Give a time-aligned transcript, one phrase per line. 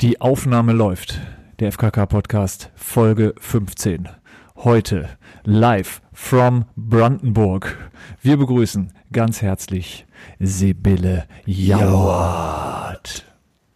[0.00, 1.20] Die Aufnahme läuft.
[1.58, 4.08] Der FKK-Podcast, Folge 15.
[4.56, 5.10] Heute
[5.44, 7.76] live from Brandenburg.
[8.22, 10.06] Wir begrüßen ganz herzlich
[10.38, 13.26] Sibylle Jauert.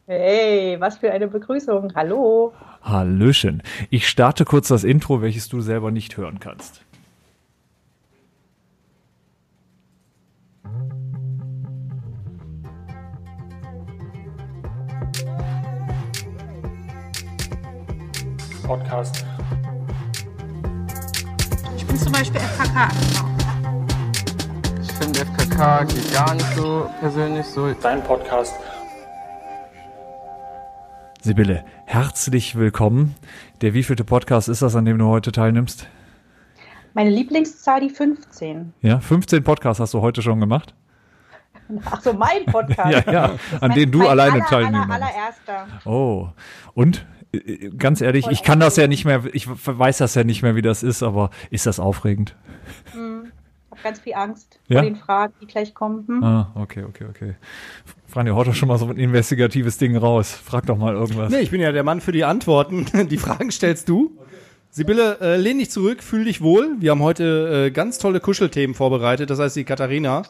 [0.07, 1.93] Hey, was für eine Begrüßung.
[1.95, 2.55] Hallo.
[2.81, 3.63] Hallöchen.
[3.91, 6.87] Ich starte kurz das Intro, welches du selber nicht hören kannst.
[18.65, 19.25] Podcast.
[21.77, 22.89] Ich bin zum Beispiel FKK.
[24.83, 27.73] Ich finde FKK geht gar nicht so persönlich so.
[27.75, 28.55] Dein Podcast.
[31.21, 33.15] Sibylle, herzlich willkommen.
[33.61, 35.87] Der wievielte Podcast ist das, an dem du heute teilnimmst?
[36.95, 38.73] Meine Lieblingszahl, die 15.
[38.81, 40.75] Ja, 15 Podcasts hast du heute schon gemacht?
[41.91, 43.07] Ach so, mein Podcast.
[43.07, 45.67] Ja, ja, an denen du alleine aller, teilnehmen Aller, allererster.
[45.85, 46.29] Oh,
[46.75, 47.05] und?
[47.37, 50.57] Äh, Ganz ehrlich, ich kann das ja nicht mehr, ich weiß das ja nicht mehr,
[50.57, 52.35] wie das ist, aber ist das aufregend?
[52.93, 54.81] Ich habe ganz viel Angst Ja?
[54.81, 56.07] vor den Fragen, die gleich kommen.
[56.07, 56.23] Hm?
[56.25, 57.35] Ah, okay, okay, okay.
[58.07, 60.33] Franjo, haut doch schon mal so ein investigatives Ding raus.
[60.33, 61.31] Frag doch mal irgendwas.
[61.31, 62.87] Nee, ich bin ja der Mann für die Antworten.
[63.09, 64.17] Die Fragen stellst du.
[64.71, 66.77] Sibylle, äh, lehn dich zurück, fühl dich wohl.
[66.81, 69.31] Wir haben heute äh, ganz tolle Kuschelthemen vorbereitet.
[69.31, 70.23] Das heißt, die Katharina.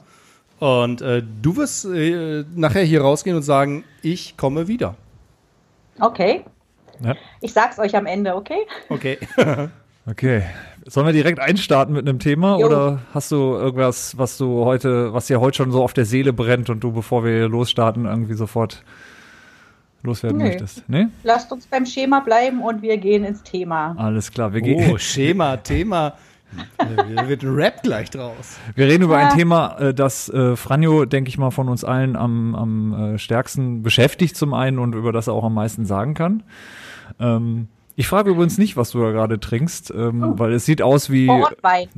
[0.60, 4.96] Und äh, du wirst äh, nachher hier rausgehen und sagen, ich komme wieder.
[6.00, 6.44] Okay.
[7.02, 8.58] Ja, Ich sag's euch am Ende, okay?
[8.88, 9.18] Okay.
[10.06, 10.42] okay.
[10.86, 12.66] Sollen wir direkt einstarten mit einem Thema Jo.
[12.66, 16.32] oder hast du irgendwas, was du heute, was dir heute schon so auf der Seele
[16.32, 18.82] brennt und du, bevor wir losstarten, irgendwie sofort
[20.02, 20.44] loswerden Nö.
[20.44, 20.88] möchtest?
[20.88, 21.06] Nee?
[21.22, 23.94] Lasst uns beim Schema bleiben und wir gehen ins Thema.
[23.98, 24.92] Alles klar, wir gehen.
[24.92, 26.14] Oh, Schema, Thema.
[26.78, 28.58] Da wird ein Rap gleich draus.
[28.76, 29.34] Wir reden über ein Ja.
[29.34, 33.82] Thema, äh, das äh, Franjo, denke ich mal, von uns allen am, am äh, stärksten
[33.82, 36.42] beschäftigt zum einen und über das er auch am meisten sagen kann.
[37.20, 41.10] Ähm, ich frage übrigens nicht, was du da gerade trinkst, ähm, weil es sieht aus
[41.10, 41.26] wie.
[41.26, 41.88] Vor Ort Wein.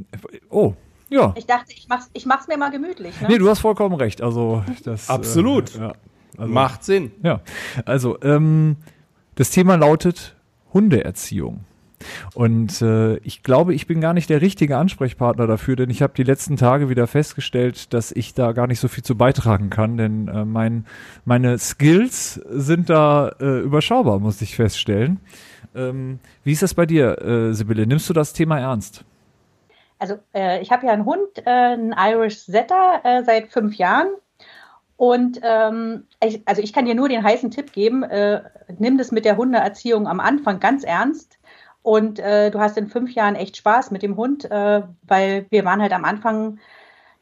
[0.51, 0.75] Oh,
[1.09, 1.33] ja.
[1.37, 3.21] Ich dachte, ich mach's, ich mach's mir mal gemütlich.
[3.21, 3.29] Ne?
[3.29, 4.23] Nee, du hast vollkommen recht.
[4.23, 5.09] Also das.
[5.09, 5.75] Absolut.
[5.77, 5.93] Äh, ja.
[6.37, 7.13] Also, Macht Sinn.
[7.23, 7.41] Ja.
[7.85, 8.77] Also, ähm,
[9.37, 10.37] das Thema lautet
[10.75, 11.65] Hundeerziehung.
[12.35, 16.13] Und äh, ich glaube, ich bin gar nicht der richtige Ansprechpartner dafür, denn ich habe
[16.17, 19.97] die letzten Tage wieder festgestellt, dass ich da gar nicht so viel zu beitragen kann,
[19.97, 20.87] denn äh, mein,
[21.25, 25.21] meine Skills sind da äh, überschaubar, muss ich feststellen.
[25.75, 27.87] Ähm, wie ist das bei dir, äh, Sibylle?
[27.87, 29.05] Nimmst du das Thema ernst?
[29.99, 34.09] Also äh, ich habe ja einen Hund, äh, einen Irish Setter, äh, seit fünf Jahren.
[34.97, 38.43] Und ähm, ich, also ich kann dir nur den heißen Tipp geben, äh,
[38.79, 41.36] nimm das mit der Hundeerziehung am Anfang ganz ernst.
[41.87, 45.65] Und äh, du hast in fünf Jahren echt Spaß mit dem Hund, äh, weil wir
[45.65, 46.59] waren halt am Anfang,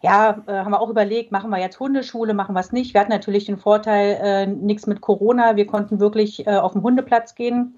[0.00, 2.94] ja, äh, haben wir auch überlegt, machen wir jetzt Hundeschule, machen wir es nicht.
[2.94, 6.82] Wir hatten natürlich den Vorteil, äh, nichts mit Corona, wir konnten wirklich äh, auf den
[6.82, 7.76] Hundeplatz gehen.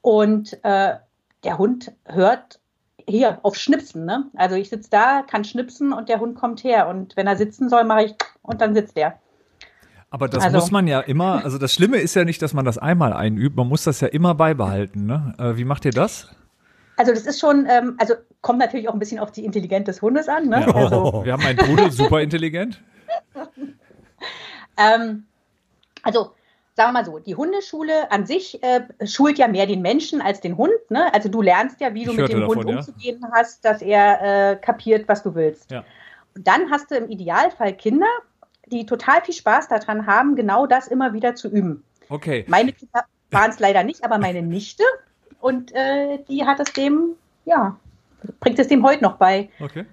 [0.00, 0.94] Und äh,
[1.42, 2.60] der Hund hört
[3.08, 4.04] hier auf Schnipsen.
[4.04, 4.30] Ne?
[4.36, 6.86] Also ich sitze da, kann schnipsen und der Hund kommt her.
[6.86, 9.18] Und wenn er sitzen soll, mache ich und dann sitzt er.
[10.12, 12.66] Aber das Also- muss man ja immer, also das Schlimme ist ja nicht, dass man
[12.66, 15.06] das einmal einübt, man muss das ja immer beibehalten.
[15.06, 15.34] Ne?
[15.38, 16.28] Äh, wie macht ihr das?
[16.98, 20.02] Also das ist schon, ähm, also kommt natürlich auch ein bisschen auf die Intelligenz des
[20.02, 20.50] Hundes an.
[20.50, 20.66] Ne?
[20.74, 22.78] Also, Wir haben einen Pudel, super intelligent.
[24.76, 25.24] ähm,
[26.02, 26.32] also
[26.74, 30.42] sagen wir mal so, die Hundeschule an sich äh, schult ja mehr den Menschen als
[30.42, 30.72] den Hund.
[30.90, 31.12] Ne?
[31.14, 32.76] Also du lernst ja, wie du Ich mit dem Hund davon, ja.
[32.76, 35.70] umzugehen hast, dass er äh, kapiert, was du willst.
[35.70, 35.84] Ja.
[36.36, 38.06] Und dann hast du im Idealfall Kinder,
[38.66, 41.82] die total viel Spaß daran haben, genau das immer wieder zu üben.
[42.08, 42.44] Okay.
[42.48, 44.84] Meine Kinder waren es leider nicht, aber meine Nichte.
[45.40, 47.76] Und äh, die hat es dem, ja,
[48.40, 49.48] bringt es dem heute noch bei.
[49.60, 49.84] Okay.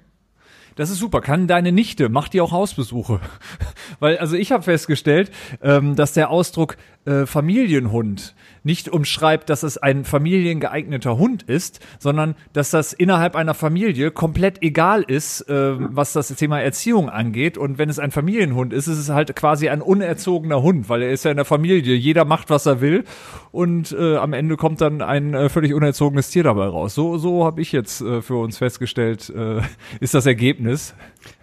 [0.76, 1.20] Das ist super.
[1.20, 3.20] Kann deine Nichte, macht die auch Hausbesuche?
[4.00, 5.30] Weil, also ich habe festgestellt,
[5.62, 8.34] ähm, dass der Ausdruck äh, Familienhund
[8.70, 14.62] nicht umschreibt, dass es ein familiengeeigneter Hund ist, sondern dass das innerhalb einer Familie komplett
[14.62, 17.58] egal ist, ähm, was das Thema Erziehung angeht.
[17.58, 21.10] Und wenn es ein Familienhund ist, ist es halt quasi ein unerzogener Hund, weil er
[21.10, 21.96] ist ja in der Familie.
[21.96, 23.06] Jeder macht, was er will
[23.52, 26.94] und äh, am Ende kommt dann ein äh, völlig unerzogenes Tier dabei raus.
[26.94, 29.62] So, so habe ich jetzt äh, für uns festgestellt, äh,
[30.00, 30.94] ist das Ergebnis.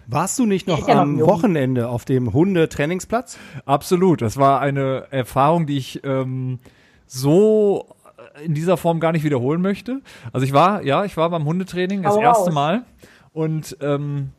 [0.05, 1.19] Warst du nicht noch ja am.
[1.19, 3.37] Wochenende auf dem Hundetrainingsplatz?
[3.65, 4.21] Absolut.
[4.21, 6.59] Das war eine Erfahrung, die ich ähm,
[7.07, 7.87] so
[8.43, 10.01] in dieser Form gar nicht wiederholen möchte.
[10.31, 12.53] Also ich war, ja, ich war beim Hundetraining das Hau erste raus.
[12.53, 12.83] Mal
[13.33, 14.29] und ähm,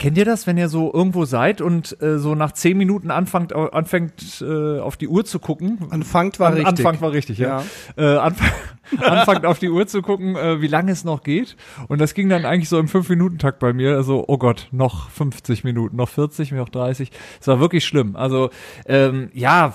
[0.00, 3.52] Kennt ihr das, wenn ihr so irgendwo seid und äh, so nach zehn Minuten anfangt,
[3.54, 5.76] anfängt äh, auf die Uhr zu gucken?
[5.90, 6.86] Anfangt war An- richtig.
[6.86, 7.62] Anfang war richtig, ja.
[7.98, 8.48] Äh, anfang,
[9.04, 11.54] anfangt auf die Uhr zu gucken, äh, wie lange es noch geht.
[11.88, 13.94] Und das ging dann eigentlich so im Fünf-Minuten-Takt bei mir.
[13.94, 17.10] Also, oh Gott, noch 50 Minuten, noch 40, noch 30.
[17.38, 18.16] Es war wirklich schlimm.
[18.16, 18.48] Also,
[18.86, 19.74] ähm, ja,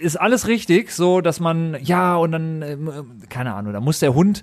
[0.00, 2.90] ist alles richtig, so dass man, ja, und dann, ähm,
[3.28, 4.42] keine Ahnung, da muss der Hund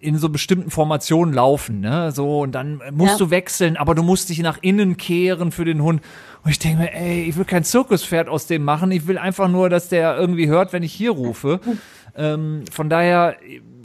[0.00, 2.10] in so bestimmten Formationen laufen, ne?
[2.10, 3.18] So, und dann musst Ja.
[3.26, 6.00] du wechseln, aber du musst dich nach innen kehren für den Hund.
[6.42, 8.90] Und ich denke mir, ey, ich will kein Zirkuspferd aus dem machen.
[8.92, 11.60] Ich will einfach nur, dass der irgendwie hört, wenn ich hier rufe.
[12.16, 13.36] ähm, von daher,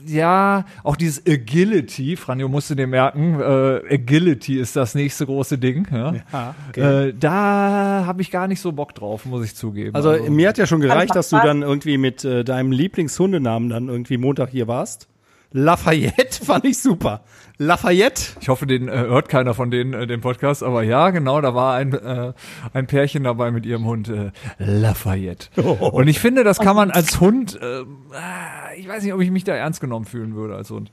[0.05, 5.87] ja, auch dieses Agility, Franjo musste dir merken, äh, Agility ist das nächste große Ding.
[5.91, 6.13] Ja?
[6.31, 7.07] Ja, okay.
[7.09, 9.95] Äh, da habe ich gar nicht so Bock drauf, muss ich zugeben.
[9.95, 13.69] Also mir hat ja schon gereicht, macht dass du dann irgendwie mit äh, deinem Lieblingshundenamen
[13.69, 15.07] dann irgendwie Montag hier warst.
[15.51, 17.21] Lafayette fand ich super.
[17.61, 18.37] Lafayette.
[18.39, 21.53] Ich hoffe, den äh, hört keiner von denen äh, den Podcast, aber ja, genau, da
[21.53, 22.31] war ein, äh,
[22.71, 25.61] ein Pärchen dabei mit ihrem Hund äh, Lafayette.
[25.61, 27.83] Und ich finde, das kann man als Hund, äh,
[28.13, 30.89] ah, ich weiß nicht, ob ich mich da ernst genommen fühlen würde als Hund.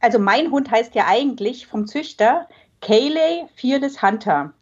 [0.00, 2.48] Also mein Hund heißt ja eigentlich vom Züchter
[2.80, 4.54] Cayley Fearless Hunter.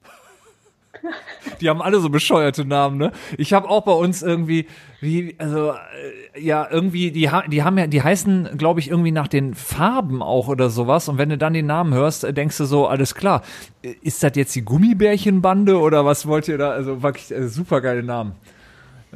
[1.60, 3.12] Die haben alle so bescheuerte Namen, ne?
[3.38, 4.66] Ich habe auch bei uns irgendwie,
[5.00, 9.28] wie, also äh, ja, irgendwie, die, die haben ja, die heißen, glaube ich, irgendwie nach
[9.28, 11.08] den Farben auch oder sowas.
[11.08, 13.42] Und wenn du dann den Namen hörst, äh, denkst du so, alles klar,
[13.82, 16.70] äh, ist das jetzt die Gummibärchenbande oder was wollt ihr da?
[16.70, 18.32] Also wirklich äh, super geile Namen.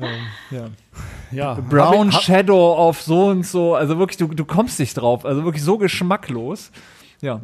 [0.01, 0.09] Ähm,
[0.51, 0.67] ja.
[1.33, 1.55] Ja.
[1.69, 5.45] Brown Hab- Shadow auf so und so, also wirklich, du, du kommst nicht drauf, also
[5.45, 6.71] wirklich so geschmacklos.
[7.21, 7.41] Ja.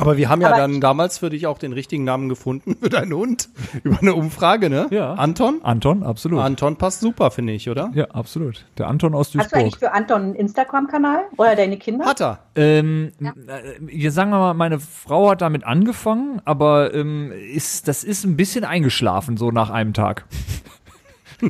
[0.00, 2.88] Aber wir haben ja Aber dann damals für dich auch den richtigen Namen gefunden für
[2.88, 3.50] deinen Hund.
[3.82, 4.86] Über eine Umfrage, ne?
[4.90, 5.12] Ja.
[5.12, 5.60] Anton?
[5.62, 6.40] Anton, absolut.
[6.40, 7.90] Anton passt super, finde ich, oder?
[7.94, 8.64] ja, absolut.
[8.78, 9.60] Der Anton aus Hast du Duisburg.
[9.60, 12.06] eigentlich für Anton einen Instagram-Kanal oder deine Kinder?
[12.06, 12.38] Hat er.
[12.54, 18.02] Ähm, äh, hier sagen wir mal, meine Frau hat damit angefangen, aber ähm, ist, das
[18.02, 20.24] ist ein bisschen eingeschlafen, so nach einem Tag.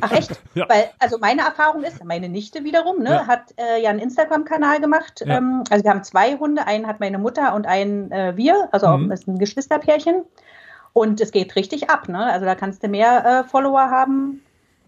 [0.01, 0.39] Ach echt?
[0.53, 0.67] Ja.
[0.69, 3.27] Weil, also meine Erfahrung ist, meine Nichte wiederum, ne, Ja.
[3.27, 5.23] hat äh, ja einen Instagram-Kanal gemacht.
[5.25, 5.37] Ja.
[5.37, 8.87] Ähm, also wir haben zwei Hunde, einen hat meine Mutter und einen äh, wir, also
[8.97, 9.09] Mhm.
[9.09, 10.23] das ist ein Geschwisterpärchen.
[10.93, 12.25] Und es geht richtig ab, ne?
[12.25, 14.41] Also da kannst du mehr äh, Follower haben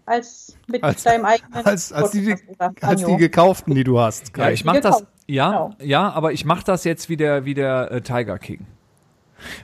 [0.06, 2.36] als mit Als- deinem eigenen Als, als, die,
[2.82, 4.36] als die gekauften, die du hast.
[4.36, 5.70] Ja, Ja, ich mach das, ja, Genau.
[5.80, 8.66] ja, aber ich mach das jetzt wie der, wie der äh, Tiger King.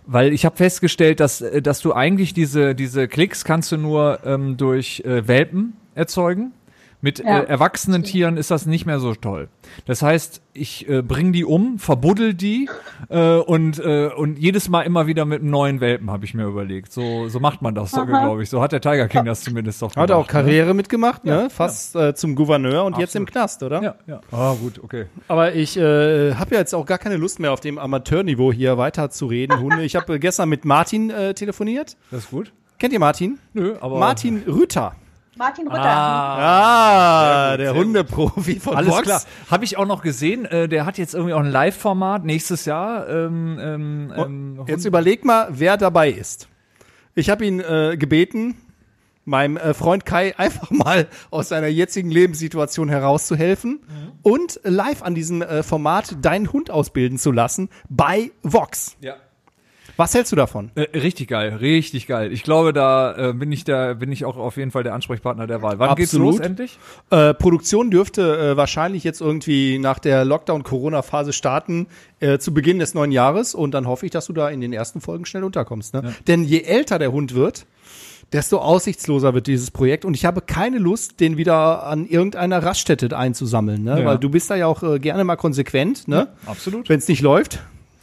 [0.06, 4.20] Weil ich habe festgestellt, dass, äh, dass du eigentlich diese, diese Klicks kannst du nur
[4.24, 6.52] ähm, durch äh, Welpen erzeugen.
[7.02, 7.40] Mit Ja.
[7.40, 9.48] äh, erwachsenen Tieren ist das nicht mehr so toll.
[9.86, 12.68] Das heißt, ich äh, bring die um, verbuddel die
[13.08, 16.44] äh, und, äh, und jedes Mal immer wieder mit einem neuen Welpen, habe ich mir
[16.44, 16.92] überlegt.
[16.92, 18.50] So, so macht man das, glaube ich.
[18.50, 20.50] So hat der Tiger King das zumindest doch Hat er auch gemacht, ne?
[20.50, 21.42] Karriere mitgemacht, ne?
[21.44, 23.32] Ja, Fast äh, zum Gouverneur und jetzt im Absolut.
[23.32, 23.82] Knast, oder?
[23.82, 24.20] Ja, ja.
[24.30, 25.06] Ah, gut, okay.
[25.28, 28.76] Aber ich äh, habe ja jetzt auch gar keine Lust mehr auf dem Amateurniveau hier
[28.76, 29.58] weiter zu reden.
[29.58, 29.84] Hunde.
[29.84, 31.96] Ich habe äh, gestern mit Martin äh, telefoniert.
[32.10, 32.52] Das ist gut.
[32.78, 33.38] Kennt ihr Martin?
[33.54, 33.98] Nö, aber.
[33.98, 34.94] Martin Rütter.
[35.40, 35.82] Martin Rütter.
[35.82, 39.02] Ah, Sehr der Hundeprofi von Alles Vox.
[39.04, 39.22] klar.
[39.50, 40.44] Habe ich auch noch gesehen.
[40.44, 43.08] Äh, der hat jetzt irgendwie auch ein Live-Format nächstes Jahr.
[43.08, 46.46] Ähm, ähm, ähm, Jetzt überleg mal, wer dabei ist.
[47.14, 48.58] Ich habe ihn äh, gebeten,
[49.24, 53.80] meinem äh, Freund Kai einfach mal aus seiner jetzigen Lebenssituation herauszuhelfen
[54.22, 58.96] und live an diesem äh, Format deinen Hund ausbilden zu lassen bei Vox.
[59.00, 59.14] ja.
[60.00, 60.70] Was hältst du davon?
[60.76, 62.32] Äh, richtig geil, richtig geil.
[62.32, 65.46] Ich glaube, da äh, bin ich da bin ich auch auf jeden Fall der Ansprechpartner
[65.46, 65.78] der Wahl.
[65.78, 66.38] Wann geht's Absolut.
[66.38, 66.78] los endlich?
[67.10, 71.86] Äh, Produktion dürfte äh, wahrscheinlich jetzt irgendwie nach der Lockdown-Corona-Phase starten
[72.20, 74.72] äh, zu Beginn des neuen Jahres und dann hoffe ich, dass du da in den
[74.72, 75.92] ersten Folgen schnell unterkommst.
[75.92, 76.14] Ne?
[76.26, 77.66] Denn je älter der Hund wird,
[78.32, 83.14] desto aussichtsloser wird dieses Projekt und ich habe keine Lust, den wieder an irgendeiner Raststätte
[83.14, 84.00] einzusammeln, ne?
[84.00, 84.06] Ja.
[84.06, 86.08] weil du bist da ja auch äh, gerne mal konsequent.
[86.08, 86.28] Ne?
[86.46, 86.88] Absolut.
[86.88, 87.58] Wenn es nicht läuft,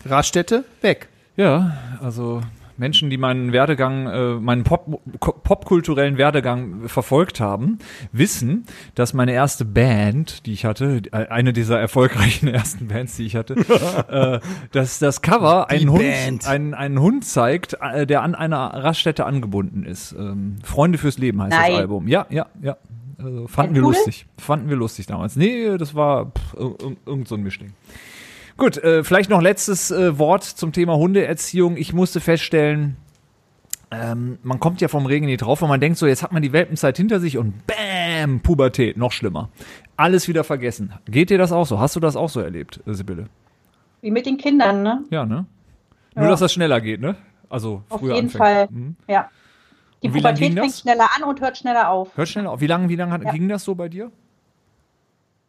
[0.05, 1.09] Raststätte weg.
[1.37, 2.41] Ja, also
[2.79, 7.79] Menschen, die meinen Werdegang, äh, meinen Pop, popkulturellen Werdegang verfolgt haben,
[8.11, 13.25] wissen, dass meine erste Band, die ich hatte, äh, eine dieser erfolgreichen ersten Bands, die
[13.25, 13.55] ich hatte,
[14.43, 19.25] äh, dass das Cover einen Hund, einen, einen Hund zeigt, äh, der an einer Raststätte
[19.25, 20.11] angebunden ist.
[20.13, 21.71] Ähm, Freunde fürs Leben heißt Nein.
[21.71, 22.07] das Album.
[22.07, 22.77] Ja, ja, ja.
[23.19, 24.27] Also fanden wir lustig.
[24.37, 25.35] Fanden wir lustig damals.
[25.35, 27.73] Nee, das war pff, ir- ir- irgend so ein Mischding.
[28.57, 31.77] Gut, äh, vielleicht noch letztes äh, Wort zum Thema Hundeerziehung.
[31.77, 32.97] Ich musste feststellen,
[33.91, 36.41] ähm, man kommt ja vom Regen nie drauf und man denkt so, jetzt hat man
[36.41, 39.49] die Welpenzeit hinter sich und bam, Pubertät, noch schlimmer.
[39.95, 40.91] Alles wieder vergessen.
[41.05, 41.79] Geht dir das auch so?
[41.79, 43.27] Hast du das auch so erlebt, äh, Sibylle?
[44.01, 45.03] Wie mit den Kindern, ne?
[45.11, 45.45] Ja, ne?
[46.15, 46.31] Nur, Ja.
[46.31, 47.15] dass das schneller geht, ne?
[47.49, 48.43] Also Auf früher jeden anfängt.
[48.43, 48.67] Fall.
[48.71, 48.95] Mhm.
[49.07, 49.29] Ja.
[50.03, 52.15] Die lang Pubertät fängt schneller an und hört schneller auf.
[52.17, 52.59] Hört schneller auf.
[52.61, 53.31] Wie lange, wie lange hat- Ja.
[53.31, 54.11] ging das so bei dir?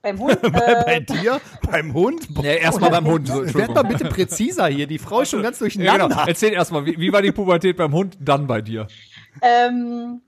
[0.08, 0.42] Beim Hund.
[0.52, 2.28] Bei Äh, dir, beim Hund.
[2.42, 3.28] Ja, erstmal beim Hund.
[3.28, 4.86] So, Werd mal bitte präziser hier.
[4.86, 6.08] Die Frau ist schon ganz Ja, durcheinander.
[6.08, 6.24] genau.
[6.26, 8.86] Erzähl erstmal, wie, wie war die Pubertät beim Hund, dann bei dir?
[9.42, 10.20] ähm,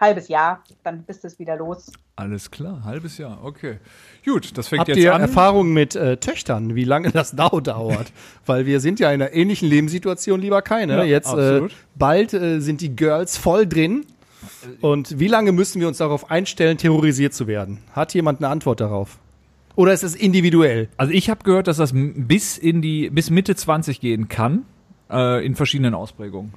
[0.00, 1.90] halbes Jahr, dann bist es wieder los.
[2.16, 3.78] Alles klar, halbes Jahr, okay.
[4.24, 5.20] Gut, das fängt Habt jetzt ihr an.
[5.20, 8.12] Erfahrungen mit äh, Töchtern, wie lange das dau- dauert?
[8.46, 10.96] Weil wir sind ja in einer ähnlichen Lebenssituation, lieber keine.
[10.96, 11.72] Ja, Jetzt äh, absolut.
[11.96, 14.06] bald äh, sind die Girls voll drin.
[14.80, 17.78] Und wie lange müssen wir uns darauf einstellen, terrorisiert zu werden?
[17.92, 19.18] Hat jemand eine Antwort darauf?
[19.76, 20.88] Oder ist es individuell?
[20.96, 24.62] Also ich habe gehört, dass das bis in die bis Mitte 20 gehen kann,
[25.10, 26.52] äh, in verschiedenen Ausprägungen.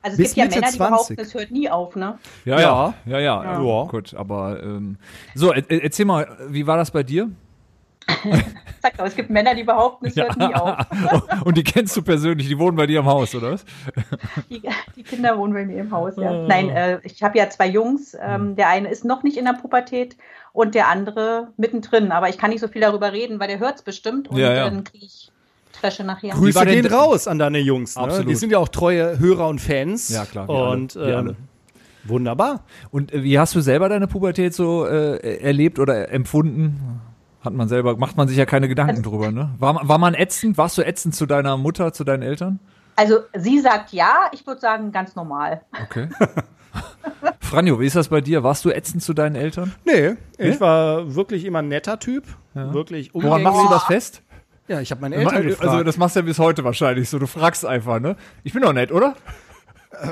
[0.00, 0.78] Also es Bis gibt ja Mitte Männer, die 20.
[0.78, 2.18] behaupten, es hört nie auf, ne?
[2.44, 2.94] Ja, Ja.
[3.04, 3.62] ja, ja, ja.
[3.62, 3.84] Ja.
[3.84, 4.96] Gut, aber ähm,
[5.34, 7.28] so, er, er- erzähl mal, wie war das bei dir?
[8.82, 10.86] Sag doch, es gibt Männer, die behaupten, es hört nie auf.
[11.44, 13.64] Und die kennst du persönlich, die wohnen bei dir im Haus, oder was?
[14.48, 14.62] Die,
[14.96, 16.46] die Kinder wohnen bei mir im Haus, ja.
[16.46, 18.16] Nein, äh, ich habe ja zwei Jungs.
[18.20, 20.16] Ähm, der eine ist noch nicht in der Pubertät
[20.52, 22.12] und der andere mittendrin.
[22.12, 24.52] Aber ich kann nicht so viel darüber reden, weil der hört es bestimmt und Ja,
[24.52, 24.64] ja.
[24.64, 25.30] dann kriege ich
[25.72, 26.34] Trasche nachher.
[26.34, 27.96] Grüße gehen raus an deine Jungs.
[27.96, 28.02] Ne?
[28.02, 28.28] Absolut.
[28.28, 30.08] Die sind ja auch treue Hörer und Fans.
[30.08, 30.70] Ja, klar, wir alle.
[30.70, 31.36] Und Wir ähm, alle.
[32.04, 32.64] wunderbar.
[32.90, 37.00] Und äh, wie hast du selber deine Pubertät so äh, erlebt oder empfunden?
[37.40, 39.50] Hat man selber, macht man sich ja keine Gedanken drüber, ne?
[39.58, 40.58] War, man- war man ätzend?
[40.58, 42.58] Warst du ätzend zu deiner Mutter, zu deinen Eltern?
[42.96, 45.60] Also sie sagt ja, ich würde sagen ganz normal.
[45.84, 46.08] Okay.
[47.40, 48.42] Franjo, wie ist das bei dir?
[48.42, 49.72] Warst du ätzend zu deinen Eltern?
[49.84, 52.24] Nee, ich war wirklich immer ein netter Typ.
[52.54, 54.22] Wirklich Woran machst du das fest?
[54.66, 55.86] Ja, ich habe meine Eltern Also gefragt.
[55.88, 57.18] das machst du ja bis heute wahrscheinlich so.
[57.18, 58.16] Du fragst einfach, ne?
[58.42, 59.14] Ich bin doch nett, oder?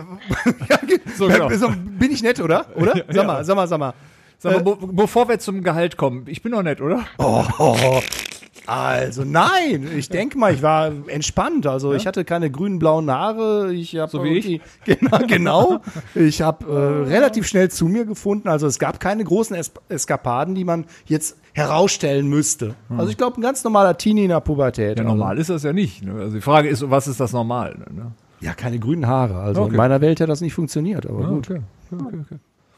[1.19, 1.51] so genau.
[1.51, 2.67] So, bin ich nett, oder?
[2.77, 3.05] Oder?
[3.11, 3.93] Sag mal, sag mal, sag mal.
[4.39, 7.05] Sag mal, be bevor wir zum Gehalt kommen, ich bin doch nett, oder?
[7.19, 7.45] Oh,
[8.67, 11.67] also nein, ich denke mal, ich war entspannt.
[11.67, 13.73] Also ich hatte keine grünen, blauen Haare.
[13.73, 14.61] Ich habe So wie ich?
[14.85, 15.79] Genau, genau.
[16.15, 18.49] Ich habe äh, relativ schnell zu mir gefunden.
[18.49, 22.75] Also es gab keine großen es Eskapaden, die man jetzt herausstellen müsste.
[22.91, 24.99] Also ich glaube, ein ganz normaler Teenie in der Pubertät.
[24.99, 26.05] Ja, also, normal ist das ja nicht.
[26.05, 26.13] Ne?
[26.13, 27.77] Also die Frage ist, was ist das normal?
[27.91, 28.13] Ne?
[28.41, 29.39] Ja, keine grünen Haare.
[29.39, 29.71] Also Okay.
[29.71, 31.07] in meiner Welt hat das nicht funktioniert.
[31.07, 31.51] Aber gut.
[31.51, 31.61] okay.
[31.93, 32.37] okay, okay.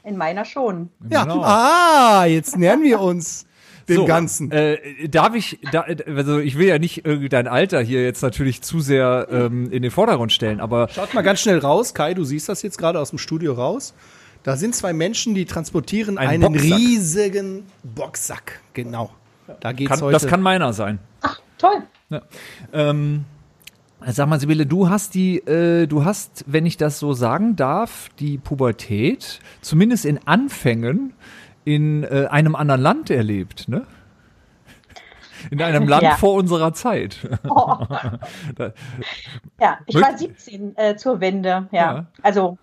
[0.09, 0.88] In meiner schon.
[1.11, 1.43] Ja, Genau.
[1.43, 3.47] ah, jetzt nähern wir uns
[3.88, 4.50] dem So, Ganzen.
[4.50, 8.62] Äh, darf ich, da, also ich will ja nicht irgendwie dein Alter hier jetzt natürlich
[8.62, 12.25] zu sehr ähm, in den Vordergrund stellen, aber Schaut mal ganz schnell raus, Kai, du
[12.25, 13.95] siehst das jetzt gerade aus dem Studio raus.
[14.45, 16.79] Da sind zwei Menschen, die transportieren Ein einen Boxsack.
[16.79, 18.61] riesigen Boxsack.
[18.73, 19.11] Genau.
[19.61, 20.12] Da geht's kann, heute.
[20.12, 20.99] das kann meiner sein.
[21.59, 21.83] Toll.
[22.11, 22.23] Ja.
[22.73, 23.25] Ähm,
[24.07, 28.09] sag mal, Sibylle, du hast die, äh, du hast, wenn ich das so sagen darf,
[28.19, 31.14] die Pubertät zumindest in Anfängen
[31.64, 33.85] in äh, einem anderen Land erlebt, ne?
[35.52, 36.17] In einem Land Ja.
[36.17, 37.19] vor unserer Zeit.
[37.49, 37.76] Oh.
[39.61, 41.95] Ja, ich war 17 äh, zur Wende, ja.
[41.95, 42.07] Ja.
[42.23, 42.59] Also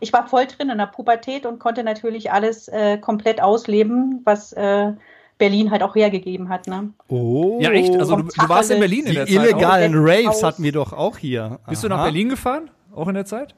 [0.00, 4.52] ich war voll drin in der Pubertät und konnte natürlich alles äh, komplett ausleben, was
[4.52, 4.92] äh,
[5.38, 6.66] Berlin halt auch hergegeben hat.
[6.66, 6.90] Ne?
[7.08, 7.58] oh.
[7.60, 7.94] ja, echt?
[7.96, 9.34] Also du, du warst in Berlin in die der Zeit.
[9.34, 10.02] illegalen auch.
[10.04, 11.58] Raves hatten wir doch auch hier.
[11.64, 11.68] Auch?
[11.70, 12.04] Bist du nach Aha.
[12.04, 12.70] Berlin gefahren?
[12.94, 13.54] Auch in der Zeit?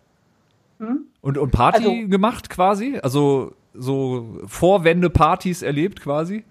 [1.22, 2.98] Und, und Party Also- gemacht quasi?
[3.02, 6.44] Also so Vorwende-Partys erlebt quasi?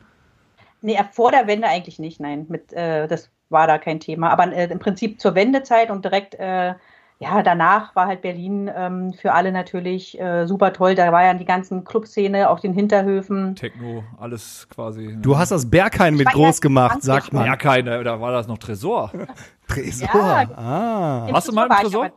[0.82, 2.46] Nee, äh, vor der Wende eigentlich nicht, nein.
[2.48, 4.30] Mit, äh, das war da kein Thema.
[4.30, 6.76] Aber äh, im Prinzip zur Wendezeit und direkt äh,
[7.22, 10.96] ja, danach war halt Berlin ähm, für alle natürlich äh, super toll.
[10.96, 13.56] Da war ja die ganzen Clubszene auf den Hinterhöfen.
[13.56, 15.18] Techno, alles quasi.
[15.20, 17.46] Du hast das Berghain mit groß ja gemacht, sagt 20 man.
[17.46, 19.12] ja, keine, da war das noch Tresor.
[19.68, 20.10] Tresor.
[20.14, 20.50] Ja.
[20.56, 21.28] Ah.
[21.30, 22.06] Warst du mal im ich Tresor?
[22.06, 22.14] aber-.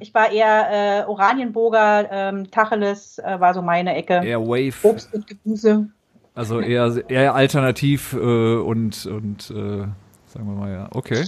[0.00, 4.22] Ich war eher äh, Oranienburger, ähm, Tacheles äh, war so meine Ecke.
[4.24, 5.88] Eher Wave, Obst und Gemüse.
[6.34, 9.86] also eher, eher alternativ äh, und, und äh,
[10.26, 11.24] sagen wir mal ja, okay.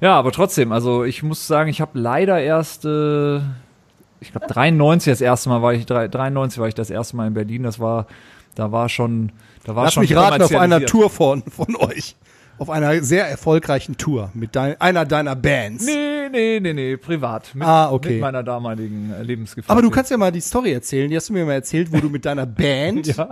[0.00, 3.36] Ja, aber trotzdem, also ich muss sagen, ich habe leider erst, äh,
[4.20, 7.26] ich glaube 93 das erste Mal war ich, drei- 93 war ich das erste Mal
[7.28, 8.06] in Berlin, das war,
[8.54, 9.32] da war schon,
[9.64, 10.84] da war Lass schon mich raten, auf einer.
[10.84, 12.16] Tour von, von euch.
[12.56, 15.84] Auf einer sehr erfolgreichen Tour mit dein, einer deiner Bands.
[15.86, 17.52] Nee, nee, nee, nee, privat.
[17.52, 18.12] Mit, Ah, okay.
[18.12, 19.72] Mit meiner damaligen äh, Lebensgefährtin.
[19.72, 21.10] Aber du kannst ja mal die Story erzählen.
[21.10, 23.30] Die hast du mir mal erzählt, wo du mit deiner Band Ja.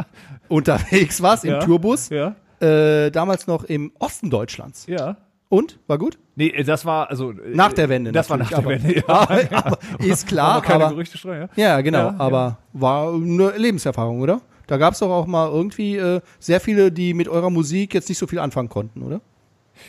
[0.49, 1.59] unterwegs warst im Ja.
[1.61, 2.09] Tourbus.
[2.09, 4.87] Ja, Äh, damals noch im Osten Deutschlands.
[4.89, 5.17] ja.
[5.49, 5.79] Und?
[5.87, 6.19] War gut?
[6.35, 8.13] Nee, äh, das war also äh, Nach der Wende.
[8.13, 9.05] Das war nach der Wende, ja.
[9.07, 11.69] Aber, ist klar, Aber keine aber, Gerüchte streuen, ja.
[11.69, 14.41] ja, genau, Ja, aber war eine Lebenserfahrung, oder?
[14.67, 18.09] Da gab es doch auch mal irgendwie äh, sehr viele, die mit eurer Musik jetzt
[18.09, 19.21] nicht so viel anfangen konnten, oder?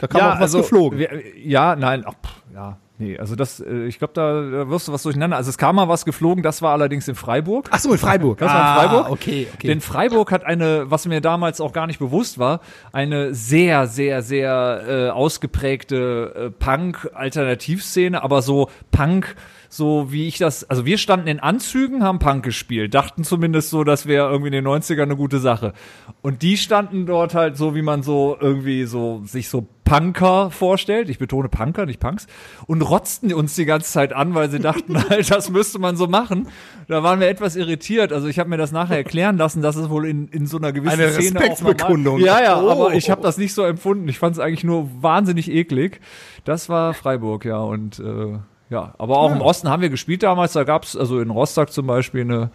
[0.02, 1.00] Da kam auch was geflogen.
[1.00, 4.88] Wir, ja, nein, ach, pff, ja, nee, also das, äh, ich glaube, da, da wirst
[4.88, 5.38] du was durcheinander.
[5.38, 7.70] Also es kam mal was geflogen, das war allerdings in Freiburg.
[7.72, 8.40] Ach so, in Freiburg.
[8.40, 9.06] Das war in Freiburg?
[9.08, 9.68] Ah, okay, okay.
[9.68, 14.22] Denn Freiburg hat eine, was mir damals auch gar nicht bewusst war, eine sehr, sehr,
[14.22, 19.36] sehr äh, ausgeprägte äh, Punk-Alternativszene, aber so Punk,
[19.70, 23.84] so wie ich das, also wir standen in Anzügen, haben Punk gespielt, dachten zumindest so,
[23.84, 25.74] das wäre irgendwie in den 90ern eine gute Sache.
[26.22, 31.10] Und die standen dort halt so, wie man so irgendwie so, sich so Punker vorstellt,
[31.10, 32.28] ich betone Punker, nicht Punks,
[32.68, 36.08] und rotzten uns die ganze Zeit an, weil sie dachten halt, das müsste man so
[36.08, 36.48] machen.
[36.88, 38.14] Da waren wir etwas irritiert.
[38.14, 40.72] Also ich habe mir das nachher erklären lassen, dass es wohl in, in so einer
[40.72, 42.20] gewissen Eine Szene Respektsbekundung.
[42.20, 42.70] Ja, ja, Oh.
[42.70, 44.08] aber ich habe das nicht so empfunden.
[44.08, 46.00] Ich fand es eigentlich nur wahnsinnig eklig.
[46.46, 48.38] Das war Freiburg, ja, und äh,
[48.70, 48.94] ja.
[48.98, 50.54] Aber auch im Osten haben wir gespielt damals.
[50.54, 52.52] Da gab es, also in Rostock zum Beispiel, eine,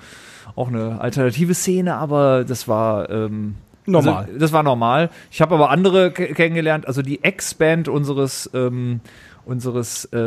[0.57, 3.57] auch eine alternative Szene, aber das war ähm,
[3.93, 4.25] Normal.
[4.27, 5.11] Also, das war normal.
[5.31, 6.87] Ich habe aber andere ke- kennengelernt.
[6.87, 9.01] Also die Ex-Band unseres ähm,
[9.45, 10.19] unseres äh,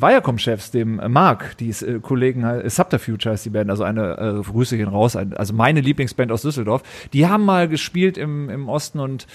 [0.00, 4.42] Viacom-Chefs, dem Mark, die ist, äh, Kollegen, äh, Subterfuge heißt die Band, also eine, äh,
[4.42, 6.82] Grüße gehen raus, ein, also meine Lieblingsband aus Düsseldorf,
[7.12, 9.28] die haben mal gespielt im, im Osten und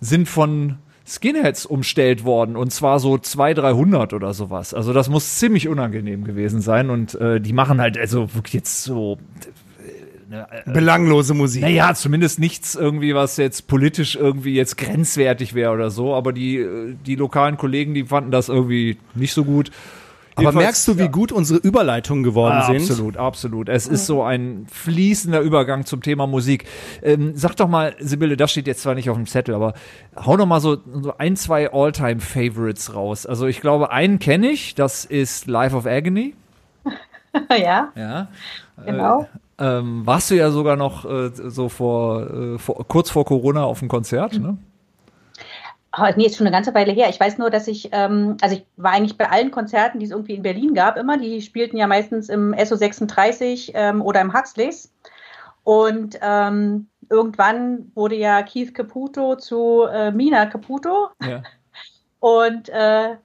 [0.00, 4.74] sind von Skinheads umstellt worden und zwar so 200, 300 oder sowas.
[4.74, 8.82] Also das muss ziemlich unangenehm gewesen sein und äh, die machen halt also wirklich jetzt
[8.82, 9.18] so
[10.66, 11.62] Belanglose Musik.
[11.62, 16.14] naja, zumindest nichts irgendwie, was jetzt politisch irgendwie jetzt grenzwertig wäre oder so.
[16.14, 19.70] Aber die, äh, die lokalen Kollegen, die fanden das irgendwie nicht so gut.
[20.34, 22.82] Aber Jedenfalls- merkst du, wie gut unsere Überleitungen geworden Ah, sind?
[22.82, 23.68] Absolut, absolut.
[23.68, 26.64] Es ist so ein fließender Übergang zum Thema Musik.
[27.02, 29.74] Ähm, sag doch mal, Sibylle, das steht jetzt zwar nicht auf dem Zettel, aber
[30.14, 33.26] hau doch mal so, so ein, zwei All-Time-Favorites raus.
[33.26, 36.34] Also ich glaube, einen kenne ich, das ist Life of Agony.
[37.50, 38.28] ja, Ja.
[38.84, 39.26] genau.
[39.58, 43.80] Ähm, warst du ja sogar noch äh, so vor, äh, vor kurz vor Corona auf
[43.80, 44.56] dem Konzert, ne?
[45.96, 47.08] Oh, nee, ist schon eine ganze Weile her.
[47.08, 50.12] Ich weiß nur, dass ich, ähm, also ich war eigentlich bei allen Konzerten, die es
[50.12, 51.18] irgendwie in Berlin gab, immer.
[51.18, 54.92] Die spielten ja meistens im SO36 ähm, oder im Huxleys.
[55.64, 61.08] Und ähm, irgendwann wurde ja Keith Caputo zu äh, Mina Caputo.
[61.26, 61.42] Ja.
[62.20, 63.16] Und äh,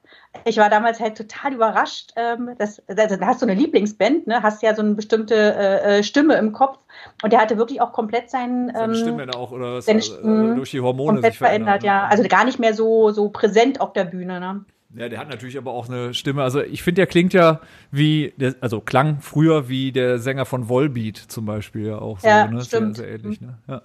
[0.46, 2.12] ich war damals halt total überrascht.
[2.16, 4.44] Ähm, dass, also, da hast du eine Lieblingsband, ne?
[4.44, 6.80] hast ja so eine bestimmte äh, äh, Stimme im Kopf.
[7.22, 8.72] Und der hatte wirklich auch komplett seinen.
[8.74, 11.82] Seine ähm, Stimme dann auch oder was, seine Stimme durch die Hormone komplett sich verändert.
[11.82, 12.08] verändert, ja.
[12.08, 14.40] Also gar nicht mehr so, so präsent auf der Bühne.
[14.40, 14.66] Ne?
[14.96, 16.44] Ja, der hat natürlich aber auch eine Stimme.
[16.44, 17.62] Also ich finde, der klingt ja
[17.92, 22.28] wie, der, also klang früher wie der Sänger von Volbeat zum Beispiel ja auch so,
[22.28, 22.63] Ja, ne?
[22.63, 22.98] stimmt.
[22.98, 23.58] Sehr, sehr ähnlich, ne?
[23.68, 23.82] Ja.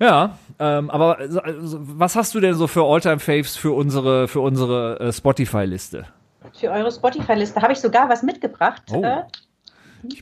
[0.00, 4.40] Ja, ähm, aber so- also, was hast du denn so für Alltime-Faves für unsere, für
[4.40, 6.06] unsere äh, Spotify-Liste?
[6.54, 8.82] Für eure Spotify-Liste habe ich sogar was mitgebracht.
[8.92, 9.02] Oh.
[9.02, 9.22] Äh,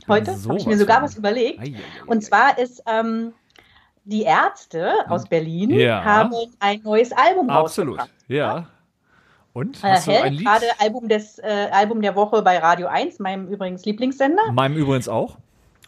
[0.07, 1.59] heute sowas habe ich mir sogar was überlegt.
[1.59, 3.33] Ei, ei, ei, Und zwar ist ähm,
[4.03, 6.03] die Ärzte aus Berlin Ja.
[6.03, 8.27] haben ein neues Album Absolut, rausgebracht.
[8.27, 8.65] ja.
[9.53, 9.83] Und?
[9.83, 13.47] Äh, Hast ein Hell, gerade Album des äh, Album der Woche bei Radio 1, meinem
[13.47, 14.51] übrigens Lieblingssender.
[14.51, 15.37] Meinem übrigens auch.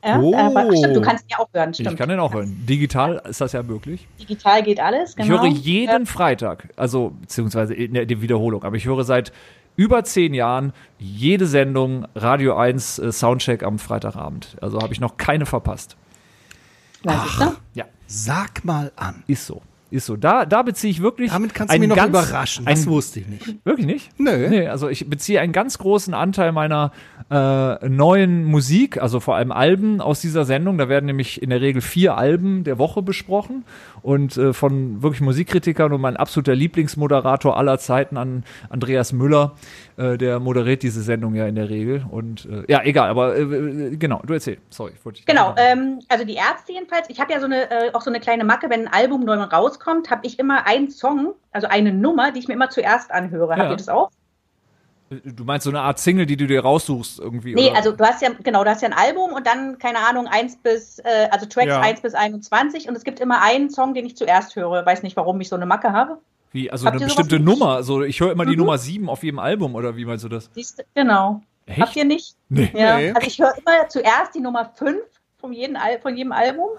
[0.04, 0.34] Ja, Oh.
[0.34, 1.92] äh, stimmt, du kannst ihn ja auch hören, stimmt.
[1.92, 2.66] Ich kann den auch hören.
[2.68, 4.08] Digital ist das ja möglich.
[4.20, 5.26] Digital geht alles, genau.
[5.26, 9.32] Ich höre jeden Freitag, also beziehungsweise in der die Wiederholung, aber ich höre seit
[9.76, 14.58] über zehn Jahren jede Sendung Radio 1 äh, Soundcheck am Freitagabend.
[14.62, 15.96] Also habe ich noch keine verpasst.
[17.04, 17.56] Siehst du?
[17.76, 19.24] Ja, Sag mal an.
[19.28, 19.62] ist so.
[19.92, 20.16] Ist so.
[20.16, 21.32] Da, da beziehe ich wirklich.
[21.32, 22.66] Damit kannst du einen mich noch ganz, überraschen.
[22.66, 23.66] Das Ein, wusste ich nicht.
[23.66, 24.20] wirklich nicht?
[24.20, 24.48] Nö.
[24.50, 26.92] Nee, also ich beziehe einen ganz großen Anteil meiner
[27.32, 30.78] äh, neuen Musik, also vor allem Alben aus dieser Sendung.
[30.78, 33.64] Da werden nämlich in der Regel vier Alben der Woche besprochen
[34.02, 39.56] und äh, von wirklich Musikkritikern und mein absoluter Lieblingsmoderator aller Zeiten an Andreas Müller,
[39.98, 42.06] äh, der moderiert diese Sendung ja in der Regel.
[42.10, 44.58] Und äh, ja, egal, aber äh, äh, genau, du erzähl.
[44.70, 47.10] Sorry, ich wollte dich Genau, ähm, also die Ärzte jedenfalls.
[47.10, 49.36] Ich habe ja so eine, äh, auch so eine kleine Macke, wenn ein Album neu
[49.40, 53.52] rauskommt, habe ich immer einen Song, also eine Nummer, die ich mir immer zuerst anhöre.
[53.52, 53.58] Ja.
[53.58, 54.10] Habt ihr das auch?
[55.10, 57.56] Du meinst so eine Art Single, die du dir raussuchst irgendwie?
[57.56, 57.78] Nee, oder?
[57.78, 60.58] also du hast ja, genau, du hast ja ein Album und dann, keine Ahnung, 1
[60.58, 61.82] bis, äh, also Tracks Ja.
[61.82, 64.86] 1 bis 21 und es gibt immer einen Song, den ich zuerst höre.
[64.86, 66.20] Weiß nicht, warum ich so eine Macke habe.
[66.52, 67.40] Wie, also Habt eine bestimmte?
[67.40, 67.76] Nummer.
[67.76, 68.60] Also ich höre immer die Mhm.
[68.60, 70.50] Nummer 7 auf jedem Album, oder wie meinst du das?
[70.54, 70.84] Siehst du?
[70.96, 71.42] Genau.
[71.66, 71.80] Echt?
[71.82, 72.36] Habt ihr nicht?
[72.50, 72.72] Nee.
[72.76, 72.98] Ja.
[72.98, 73.12] Nee.
[73.12, 74.98] Also ich höre immer zuerst die Nummer 5
[75.40, 76.70] von jedem, Al von jedem Album.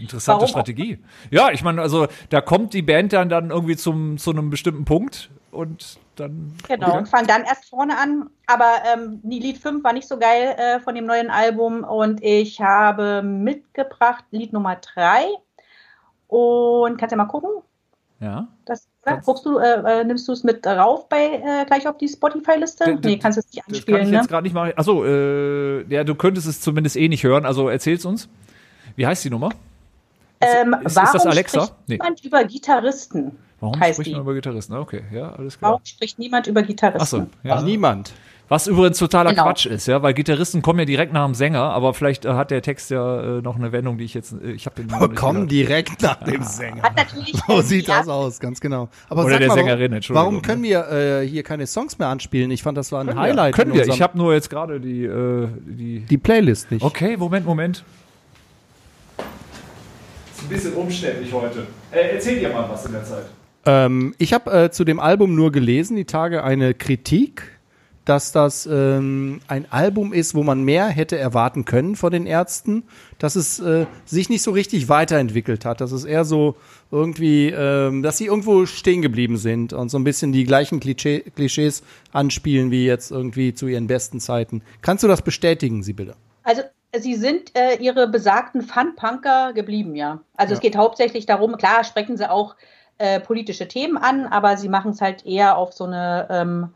[0.00, 0.48] Interessante Warum?
[0.48, 0.98] Strategie.
[1.30, 4.84] Ja, ich meine, also da kommt die Band dann, dann irgendwie zum, zu einem bestimmten
[4.84, 6.54] Punkt und dann.
[6.68, 6.98] Genau, Okay.
[6.98, 8.30] und fange dann erst vorne an.
[8.46, 12.22] Aber ähm, die Lied 5 war nicht so geil äh, von dem neuen Album und
[12.22, 15.24] ich habe mitgebracht Lied Nummer 3.
[16.28, 17.50] Und kannst ja mal gucken.
[18.20, 18.46] Ja.
[18.64, 18.86] Das,
[19.24, 22.98] Guckst du, äh, äh, nimmst du es mit rauf bei äh, gleich auf die Spotify-Liste?
[23.02, 24.16] Nee, kannst du es nicht Das kann anspielen, ich ne?
[24.18, 24.72] jetzt gerade nicht machen.
[24.76, 28.28] Achso, äh, ja, du könntest es zumindest eh nicht hören, also erzähl's uns.
[28.96, 29.48] Wie heißt die Nummer?
[30.42, 31.60] Ähm, ist- ist warum das Alexa?
[31.66, 31.98] spricht Nee.
[32.28, 33.38] über Gitarristen?
[33.60, 34.12] Warum heißt spricht die.
[34.14, 34.74] man über Gitarristen?
[34.76, 35.72] Okay, ja, alles klar.
[35.72, 37.00] Warum spricht niemand über Gitarristen?
[37.02, 37.56] Achso, ja.
[37.56, 38.12] Ach, niemand.
[38.48, 39.44] Was übrigens totaler Genau.
[39.44, 42.50] Quatsch ist, ja, weil Gitarristen kommen ja direkt nach dem Sänger, aber vielleicht äh, hat
[42.50, 45.00] der Text ja äh, noch eine Wendung, die ich jetzt, äh, ich habe den noch
[45.02, 45.50] nicht Komm gehört.
[45.52, 46.82] direkt nach dem Sänger.
[46.82, 48.88] Hat natürlich So sieht das aus, ganz genau.
[49.08, 50.42] Aber Oder sag der mal, Sängerin, Entschuldigung, warum ne?
[50.42, 52.50] können wir äh, hier keine Songs mehr anspielen?
[52.50, 53.56] Ich fand, das war ein Können Highlight.
[53.56, 53.86] wir, können wir.
[53.86, 56.82] Ich habe nur jetzt gerade die, äh, die die Playlist nicht.
[56.82, 57.84] Okay, Moment, Moment.
[60.34, 61.68] Ist ein bisschen umständlich heute.
[61.92, 63.26] Äh, erzähl dir mal was in der Zeit.
[63.66, 67.42] Ähm, ich habe äh, zu dem Album nur gelesen, die Tage eine Kritik,
[68.06, 72.84] dass das ähm, ein Album ist, wo man mehr hätte erwarten können von den Ärzten,
[73.18, 76.56] dass es äh, sich nicht so richtig weiterentwickelt hat, dass es eher so
[76.90, 81.20] irgendwie, ähm, dass sie irgendwo stehen geblieben sind und so ein bisschen die gleichen Klischee,
[81.36, 84.62] Klischees anspielen wie jetzt irgendwie zu ihren besten Zeiten.
[84.80, 86.16] Kannst du das bestätigen, Sibylle?
[86.42, 86.62] Also
[86.98, 90.20] sie sind äh, ihre besagten Fun-Punker geblieben, ja.
[90.36, 90.56] Also Ja.
[90.56, 92.56] es geht hauptsächlich darum, klar sprechen sie auch
[93.00, 96.68] äh, politische Themen an, aber sie machen es halt eher auf so eine ähm,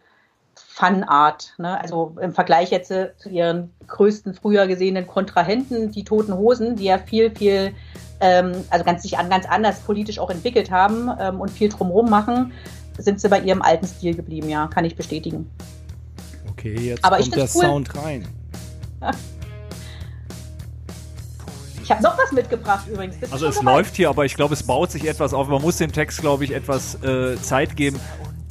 [0.57, 1.53] Fun-Art.
[1.59, 1.79] Ne?
[1.79, 6.85] Also im Vergleich jetzt äh, zu ihren größten früher gesehenen Kontrahenten, die Toten Hosen, die
[6.85, 7.75] ja viel, viel,
[8.21, 12.09] ähm, also ganz sich an, ganz anders politisch auch entwickelt haben ähm, und viel drumherum
[12.09, 12.53] machen,
[12.97, 15.51] sind sie bei ihrem alten Stil geblieben, ja, kann ich bestätigen.
[16.51, 17.49] Okay, jetzt Aber kommt der cool.
[17.49, 18.27] Sound rein.
[21.85, 23.19] Ich habe noch was mitgebracht übrigens.
[23.19, 23.75] Bist Also es soweit?
[23.77, 25.49] läuft hier, aber ich glaube, es baut sich etwas auf.
[25.49, 28.01] Man muss dem Text, glaube ich, etwas äh, Zeit geben.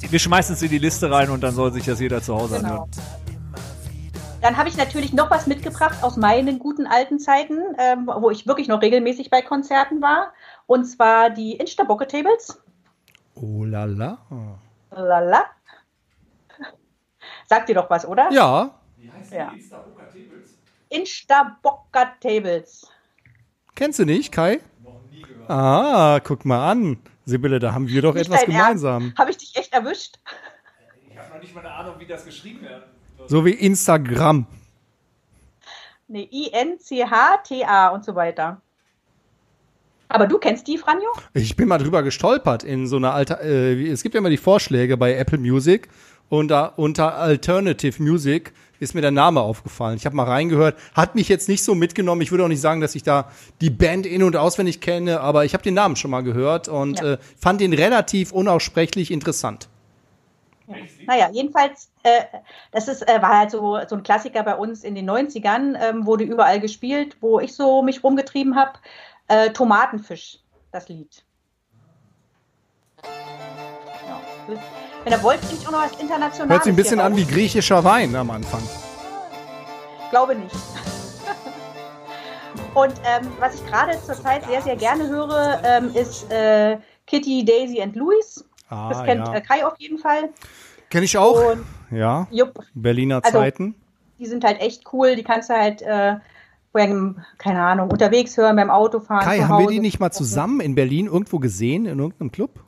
[0.00, 2.56] Wir schmeißen es in die Liste rein und dann soll sich das jeder zu Hause
[2.58, 2.68] Genau.
[2.68, 2.90] anhören.
[4.40, 8.46] Dann habe ich natürlich noch was mitgebracht aus meinen guten alten Zeiten, ähm, wo ich
[8.46, 10.32] wirklich noch regelmäßig bei Konzerten war.
[10.66, 12.60] Und zwar die Instabocke Tables.
[13.34, 14.18] Oh la la.
[14.90, 15.44] Lala.
[17.48, 18.30] Sagt dir doch was, oder?
[18.30, 18.70] Ja,
[19.32, 19.52] Ja.
[20.90, 22.86] Instabocke Tables.
[23.74, 24.60] Kennst du nicht, Kai?
[24.82, 25.50] Noch nie gehört.
[25.50, 26.98] Ah, guck mal an.
[27.24, 29.14] Sibylle, da haben wir doch Nicht etwas gemeinsam.
[29.16, 30.18] Habe ich dich echt erwischt?
[31.10, 32.84] Ich habe noch nicht mal eine Ahnung, wie das geschrieben wird.
[33.26, 34.46] So wie Instagram.
[36.08, 38.60] Nee, I-N-C-H-T-A und so weiter.
[40.08, 41.08] Aber du kennst die, Franjo?
[41.32, 43.40] Ich bin mal drüber gestolpert in so einer alter.
[43.40, 45.88] Äh, es gibt ja immer die Vorschläge bei Apple Music
[46.28, 49.96] und da unter Alternative Music ist mir der Name aufgefallen.
[49.96, 52.20] Ich habe mal reingehört, hat mich jetzt nicht so mitgenommen.
[52.22, 55.44] Ich würde auch nicht sagen, dass ich da die Band in und auswendig kenne, aber
[55.44, 57.12] ich habe den Namen schon mal gehört und Ja.
[57.14, 59.68] äh, fand ihn relativ unaussprechlich interessant.
[61.06, 62.22] Naja, jedenfalls, äh,
[62.72, 66.06] das ist, äh, war halt so, so ein Klassiker bei uns in den 90ern, ähm,
[66.06, 68.72] wurde überall gespielt, wo ich so mich rumgetrieben habe.
[69.28, 70.38] Äh, Tomatenfisch,
[70.72, 71.22] das Lied.
[74.06, 74.20] Ja.
[75.04, 76.50] Wenn ihr wollt, singt auch noch was Internationales.
[76.50, 78.62] Hört sich ein bisschen an wie griechischer Wein am Anfang.
[80.10, 80.54] Glaube nicht.
[82.74, 87.80] Und ähm, was ich gerade zurzeit sehr, sehr gerne höre, ähm, ist äh, Kitty, Daisy
[87.82, 88.44] and Louis.
[88.68, 89.34] Ah, Das kennt ja.
[89.34, 90.30] äh, Kai auf jeden Fall.
[90.90, 91.52] Kenne ich auch.
[91.52, 93.74] Und ja, jupp, Berliner Also, Zeiten.
[94.18, 95.14] die sind halt echt cool.
[95.16, 96.16] Die kannst du halt, äh,
[96.72, 99.24] keine Ahnung, unterwegs hören, beim Autofahren.
[99.24, 99.74] Kai, haben wir Hause.
[99.74, 102.60] die nicht mal zusammen in Berlin irgendwo gesehen, in irgendeinem Club?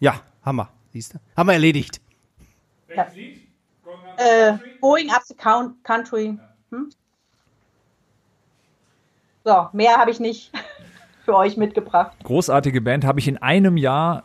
[0.00, 0.70] Ja, Hammer.
[0.96, 1.18] Siehst du?
[1.36, 2.00] Haben wir erledigt.
[2.88, 6.38] Äh, Going Up the Count Country.
[6.70, 6.88] Hm?
[9.44, 10.50] So, mehr habe ich nicht
[11.26, 12.16] für euch mitgebracht.
[12.24, 14.22] Großartige Band habe ich in einem Jahr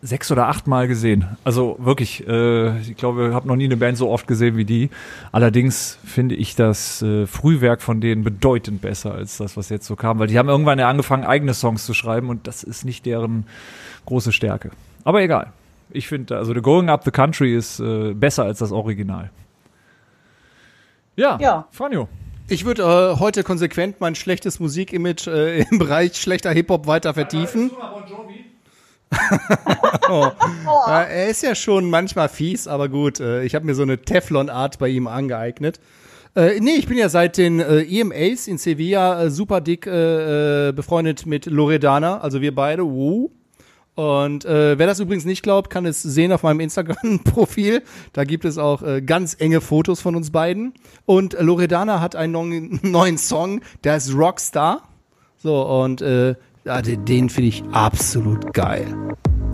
[0.00, 1.36] sechs oder acht Mal gesehen.
[1.44, 4.64] Also wirklich, äh, ich glaube, ich habe noch nie eine Band so oft gesehen wie
[4.64, 4.88] die.
[5.32, 9.96] Allerdings finde ich das äh, Frühwerk von denen bedeutend besser als das, was jetzt so
[9.96, 13.04] kam, weil die haben irgendwann ja angefangen, eigene Songs zu schreiben und das ist nicht
[13.04, 13.44] deren
[14.06, 14.70] große Stärke.
[15.04, 15.52] Aber egal.
[15.90, 19.30] Ich finde, also The Going Up the Country ist äh, besser als das Original.
[21.16, 21.68] Ja, Ja.
[21.70, 22.08] Franjo.
[22.46, 27.70] Ich würde äh, heute konsequent mein schlechtes Musikimage äh, im Bereich schlechter Hip-Hop weiter vertiefen.
[30.10, 30.30] oh.
[30.88, 34.02] Äh, er ist ja schon manchmal fies, aber gut, äh, ich habe mir so eine
[34.02, 35.80] Teflon-Art bei ihm angeeignet.
[36.36, 40.68] Äh, nee, ich bin ja seit den äh, EMAs in Sevilla äh, super dick äh,
[40.68, 42.84] äh, befreundet mit Loredana, also wir beide.
[42.84, 43.30] Woo.
[43.94, 47.82] Und äh, wer das übrigens nicht glaubt, kann es sehen auf meinem Instagram-Profil.
[48.12, 50.74] Da gibt es auch äh, ganz enge Fotos von uns beiden.
[51.06, 54.82] Und Loredana hat einen neuen, neuen Song, der ist Rockstar.
[55.36, 58.86] So, und äh, den, den finde ich absolut geil.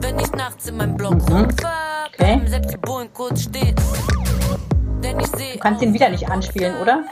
[0.00, 2.40] Wenn ich nachts in meinem Block rumfahr, Okay.
[2.46, 3.74] selbst die Bullen kurz stehen.
[5.02, 7.04] Denn ich sehe Du kannst ihn wieder nicht anspielen, oder?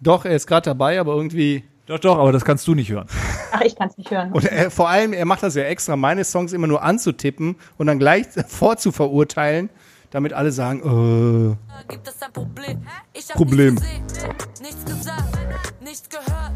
[0.00, 1.64] Doch, er ist gerade dabei, aber irgendwie.
[1.86, 3.06] Doch, doch, aber das kannst du nicht hören.
[3.52, 4.32] Ach, ich kann es nicht hören.
[4.32, 7.86] Und er, vor allem, er macht das ja extra, meine Songs immer nur anzutippen und
[7.86, 9.68] dann gleich vorzuverurteilen,
[10.10, 12.86] damit alle sagen, gibt es ein Problem.
[13.12, 13.74] Ich hab Problem.
[13.74, 16.52] nichts gesehen, nichts gesagt, nichts gehört.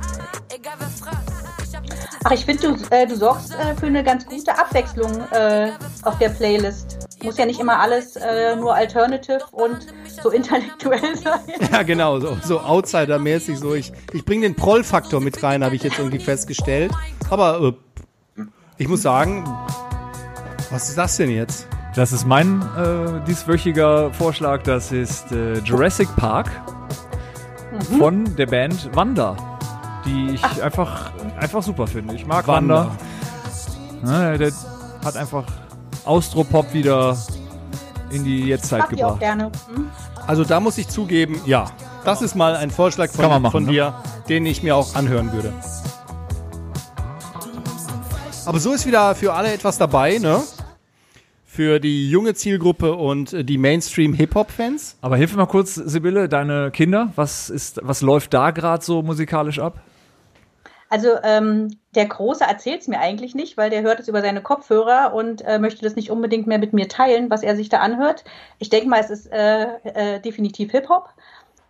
[0.48, 1.28] Egal wer fragt.
[2.24, 5.70] Ach, ich finde, du, äh, du sorgst äh, für eine ganz gute Abwechslung äh,
[6.02, 7.07] auf der Playlist.
[7.22, 9.86] Muss ja nicht immer alles äh, nur alternative und
[10.22, 11.40] so intellektuell sein.
[11.72, 15.82] ja genau, so, so Outsider-mäßig, so ich, ich bringe den Proll-Faktor mit rein, habe ich
[15.82, 16.92] jetzt irgendwie festgestellt.
[17.30, 17.74] Aber
[18.36, 18.42] äh,
[18.76, 19.44] ich muss sagen,
[20.70, 21.66] was ist das denn jetzt?
[21.94, 24.62] Das ist mein äh, dieswöchiger Vorschlag.
[24.62, 26.48] Das ist äh, Jurassic Park
[27.98, 29.36] von der Band Wanda,
[30.04, 32.14] die ich einfach, einfach super finde.
[32.14, 32.96] Ich mag Wanda.
[34.02, 34.30] Wanda.
[34.30, 34.52] Ja, der
[35.04, 35.44] hat einfach
[36.04, 37.16] Austropop wieder
[38.10, 39.20] in die Jetztzeit Mag die auch gebracht.
[39.20, 39.52] gerne.
[39.74, 39.90] Hm?
[40.26, 41.66] Also da muss ich zugeben, ja.
[42.04, 43.72] Das ist mal ein Vorschlag von, machen, von ne?
[43.72, 43.94] dir,
[44.28, 45.52] den ich mir auch anhören würde.
[48.46, 50.42] Aber so ist wieder für alle etwas dabei, ne?
[51.44, 54.96] Für die junge Zielgruppe und äh, die Mainstream-Hip-Hop-Fans.
[55.00, 59.02] Aber hilf mir mal kurz, Sibylle, deine Kinder, was ist, was läuft da gerade so
[59.02, 59.80] musikalisch ab?
[60.88, 64.42] Also ähm, der Große erzählt es mir eigentlich nicht, weil der hört es über seine
[64.42, 67.78] Kopfhörer und äh, möchte das nicht unbedingt mehr mit mir teilen, was er sich da
[67.78, 68.24] anhört.
[68.58, 71.10] Ich denke mal, es ist äh, äh, definitiv Hip-Hop.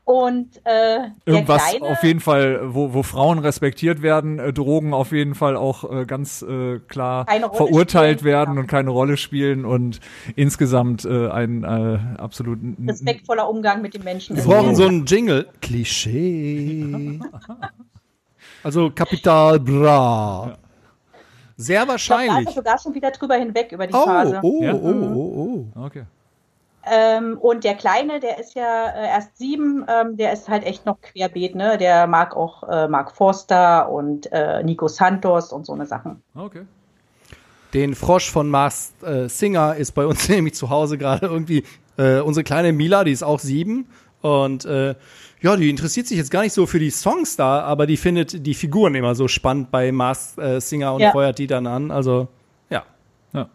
[0.04, 4.94] Und äh, Irgendwas der Kleine, auf jeden Fall, wo, wo Frauen respektiert werden, äh, Drogen
[4.94, 8.60] auf jeden Fall auch äh, ganz äh, klar verurteilt spielen, werden genau.
[8.62, 10.00] und keine Rolle spielen und
[10.34, 14.34] insgesamt äh, ein äh, absoluten respektvoller Umgang mit den Menschen.
[14.34, 15.46] Wir brauchen so einen Jingle.
[15.60, 17.20] Klischee.
[18.62, 20.58] Also Kapital Bra.
[21.56, 22.40] Sehr Ich glaube, da wahrscheinlich.
[22.40, 24.40] ist er sogar schon wieder drüber hinweg über die Oh, Phase.
[24.42, 24.74] oh, Ja?
[24.74, 25.84] oh, oh, oh.
[25.86, 26.04] Okay.
[26.90, 30.86] Ähm, und der Kleine, der ist ja äh, erst sieben, ähm, der ist halt echt
[30.86, 31.76] noch querbeet, ne?
[31.76, 36.22] Der mag auch äh, Mark Forster und äh, Nico Santos und so eine Sachen.
[36.34, 36.62] Okay.
[37.74, 41.64] Den Frosch von Mars äh, Singer ist bei uns nämlich zu Hause gerade irgendwie
[41.98, 43.88] äh, unsere kleine Mila, die ist auch sieben.
[44.22, 44.94] Und äh,
[45.40, 48.44] ja, die interessiert sich jetzt gar nicht so für die Songs da, aber die findet
[48.46, 51.12] die Figuren immer so spannend bei Mars äh, Singer und Ja.
[51.12, 51.90] feuert die dann an.
[51.90, 52.28] Also,
[52.70, 52.84] ja.
[53.32, 53.48] Ja.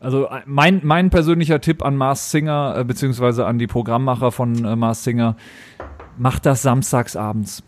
[0.00, 4.64] Also äh, mein, mein persönlicher Tipp an Mars Singer, äh, beziehungsweise an die Programmmacher von
[4.64, 5.36] äh, Mars Singer,
[6.16, 7.62] macht das samstags abends.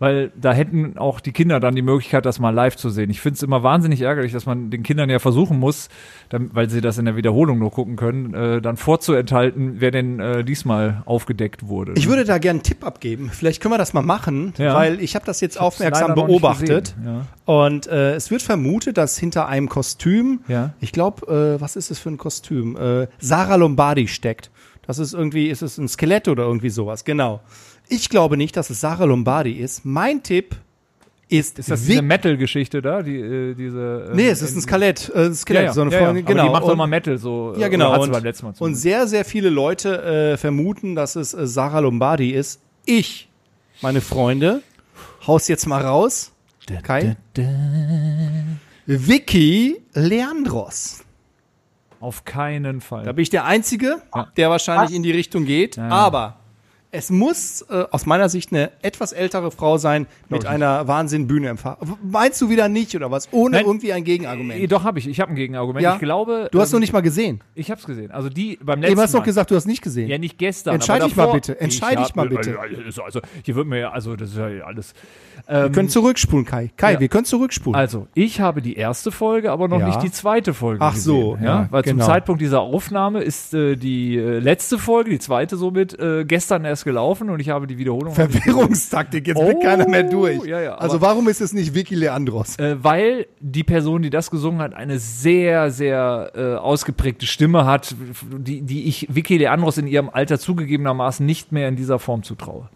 [0.00, 3.10] Weil da hätten auch die Kinder dann die Möglichkeit, das mal live zu sehen.
[3.10, 5.90] Ich finde es immer wahnsinnig ärgerlich, dass man den Kindern ja versuchen muss,
[6.30, 10.18] dann, weil sie das in der Wiederholung nur gucken können, äh, dann vorzuenthalten, wer denn
[10.18, 11.92] äh, diesmal aufgedeckt wurde.
[11.96, 13.30] Ich würde da gerne einen Tipp abgeben.
[13.30, 14.74] Vielleicht können wir das mal machen, Ja.
[14.74, 16.94] weil ich habe das jetzt Ich aufmerksam beobachtet.
[16.96, 20.72] gesehen, Und äh, es wird vermutet, dass hinter einem Kostüm, Ja.
[20.80, 22.74] ich glaube, äh, was ist es für ein Kostüm?
[22.76, 24.50] Äh, Sarah Lombardi steckt.
[24.86, 27.40] Das ist irgendwie, ist es ein Skelett oder irgendwie sowas, genau.
[27.90, 29.84] Ich glaube nicht, dass es Sarah Lombardi ist.
[29.84, 30.54] Mein Tipp
[31.28, 33.02] ist, Ist das diese Metal-Geschichte da?
[33.02, 35.80] Die, äh, diese, äh, Nee, es ist ein Skelett, äh, ein Skelett, Ja, ja, so
[35.82, 36.04] eine ja, ja.
[36.06, 36.44] Freundin, Aber genau.
[36.46, 37.54] die macht doch Und- mal Metal so.
[37.58, 38.00] Ja, genau.
[38.02, 41.80] Und, beim letzten Mal und sehr, sehr viele Leute äh, vermuten, dass es äh, Sarah
[41.80, 42.60] Lombardi ist.
[42.84, 43.28] Ich,
[43.82, 44.62] meine Freunde,
[45.26, 46.32] haus jetzt mal raus.
[46.82, 47.16] Kai.
[48.86, 51.04] Vicky Leandros.
[52.00, 53.04] Auf keinen Fall.
[53.04, 54.28] Da bin ich der Einzige, Ja.
[54.36, 54.96] der wahrscheinlich Was?
[54.96, 55.76] in die Richtung geht.
[55.76, 55.88] Ja.
[55.88, 56.39] Aber
[56.92, 61.76] es muss äh, aus meiner Sicht eine etwas ältere Frau sein mit einer Wahnsinn-Bühne empfangen.
[62.02, 63.28] Meinst du wieder nicht oder was?
[63.32, 63.66] Ohne Nein.
[63.66, 64.72] irgendwie ein Gegenargument.
[64.72, 65.06] Doch, habe ich.
[65.06, 65.82] Ich habe ein Gegenargument.
[65.84, 65.94] Ja?
[65.94, 66.48] Ich glaube.
[66.50, 67.40] Du hast ähm, noch nicht mal gesehen.
[67.54, 68.10] Ich habe es gesehen.
[68.10, 70.08] Also die beim letzten Eben hast du doch gesagt, du hast nicht gesehen.
[70.08, 70.74] Ja, nicht gestern.
[70.74, 71.60] Entscheid aber dich mal bitte.
[71.60, 72.58] Entscheid Ich mal bitte.
[73.04, 74.94] Also, hier wird mir ja, also das ist ja alles.
[75.46, 76.70] wir können zurückspulen, Kai.
[76.76, 77.00] Kai, ja.
[77.00, 77.78] wir können zurückspulen.
[77.78, 79.86] Also, ich habe die erste Folge, aber noch Ja.
[79.86, 81.44] nicht die zweite Folge Ach so, gesehen.
[81.44, 82.04] ja, Weil genau.
[82.04, 86.64] zum Zeitpunkt dieser Aufnahme ist äh, die äh, letzte Folge, die zweite somit, äh, gestern
[86.64, 88.14] erst gelaufen und ich habe die Wiederholung.
[88.14, 90.44] Verwirrungstaktik, jetzt Oh, blickt keiner mehr durch.
[90.44, 92.58] ja, ja, also warum ist es nicht Vicky Leandros?
[92.58, 97.94] Äh, weil die Person, die das gesungen hat, eine sehr, sehr äh, ausgeprägte Stimme hat,
[98.36, 102.68] die, die ich Vicky Leandros in ihrem Alter zugegebenermaßen nicht mehr in dieser Form zutraue.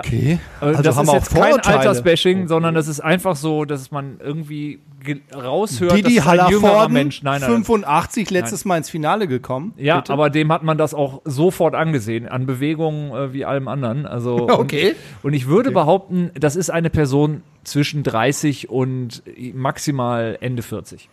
[0.00, 0.38] Okay.
[0.60, 1.78] Äh, Also das haben ist wir auch jetzt kein Vorurteile.
[1.80, 6.88] Altersbashing, sondern das ist einfach so, dass man irgendwie ge- raushört, Didi dass ein jüngerer
[6.88, 9.74] Mensch, nein, nein, 85, letztes Mal ins Finale gekommen.
[9.76, 10.12] ja, Bitte?
[10.12, 14.06] aber dem hat man das auch sofort angesehen, an Bewegungen äh, wie allem anderen.
[14.06, 14.94] Also Okay.
[15.22, 19.22] Und, und ich würde behaupten, das ist eine Person zwischen 30 und
[19.54, 21.08] maximal Ende 40.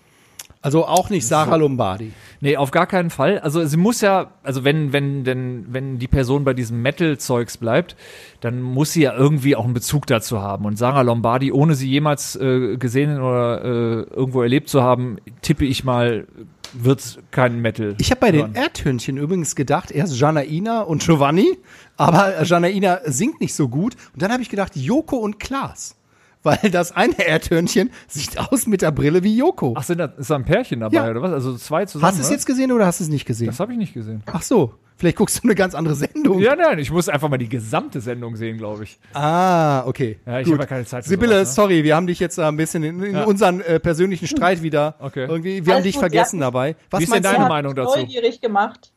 [0.64, 2.12] Also auch nicht Sarah Lombardi.
[2.40, 3.40] Nee, auf gar keinen Fall.
[3.40, 7.96] Also sie muss ja, also wenn, wenn, denn, wenn die Person bei diesem Metal-Zeugs bleibt,
[8.42, 10.66] dann muss sie ja irgendwie auch einen Bezug dazu haben.
[10.66, 13.68] Und Sarah Lombardi, ohne sie jemals äh, gesehen oder äh,
[14.14, 16.28] irgendwo erlebt zu haben, tippe ich mal,
[16.74, 17.96] wird kein Metal.
[18.00, 18.56] Ich habe bei den hören.
[18.56, 21.58] Erdhörnchen übrigens gedacht, erst Janaina und Giovanni,
[21.98, 23.96] aber Janaina singt nicht so gut.
[24.14, 25.96] Und dann habe ich gedacht, Joko und Klaas.
[26.44, 29.76] Weil das eine Erdhörnchen sieht aus mit der Brille wie Joko.
[29.78, 31.10] Ach, sind da, ist da ein Pärchen dabei Ja.
[31.12, 31.32] oder was?
[31.34, 32.08] Also zwei zusammen.
[32.12, 33.48] hast du es jetzt gesehen oder hast du es nicht gesehen?
[33.48, 34.24] Das habe ich nicht gesehen.
[34.26, 36.40] Ach so, vielleicht guckst du eine ganz andere Sendung.
[36.40, 39.00] Ja, nein, ich muss einfach mal die gesamte Sendung sehen, glaube ich.
[39.14, 40.20] Ah, okay.
[40.26, 40.54] Ja, ich Gut.
[40.54, 41.54] habe ja keine Zeit Sibylle, sowas, ne?
[41.54, 43.24] sorry, wir haben dich jetzt ein bisschen in, in Ja.
[43.26, 45.28] unseren äh, persönlichen Streit wieder Okay.
[45.30, 46.48] irgendwie, wir haben Alles dich gut, vergessen ja.
[46.48, 46.76] dabei.
[46.90, 48.00] Was Wie ist denn deine Meinung dazu?
[48.00, 48.92] Neugierig gemacht.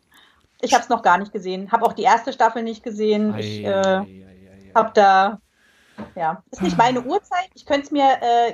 [0.63, 1.71] Ich habe es noch gar nicht gesehen.
[1.73, 3.35] Habe auch die erste Staffel nicht gesehen.
[3.39, 4.01] Ich äh,
[4.75, 5.41] habe da,
[6.17, 7.49] ja, ist nicht meine Uhrzeit.
[7.55, 8.05] Ich könnte es mir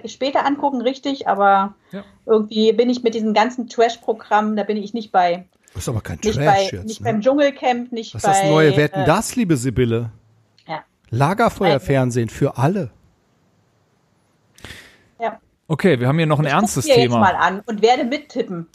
[0.03, 2.05] äh, später angucken, richtig, aber Ja.
[2.27, 5.47] irgendwie bin ich mit diesem ganzen Trash-Programm, da bin ich nicht bei.
[5.75, 6.87] Das ist aber kein Nicht, Trash bei, jetzt.
[6.87, 7.05] nicht ne?
[7.13, 8.29] beim Dschungelcamp, nicht ist bei.
[8.29, 10.11] das neue Wetten, äh, das, liebe Sibylle.
[10.67, 10.83] Ja.
[11.11, 12.91] Lagerfeuerfernsehen für alle.
[15.21, 15.39] ja.
[15.69, 17.21] Okay, wir haben hier noch ein Ich ernstes guck's mir jetzt Thema.
[17.21, 18.67] mal an und werde mittippen.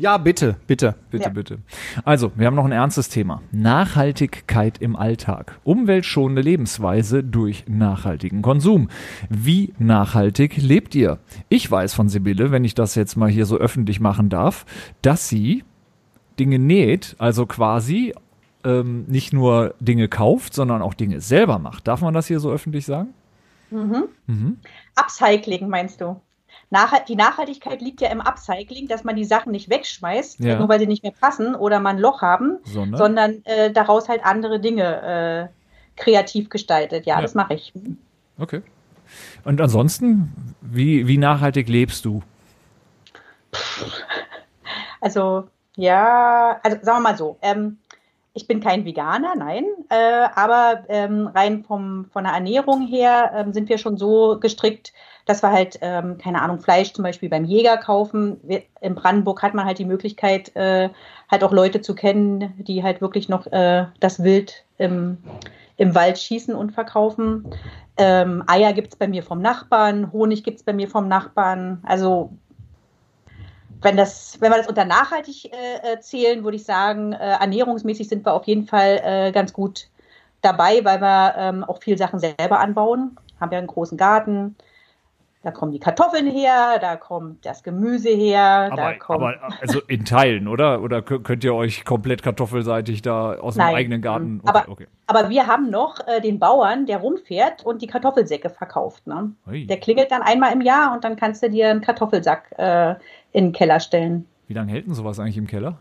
[0.00, 0.94] Ja, bitte, bitte.
[1.10, 1.30] Bitte, Ja.
[1.30, 1.58] bitte.
[2.04, 3.42] Also, wir haben noch ein ernstes Thema.
[3.52, 5.58] Nachhaltigkeit im Alltag.
[5.62, 8.88] Umweltschonende Lebensweise durch nachhaltigen Konsum.
[9.28, 11.18] Wie nachhaltig lebt ihr?
[11.50, 14.64] Ich weiß von Sibylle, wenn ich das jetzt mal hier so öffentlich machen darf,
[15.02, 15.64] dass sie
[16.38, 18.14] Dinge näht, also quasi
[18.64, 21.86] ähm, nicht nur Dinge kauft, sondern auch Dinge selber macht.
[21.86, 23.08] Darf man das hier so öffentlich sagen?
[24.96, 26.20] Upcycling meinst du?
[26.70, 30.58] Nachhalt, die Nachhaltigkeit liegt ja im Upcycling, dass man die Sachen nicht wegschmeißt, Ja.
[30.58, 32.96] nur weil sie nicht mehr passen oder man ein Loch haben, Sondern?
[32.98, 37.06] sondern äh, daraus halt andere Dinge äh, kreativ gestaltet.
[37.06, 37.22] Ja, Ja.
[37.22, 37.72] das mache ich.
[38.38, 38.62] Okay.
[39.44, 42.22] Und ansonsten, wie, wie nachhaltig lebst du?
[45.00, 47.78] Also, ja, also sagen wir mal so, ähm,
[48.32, 53.52] ich bin kein Veganer, nein, äh, aber ähm, rein vom, von der Ernährung her ähm,
[53.52, 54.92] sind wir schon so gestrickt,
[55.26, 58.40] dass wir halt, ähm, keine Ahnung, Fleisch zum Beispiel beim Jäger kaufen.
[58.42, 60.90] Wir, in Brandenburg hat man halt die Möglichkeit, äh,
[61.30, 65.18] halt auch Leute zu kennen, die halt wirklich noch äh, das Wild im,
[65.76, 67.50] im Wald schießen und verkaufen.
[67.96, 71.80] Ähm, Eier gibt es bei mir vom Nachbarn, Honig gibt es bei mir vom Nachbarn.
[71.82, 72.30] Also
[73.82, 78.08] wenn, das, wenn wir das unter nachhaltig äh, äh, zählen, würde ich sagen, äh, ernährungsmäßig
[78.08, 79.88] sind wir auf jeden Fall äh, ganz gut
[80.42, 83.16] dabei, weil wir ähm, auch viel Sachen selber anbauen.
[83.40, 84.56] Haben ja einen großen Garten.
[85.42, 89.20] Da kommen die Kartoffeln her, da kommt das Gemüse her, da Aber, kommt.
[89.22, 90.82] aber also in Teilen, oder?
[90.82, 93.74] Oder kö- könnt ihr euch komplett kartoffelseitig da aus dem Nein.
[93.74, 94.42] eigenen Garten?
[94.44, 94.86] Aber, okay.
[95.06, 99.06] aber wir haben noch äh, den Bauern, der rumfährt und die Kartoffelsäcke verkauft.
[99.06, 99.32] Ne?
[99.48, 99.66] Ui.
[99.66, 102.96] Der klingelt dann einmal im Jahr und dann kannst du dir einen Kartoffelsack äh,
[103.32, 104.26] in den Keller stellen.
[104.46, 105.78] Wie lange hält denn sowas eigentlich im Keller?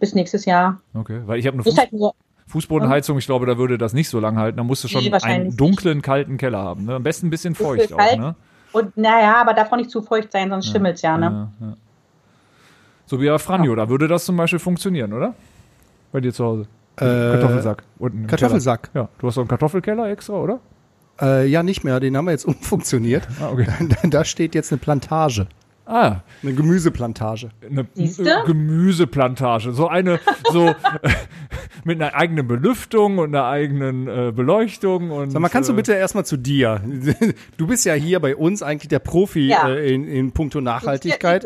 [0.00, 0.80] Bis nächstes Jahr.
[0.94, 1.92] Okay, weil ich habe eine Fuß halt
[2.48, 4.56] Fußbodenheizung, ich glaube, da würde das nicht so lange halten.
[4.56, 5.60] Da musst du schon Nee, einen nicht.
[5.60, 6.84] dunklen, kalten Keller haben.
[6.86, 6.94] Ne?
[6.96, 8.18] Am besten ein bisschen feucht auch, kalt.
[8.18, 8.34] ne?
[8.72, 11.16] und naja, aber darf auch nicht zu feucht sein, sonst schimmelt's ja.
[11.18, 11.50] Ne?
[11.60, 11.76] Ja, ja.
[13.06, 15.34] So wie bei Franjo, da würde das zum Beispiel funktionieren, oder?
[16.12, 16.66] Bei dir zu Hause.
[16.96, 17.84] Kartoffelsack.
[17.98, 18.92] unten Kartoffelsack.
[18.92, 19.04] Keller.
[19.04, 20.58] Ja, du hast so einen Kartoffelkeller extra, oder?
[21.20, 22.00] Äh, ja, nicht mehr.
[22.00, 23.26] Den haben wir jetzt umfunktioniert.
[23.40, 23.66] Ah, okay.
[24.10, 25.46] Da steht jetzt eine Plantage.
[25.90, 27.48] Ah, Eine Gemüseplantage.
[27.68, 28.28] eine Siehste?
[28.30, 29.72] äh, Gemüseplantage.
[29.72, 30.20] So eine,
[30.52, 30.74] so
[31.84, 35.10] mit einer eigenen Belüftung und einer eigenen äh, Beleuchtung.
[35.10, 36.80] Und, Sag mal, kannst du äh, bitte erstmal zu dir?
[37.56, 39.68] Du bist ja hier bei uns eigentlich der Profi Ja.
[39.68, 41.42] äh, in, in puncto Nachhaltigkeit.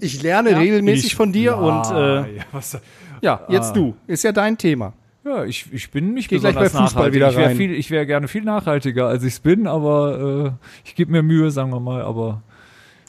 [0.00, 0.58] Ich lerne Ja.
[0.58, 2.78] regelmäßig ich- von dir ja, und äh, ja, was,
[3.22, 3.96] ja, jetzt du.
[4.06, 4.92] Ist ja dein Thema.
[5.24, 7.14] ja, ich, ich bin nicht Geh gleich besonders bei Fußball nachhaltig.
[7.14, 7.56] wieder ich wäre rein.
[7.56, 11.22] viel, ich wäre gerne viel nachhaltiger, als ich es bin, aber äh, ich gebe mir
[11.22, 12.42] Mühe, sagen wir mal, aber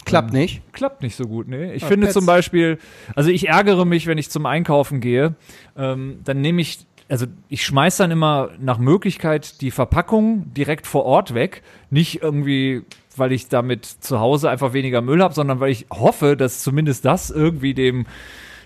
[0.10, 0.62] Klappt nicht.
[0.74, 1.48] klappt nicht so gut.
[1.48, 1.74] Nee.
[1.74, 2.13] Ich Ah, finde Pets.
[2.13, 2.78] zum Beispiel,
[3.15, 5.36] also ich ärgere mich, wenn ich zum Einkaufen gehe,
[5.78, 11.06] ähm, dann nehme ich, also ich schmeiß dann immer nach Möglichkeit die Verpackung direkt vor
[11.06, 11.63] Ort weg.
[11.89, 12.84] Nicht irgendwie,
[13.15, 17.06] weil ich damit zu Hause einfach weniger Müll habe, sondern weil ich hoffe, dass zumindest
[17.06, 18.06] das irgendwie dem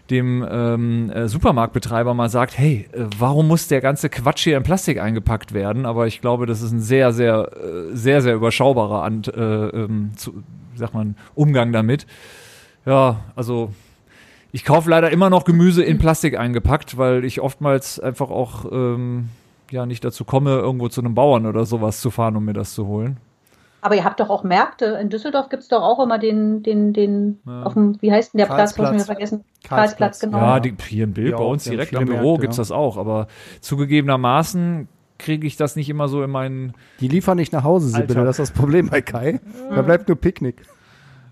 [0.10, 4.64] dem ähm, äh, Supermarktbetreiber mal sagt, hey, äh, warum muss der ganze Quatsch hier in
[4.64, 5.86] Plastik eingepackt werden?
[5.86, 10.12] Aber ich glaube, das ist ein sehr, sehr, äh, sehr, sehr überschaubarer Ant, äh, ähm,
[10.16, 12.06] zu, wie sagt man, Umgang damit.
[12.86, 13.72] Ja, also
[14.52, 19.30] ich kaufe leider immer noch Gemüse in Plastik eingepackt, weil ich oftmals einfach auch ähm,
[19.72, 22.74] ja nicht dazu komme, irgendwo zu einem Bauern oder sowas zu fahren, um mir das
[22.74, 23.18] zu holen.
[23.84, 24.86] Aber ihr habt doch auch Märkte.
[25.02, 28.40] In Düsseldorf gibt es doch auch immer den, den, den, auf dem, wie heißt denn
[28.40, 28.78] der Platz?
[28.78, 29.44] Hab ich mir vergessen.
[29.64, 29.98] Karlsplatz.
[29.98, 30.38] Karlsplatz, genau.
[30.38, 32.62] Ja, die, hier ein Bild Ja, bei uns direkt am Büro Märkte, gibt's ja.
[32.62, 33.28] das auch, aber
[33.60, 38.24] zugegebenermaßen kriege ich das nicht immer so in meinen Die liefern nicht nach Hause, Sibylle.
[38.24, 39.42] Das ist das Problem bei Kai.
[39.70, 40.62] Da bleibt nur Picknick.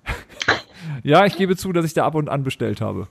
[1.03, 3.07] Ja, ich gebe zu, dass ich da ab und an bestellt habe.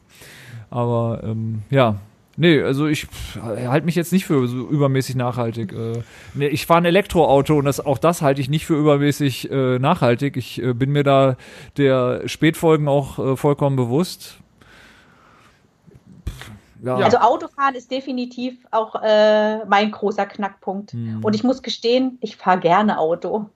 [0.70, 1.96] Aber ähm, ja,
[2.40, 3.06] nee, also ich
[3.42, 5.72] halte mich jetzt nicht für so übermäßig nachhaltig.
[5.72, 6.02] Äh,
[6.34, 9.78] nee, ich fahre ein Elektroauto und das, auch das halte ich nicht für übermäßig äh,
[9.78, 10.36] nachhaltig.
[10.36, 11.36] Ich äh, bin mir da
[11.76, 14.38] der Spätfolgen auch äh, vollkommen bewusst.
[16.82, 20.92] Ja, Also Autofahren ist definitiv auch äh, mein großer Knackpunkt.
[20.92, 21.22] Hm.
[21.22, 23.50] Und ich muss gestehen, ich fahre gerne Auto.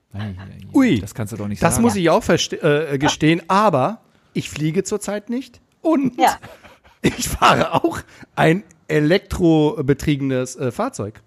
[0.73, 0.99] Ui.
[0.99, 1.83] das kannst du doch nicht Das sagen.
[1.83, 3.99] muss ich auch verste- äh, gestehen, aber
[4.33, 6.37] ich fliege zurzeit nicht und Ja.
[7.01, 7.99] ich fahre auch
[8.35, 11.21] ein elektrobetriebenes äh, Fahrzeug.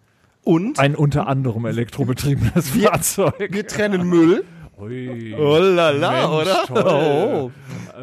[0.44, 3.48] Und Ein unter anderem elektrobetriebenes Fahrzeug.
[3.50, 4.44] wir trennen Müll.
[4.80, 5.34] Ui.
[5.36, 6.64] Oh la la, Mensch, oder?
[6.66, 6.84] toll.
[6.86, 7.50] Oh.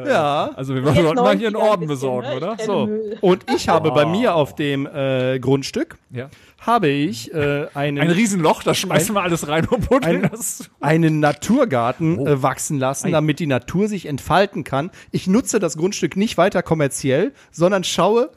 [0.05, 0.51] Ja.
[0.55, 2.35] Also wir sollten mal hier 90er einen Orden ein bisschen, besorgen, ne?
[2.35, 2.57] oder?
[2.63, 2.85] So.
[2.87, 3.17] Müll.
[3.21, 6.29] Und ich habe bei mir auf dem äh, Grundstück Ja.
[6.59, 10.69] habe ich äh, einen, Ein Riesenloch, da schmeißen wir alles rein und buddeln Ein- das.
[10.81, 12.27] einen Naturgarten Oh.
[12.27, 14.91] äh, wachsen lassen, damit die Natur sich entfalten kann.
[15.11, 18.31] Ich nutze das Grundstück nicht weiter kommerziell, sondern schaue,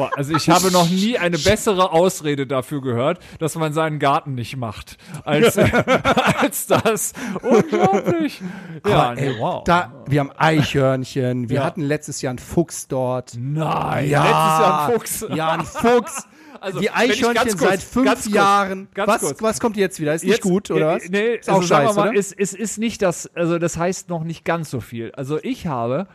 [0.00, 4.34] Boah, also ich habe noch nie eine bessere Ausrede dafür gehört, dass man seinen Garten
[4.34, 5.58] nicht macht, als,
[6.38, 7.12] als das.
[7.42, 8.40] Unglaublich.
[8.88, 9.62] Ja, ey, nee, wow.
[9.64, 11.64] Da, wir haben Eichhörnchen, wir Ja.
[11.64, 13.32] hatten letztes Jahr einen Fuchs dort.
[13.38, 15.26] Nein, Ja, letztes Jahr ein Fuchs.
[15.34, 16.24] Ja, ein Fuchs.
[16.62, 18.88] Also, die Eichhörnchen kurz- seit fünf ganz kurz, Jahren.
[18.92, 19.40] ganz was, kurz.
[19.42, 20.12] was kommt jetzt wieder?
[20.14, 21.08] Ist nicht Jetzt- gut, oder äh, was?
[21.08, 22.18] Nee, ist auch also wir scheiße, mal, oder?
[22.18, 25.10] es, es ist nicht das, also das heißt noch nicht ganz so viel.
[25.12, 26.06] Also ich habe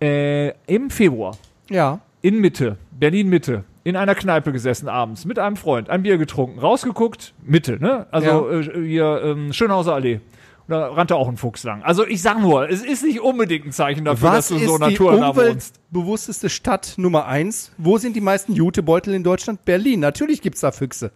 [0.00, 1.36] äh, im Februar
[1.68, 1.98] ja.
[2.24, 6.58] In Mitte, Berlin Mitte, in einer Kneipe gesessen abends mit einem Freund, ein Bier getrunken,
[6.58, 8.06] rausgeguckt, Mitte, ne?
[8.12, 10.20] Also äh, hier ähm, Schönhauser Allee.
[10.66, 11.82] Da rannte auch ein Fuchs lang.
[11.82, 14.78] Also ich sag nur, es ist nicht unbedingt ein Zeichen dafür, Was dass du so
[14.78, 15.78] naturnah wohnst.
[15.92, 17.70] umweltbewussteste Stadt Nummer eins?
[17.76, 19.64] Wo sind die meisten Jutebeutel in Deutschland?
[19.66, 20.00] Berlin.
[20.00, 21.12] Natürlich gibt's da Füchse.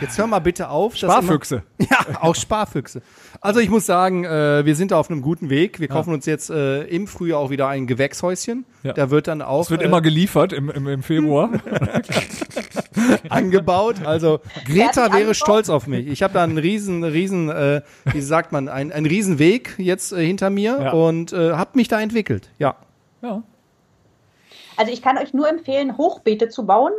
[0.00, 0.96] Jetzt hör mal bitte auf.
[0.96, 1.62] Sparfüchse.
[1.90, 3.02] Ja, auch Sparfüchse.
[3.40, 5.80] Also ich muss sagen, äh, wir sind da auf einem guten Weg.
[5.80, 8.64] Wir kaufen uns jetzt äh, im Frühjahr auch wieder ein Gewächshäuschen.
[8.84, 8.92] Ja.
[8.92, 11.50] Da wird dann auch Es wird äh, immer geliefert im, im, im Februar.
[13.28, 14.04] angebaut.
[14.04, 15.36] Also Greta wäre angebaut?
[15.36, 16.06] stolz auf mich.
[16.06, 20.12] Ich habe da einen riesen, riesen, äh, wie sagt man, ein, einen riesen Weg jetzt
[20.12, 20.92] äh, hinter mir Ja.
[20.92, 22.50] und äh, habe mich da entwickelt.
[22.58, 22.76] Ja.
[23.22, 23.42] ja.
[24.76, 26.92] Also ich kann euch nur empfehlen, Hochbeete zu bauen.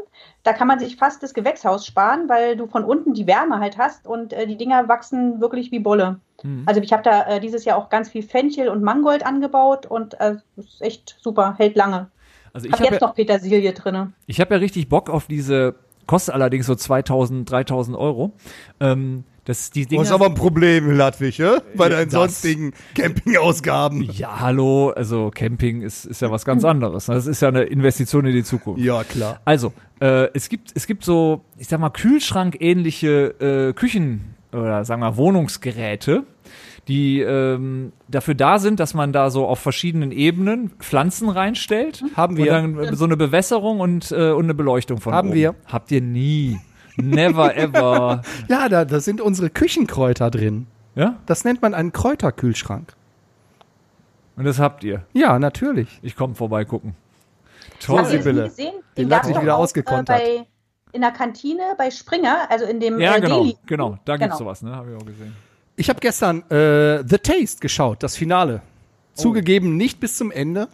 [0.44, 3.78] Da kann man sich fast das Gewächshaus sparen, weil du von unten die Wärme halt
[3.78, 6.20] hast und äh, die Dinger wachsen wirklich wie Bolle.
[6.44, 6.64] Mhm.
[6.66, 10.20] Also ich habe da äh, dieses Jahr auch ganz viel Fenchel und Mangold angebaut und
[10.20, 12.10] äh, ist echt super, hält lange.
[12.54, 14.14] Also Ich habe habe jetzt ja, noch Petersilie drinne.
[14.28, 15.76] ich hab ja richtig Bock auf diese,
[16.06, 18.34] kostet allerdings so 2000, 3000 Euro.
[18.80, 21.58] Ähm, das, die Dinger, ein Problem, Ludwig, ja?
[21.76, 24.04] bei deinen sonstigen Campingausgaben.
[24.14, 27.08] Ja, hallo, also Camping ist, ist ja was ganz anderes.
[27.08, 28.82] Das ist ja eine Investition in die Zukunft.
[28.82, 29.41] Ja, klar.
[29.43, 35.01] Also, äh, es gibt, es gibt so, ich sag mal, Kühlschrank-ähnliche äh, Küchen- oder sagen
[35.01, 36.24] wir Wohnungsgeräte,
[36.88, 42.04] die ähm, dafür da sind, dass man da so auf verschiedenen Ebenen Pflanzen reinstellt.
[42.16, 42.54] Haben wir.
[42.62, 45.38] Und dann so eine Bewässerung und, äh, und eine Beleuchtung von Haben oben.
[45.38, 45.56] wir.
[45.66, 46.60] Habt ihr nie.
[46.98, 48.22] Never ever.
[48.50, 50.68] Ja, da, da sind unsere Küchenkräuter drin.
[50.96, 51.18] Ja?
[51.26, 52.94] Das nennt man einen Kräuterkühlschrank.
[54.36, 55.04] Und das habt ihr.
[55.14, 55.88] Ja, natürlich.
[56.02, 56.96] Ich komme vorbei gucken.
[57.70, 58.06] Habt Toll.
[58.06, 58.52] Sibylle.
[58.98, 60.20] Den gab's Latte doch wieder auch, ausgekontert.
[60.20, 60.46] Äh, bei,
[60.92, 63.58] in der Kantine bei Springer, also in dem Ja, äh, genau, Deli.
[63.66, 63.98] genau.
[64.06, 64.38] Da gibt's Genau.
[64.50, 64.76] sowas, ne?
[64.76, 65.36] Habe ich auch gesehen.
[65.76, 68.62] Ich habe gestern äh, The Taste geschaut, das Finale.
[69.14, 70.68] Zugegeben nicht bis zum Ende,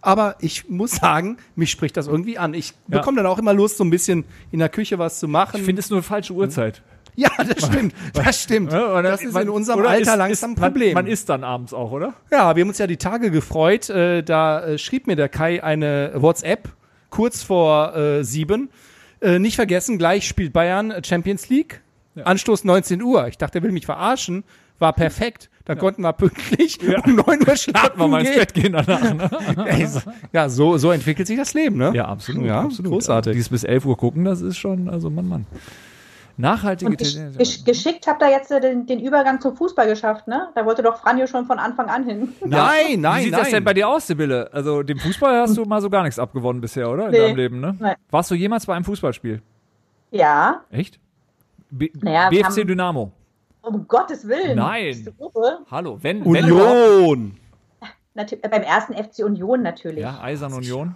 [0.00, 2.54] aber ich muss sagen, mich spricht das irgendwie an.
[2.54, 2.98] Ich Ja.
[2.98, 5.56] bekomme dann auch immer Lust, so ein bisschen in der Küche was zu machen.
[5.58, 6.82] Ich finde es nur falsche Uhrzeit.
[7.16, 8.72] ja, das stimmt, das stimmt.
[8.72, 10.94] Ja, das ist in unserem Alter ist- langsam ein Problem.
[10.94, 12.14] Man, man isst dann abends auch, oder?
[12.30, 13.88] Ja, wir haben uns ja die Tage gefreut.
[13.90, 16.68] Äh, da äh, schrieb mir der Kai eine WhatsApp
[17.10, 18.70] kurz vor äh, sieben.
[19.20, 21.82] Äh, nicht vergessen, gleich spielt Bayern Champions League.
[22.22, 23.26] Anstoß 19 Uhr.
[23.28, 24.44] Ich dachte, er will mich verarschen.
[24.78, 25.50] War perfekt.
[25.64, 28.38] Da konnten wir pünktlich um 9 Uhr schlafen Mal mal ins gehen.
[28.38, 29.14] Bett gehen danach.
[29.56, 29.88] Ne?
[30.32, 31.92] Ja, so, so entwickelt sich das Leben, ne?
[31.94, 32.44] Ja, absolut.
[32.44, 32.92] Ja, absolut.
[32.92, 33.32] großartig.
[33.34, 35.46] Dieses bis 11 Uhr gucken, das ist schon, also Mann, Mann.
[36.36, 40.26] Nachhaltige Und gesch Tendenz- gesch geschickt habt ihr jetzt den, den Übergang zum Fußball geschafft,
[40.26, 40.48] ne?
[40.56, 42.28] Da wollte doch Franjo schon von Anfang an hin.
[42.44, 43.40] Nein, nein, Wie sieht nein.
[43.40, 44.50] das denn bei dir aus, Sibylle?
[44.52, 47.06] Also dem Fußball hast du mal so gar nichts abgewonnen bisher, oder?
[47.06, 47.18] In Nee.
[47.18, 47.76] deinem Leben, ne?
[47.78, 47.94] Nein.
[48.10, 49.40] Warst du jemals bei einem Fußballspiel?
[50.10, 50.98] Ja, Echt?
[51.78, 53.12] B Naja, BFC haben- Dynamo.
[53.62, 54.56] um Gottes Willen.
[54.56, 55.06] Nein.
[55.70, 57.36] Hallo, wenn, wenn Union.
[58.14, 60.00] Natür äh, beim ersten FC Union natürlich.
[60.02, 60.94] Ja, Eisern Union.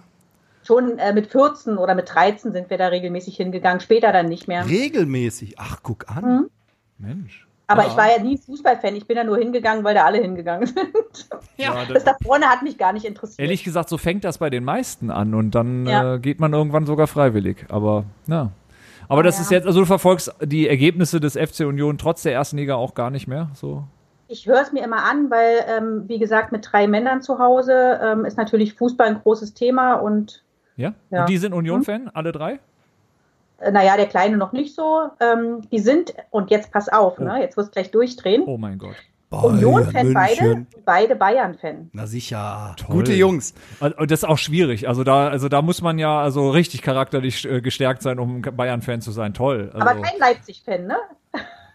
[0.63, 4.47] Schon äh, mit 14 oder mit 13 sind wir da regelmäßig hingegangen, später dann nicht
[4.47, 4.67] mehr.
[4.67, 5.55] Regelmäßig.
[5.57, 6.23] Ach, guck an.
[6.23, 6.49] Mhm.
[6.97, 7.45] Mensch.
[7.67, 7.89] Aber Ja.
[7.89, 10.79] ich war ja nie Fußballfan, ich bin da nur hingegangen, weil da alle hingegangen sind.
[11.57, 13.39] Ja, Das da vorne hat mich gar nicht interessiert.
[13.39, 16.15] Ehrlich gesagt, so fängt das bei den meisten an und dann Ja.
[16.15, 17.65] äh, geht man irgendwann sogar freiwillig.
[17.69, 18.51] Aber ja.
[19.09, 19.41] Aber das Ja.
[19.41, 22.93] ist jetzt, also du verfolgst die Ergebnisse des FC Union trotz der ersten Liga auch
[22.93, 23.49] gar nicht mehr.
[23.53, 23.83] So.
[24.27, 27.99] Ich höre es mir immer an, weil, ähm, wie gesagt, mit drei Männern zu Hause
[28.01, 30.43] ähm, ist natürlich Fußball ein großes Thema und
[30.77, 30.93] Ja?
[31.09, 31.21] Ja.
[31.21, 32.59] Und die sind Union-Fan, alle drei?
[33.59, 35.09] äh, naja, der Kleine noch nicht so.
[35.19, 37.23] Ähm, die sind, und jetzt pass auf, Oh.
[37.23, 38.43] ne, jetzt wirst du gleich durchdrehen.
[38.45, 38.95] Oh mein Gott.
[39.31, 41.91] Union-Fan beide, beide Bayern-Fan.
[41.93, 42.75] Na sicher.
[42.77, 42.95] Toll.
[42.95, 43.53] Gute Jungs.
[43.79, 44.87] Also, Und das ist auch schwierig.
[44.87, 49.01] Also da, also da muss man ja also richtig charakterlich äh, gestärkt sein, um Bayern-Fan
[49.01, 49.33] zu sein.
[49.35, 49.69] Toll.
[49.73, 50.97] Also, Aber kein Leipzig-Fan, ne?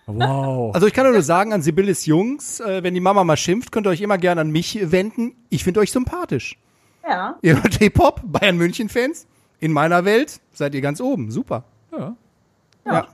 [0.07, 0.75] wow.
[0.75, 3.87] Also ich kann nur sagen an Sibylles Jungs, äh, wenn die Mama mal schimpft, könnt
[3.87, 5.37] ihr euch immer gerne an mich wenden.
[5.49, 6.59] Ich finde euch sympathisch.
[7.09, 7.37] Ja.
[7.43, 9.27] Ihr hört Hip-Hop, Bayern München-Fans.
[9.61, 11.31] In meiner Welt seid ihr ganz oben.
[11.31, 11.65] Super.
[11.97, 12.17] ja.
[12.87, 13.07] Ja.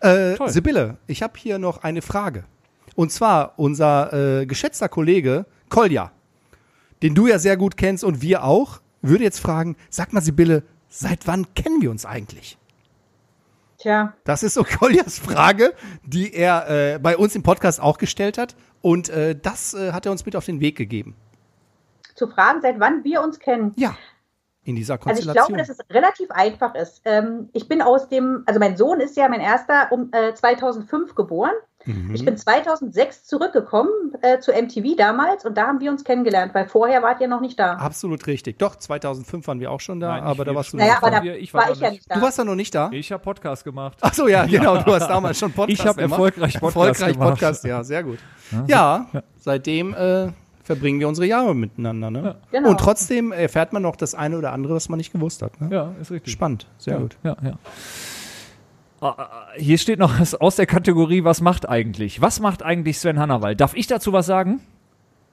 [0.00, 0.50] Äh, Toll.
[0.50, 2.44] Sibylle, ich habe hier noch eine Frage.
[2.96, 6.10] Und zwar unser äh, geschätzter Kollege Kolja,
[7.02, 10.62] den du ja sehr gut kennst und wir auch, würde jetzt fragen, sag mal Sibylle,
[10.88, 12.58] seit wann kennen wir uns eigentlich?
[13.78, 15.74] Tja, Das ist so Koljas Frage,
[16.04, 18.56] die er äh, bei uns im Podcast auch gestellt hat.
[18.80, 21.14] Und äh, das äh, hat er uns mit auf den Weg gegeben.
[22.14, 23.74] zu fragen, seit wann wir uns kennen.
[23.76, 23.94] Ja.
[24.64, 25.46] in dieser Also ich Konstellation?
[25.48, 27.02] glaube, dass es relativ einfach ist.
[27.04, 31.14] Ähm, ich bin aus dem, also mein Sohn ist ja mein erster um äh, 2005
[31.14, 31.52] geboren.
[31.86, 32.14] Mhm.
[32.14, 33.90] Ich bin 2006 zurückgekommen
[34.22, 37.40] äh, zu MTV damals und da haben wir uns kennengelernt, weil vorher wart ihr noch
[37.40, 37.74] nicht da.
[37.74, 38.58] Absolut richtig.
[38.58, 41.10] Doch, 2005 waren wir auch schon da, Nein, aber da warst du naja, noch aber
[41.12, 42.10] da wir- ich war war da ich ja nicht.
[42.10, 42.14] da.
[42.16, 42.90] Du warst da noch nicht da?
[42.92, 43.98] Ich habe Podcast gemacht.
[44.00, 44.78] Ach so, ja, genau.
[44.82, 46.18] Du hast damals schon Podcast Ich habe gemacht.
[46.18, 47.30] erfolgreich Podcast Erfolgreich gemacht.
[47.30, 48.18] Podcast, ja, sehr gut.
[48.66, 49.06] Ja,
[49.38, 50.28] seitdem äh,
[50.64, 52.10] verbringen wir unsere Jahre miteinander.
[52.10, 52.34] Ne?
[52.50, 52.70] Genau.
[52.70, 55.60] Und trotzdem erfährt man noch das eine oder andere, was man nicht gewusst hat.
[55.60, 55.68] Ne?
[55.72, 56.32] Ja, ist richtig.
[56.32, 57.16] Spannend, sehr ja, gut.
[57.22, 57.52] Ja, ja.
[59.00, 62.20] Ah, ah, Hier steht noch was aus der Kategorie, was macht eigentlich?
[62.20, 63.60] Was macht eigentlich Sven Hannawald?
[63.60, 64.60] Darf ich dazu was sagen?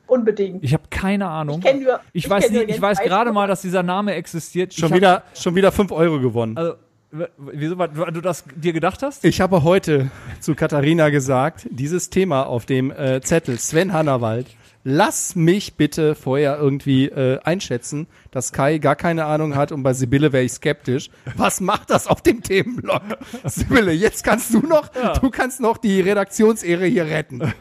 [0.08, 0.64] Unbedingt.
[0.64, 1.60] Ich habe keine Ahnung.
[1.60, 3.84] Ich kenn nur- ich ich weiß, kenn nur nicht, ich weiß gerade mal, dass dieser
[3.84, 4.74] Name existiert.
[4.74, 6.58] Schon ich wieder, schon wieder 5 Euro gewonnen.
[6.58, 6.78] Hab,
[7.12, 9.24] also, wieso, weil du das dir gedacht hast?
[9.24, 10.12] Ich habe heute
[10.42, 14.48] zu Katharina gesagt, dieses Thema auf dem äh, Zettel, Sven Hannawald,
[14.84, 19.94] lass mich bitte vorher irgendwie äh, einschätzen, dass Kai gar keine Ahnung hat und bei
[19.94, 21.10] Sibylle wäre ich skeptisch.
[21.36, 23.02] Was macht das auf dem Themenblock?
[23.46, 27.54] Sibylle, jetzt kannst du noch, du kannst noch die Redaktionsehre hier retten.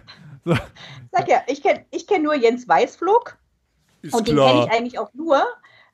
[1.12, 3.36] Sag ja, ich kenne ich kenn nur Jens Weißflug
[4.10, 5.42] und den kenne ich eigentlich auch nur.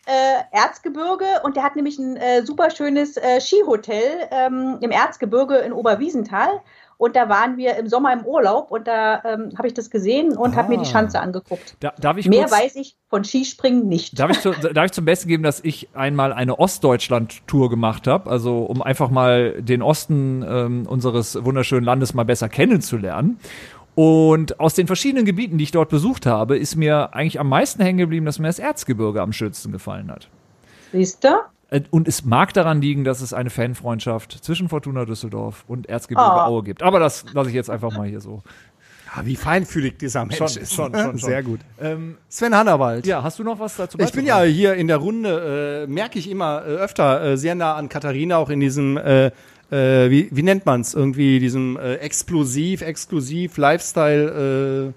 [0.06, 5.56] Äh, Erzgebirge und der hat nämlich ein äh, super schönes äh, Skihotel ähm, im Erzgebirge
[5.56, 6.62] in Oberwiesenthal.
[6.98, 10.36] Und da waren wir im Sommer im Urlaub und da ähm, habe ich das gesehen
[10.36, 10.84] und habe mir die Ah.
[10.84, 11.76] Schanze angeguckt.
[11.78, 14.18] Da, darf ich Mehr kurz, weiß ich von Skispringen nicht.
[14.18, 18.28] Darf ich, zu, darf ich zum Besten geben, dass ich einmal eine Ostdeutschland-Tour gemacht habe,
[18.28, 23.38] also um einfach mal den Osten ähm, unseres wunderschönen Landes mal besser kennenzulernen.
[23.94, 27.80] Und aus den verschiedenen Gebieten, die ich dort besucht habe, ist mir eigentlich am meisten
[27.82, 30.28] hängen geblieben, dass mir das Erzgebirge am schönsten gefallen hat.
[30.92, 31.28] Siehst du?
[31.70, 36.30] Äh, Und es mag daran liegen, dass es eine Fanfreundschaft zwischen Fortuna Düsseldorf und Erzgebirge
[36.30, 36.40] Oh.
[36.40, 36.82] Aue gibt.
[36.82, 38.42] Aber das lasse ich jetzt einfach mal hier so.
[39.16, 40.74] Ja, wie feinfühlig dieser Mensch Schon, ist.
[40.74, 41.18] schon, schon, schon.
[41.18, 41.60] Sehr gut.
[41.80, 43.06] Ähm, Sven Hannawald.
[43.06, 46.18] ja, hast du noch was dazu Ich bin ja hier in der Runde, äh, merke
[46.18, 49.26] ich immer äh, öfter äh, sehr nah an Katharina, auch in diesem, äh,
[49.70, 54.92] äh, wie, wie nennt man es, irgendwie diesem äh, explosiv, exklusiv, Lifestyle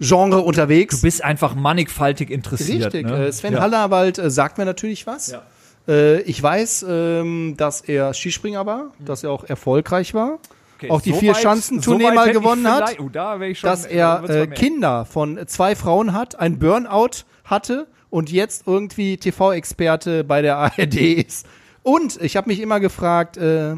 [0.00, 0.96] äh, Genre unterwegs.
[1.00, 2.94] Du bist einfach mannigfaltig interessiert.
[2.94, 3.26] Richtig, Ne?
[3.26, 3.60] äh, Sven ja.
[3.62, 5.32] Hannawald äh, sagt mir natürlich was.
[5.32, 5.42] Ja.
[5.88, 10.38] Äh, ich weiß, ähm, dass er Skispringer war, dass er auch erfolgreich war,
[10.80, 12.98] Okay, auch die so vier Schanzentournee so mal gewonnen hat.
[12.98, 14.46] Oh, da schon, dass da er äh.
[14.46, 20.96] Kinder von zwei Frauen hat, ein Burnout hatte und jetzt irgendwie TV-Experte bei der ARD
[20.96, 21.46] ist.
[21.82, 23.72] Und ich habe mich immer gefragt, äh,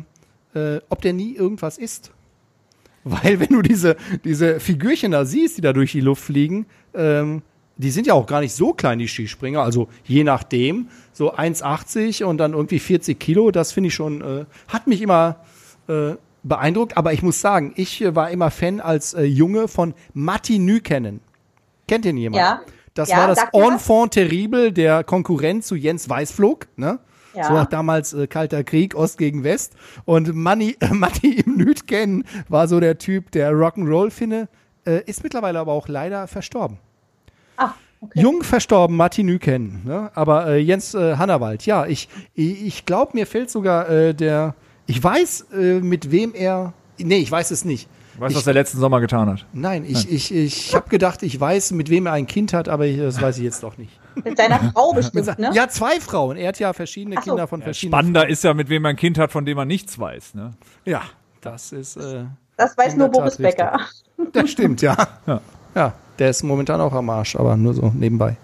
[0.55, 2.12] äh, ob der nie irgendwas isst.
[3.03, 7.42] Weil wenn du diese, diese Figürchen da siehst, die da durch die Luft fliegen, ähm,
[7.76, 9.62] die sind ja auch gar nicht so klein, die Skispringer.
[9.62, 14.44] Also je nachdem, so 1,80 und dann irgendwie 40 Kilo, das finde ich schon, äh,
[14.68, 15.36] hat mich immer
[15.88, 16.96] äh, beeindruckt.
[16.96, 21.20] Aber ich muss sagen, ich äh, war immer Fan als äh, Junge von Matti Nykänen.
[21.88, 22.40] Kennt ihn jemand?
[22.40, 22.60] Ja.
[22.94, 23.38] Das Ja, war das.
[23.52, 26.98] Enfant terrible, der Konkurrent zu Jens Weißflog, ne?
[27.34, 27.44] Ja.
[27.48, 29.74] So damals äh, Kalter Krieg, Ost gegen West.
[30.04, 34.48] Und Manni, äh, Matti im Nütken war so der Typ, der Rock'n'Roll finde,
[34.86, 36.78] äh, ist mittlerweile aber auch leider verstorben.
[37.57, 38.20] Ah, okay.
[38.20, 39.82] Jung verstorben, Matti Nüken.
[39.84, 40.11] Ne?
[40.14, 44.55] Aber äh, Jens äh, Hannawald, ja, ich, ich, glaube, mir fehlt sogar äh, der,
[44.86, 47.88] ich weiß, äh, mit wem er, nee, ich weiß es nicht.
[48.18, 49.46] Weißt du, was er letzten Sommer getan hat?
[49.53, 52.84] nein, ich, ich, ich habe gedacht, ich weiß, mit wem er ein Kind hat, aber
[52.84, 53.98] ich, das weiß ich jetzt doch nicht.
[54.22, 55.50] Mit seiner Frau bestimmt, ne?
[55.55, 56.36] Ja, zwei Frauen.
[56.36, 57.22] Er hat ja verschiedene so.
[57.22, 59.66] Kinder von verschiedenen Spannender ist ja, mit wem man ein Kind hat, von dem man
[59.66, 60.34] nichts weiß.
[60.34, 60.53] Ne?
[60.84, 61.03] Ja,
[61.40, 61.96] das ist.
[61.96, 62.24] Äh,
[62.57, 63.80] Das weiß nur Boris Becker.
[64.32, 64.96] das stimmt, ja.
[65.26, 65.40] Ja.
[65.74, 65.94] ja.
[66.18, 68.36] Der ist momentan auch am Arsch, aber nur so nebenbei.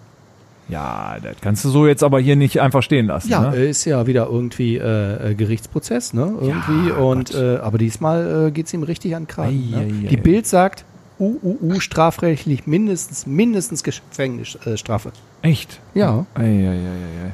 [0.68, 3.30] Ja, das kannst du so jetzt aber hier nicht einfach stehen lassen.
[3.30, 3.56] Ja, ne?
[3.56, 6.34] ist ja wieder irgendwie äh, äh, Gerichtsprozess, ne?
[6.40, 6.90] Irgendwie.
[6.90, 9.70] und äh, aber diesmal äh, geht's ihm richtig an Kragen.
[9.70, 10.08] Ne?
[10.08, 10.16] Die.
[10.18, 10.84] Bild sagt,
[11.18, 15.12] UUU strafrechtlich mindestens mindestens Gefängnisstrafe.
[15.42, 15.48] Äh.
[15.50, 15.80] Echt?
[15.94, 17.32] ja, Ei, ei, ei.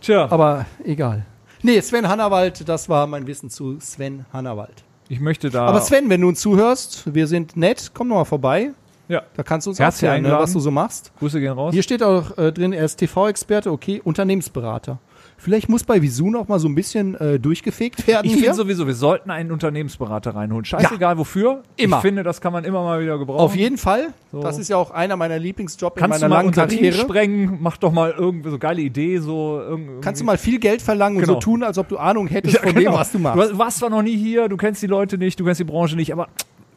[0.00, 1.26] Tja, aber egal.
[1.62, 4.84] Nee, Sven Hannawald, das war mein Wissen zu Sven Hannawald.
[5.08, 5.66] ich möchte da.
[5.66, 8.70] Aber Sven, wenn du uns zuhörst, wir sind nett, komm noch mal vorbei.
[9.08, 11.12] Ja, Da kannst du uns Herzlich erzählen, ne, was du so machst.
[11.18, 11.72] Grüße gehen raus.
[11.74, 14.98] Hier steht auch äh, drin, er ist TV-Experte, okay, Unternehmensberater.
[15.36, 18.24] Vielleicht muss bei Visu noch mal so ein bisschen äh, durchgefegt werden.
[18.26, 20.64] Ich finde sowieso, wir sollten einen Unternehmensberater reinholen.
[20.64, 21.62] Scheißegal wofür.
[21.76, 21.96] Immer.
[21.96, 23.40] Ich finde, das kann man immer mal wieder gebrauchen.
[23.40, 24.08] Auf jeden Fall.
[24.32, 24.40] So.
[24.40, 26.78] Das ist ja auch einer meiner Lieblingsjobs in Kannst du meiner mal langen unser Team
[26.78, 26.98] Karriere.
[26.98, 27.58] sprengen?
[27.60, 30.00] Mach doch mal irgendwie so geile Idee, so irgendwie.
[30.00, 31.34] Kannst du mal viel Geld verlangen und Genau.
[31.34, 32.92] so tun, als ob du Ahnung hättest Ja, von genau.
[32.92, 33.50] dem, was du machst.
[33.52, 35.96] Du warst zwar noch nie hier, du kennst die Leute nicht, du kennst die Branche
[35.96, 36.28] nicht, aber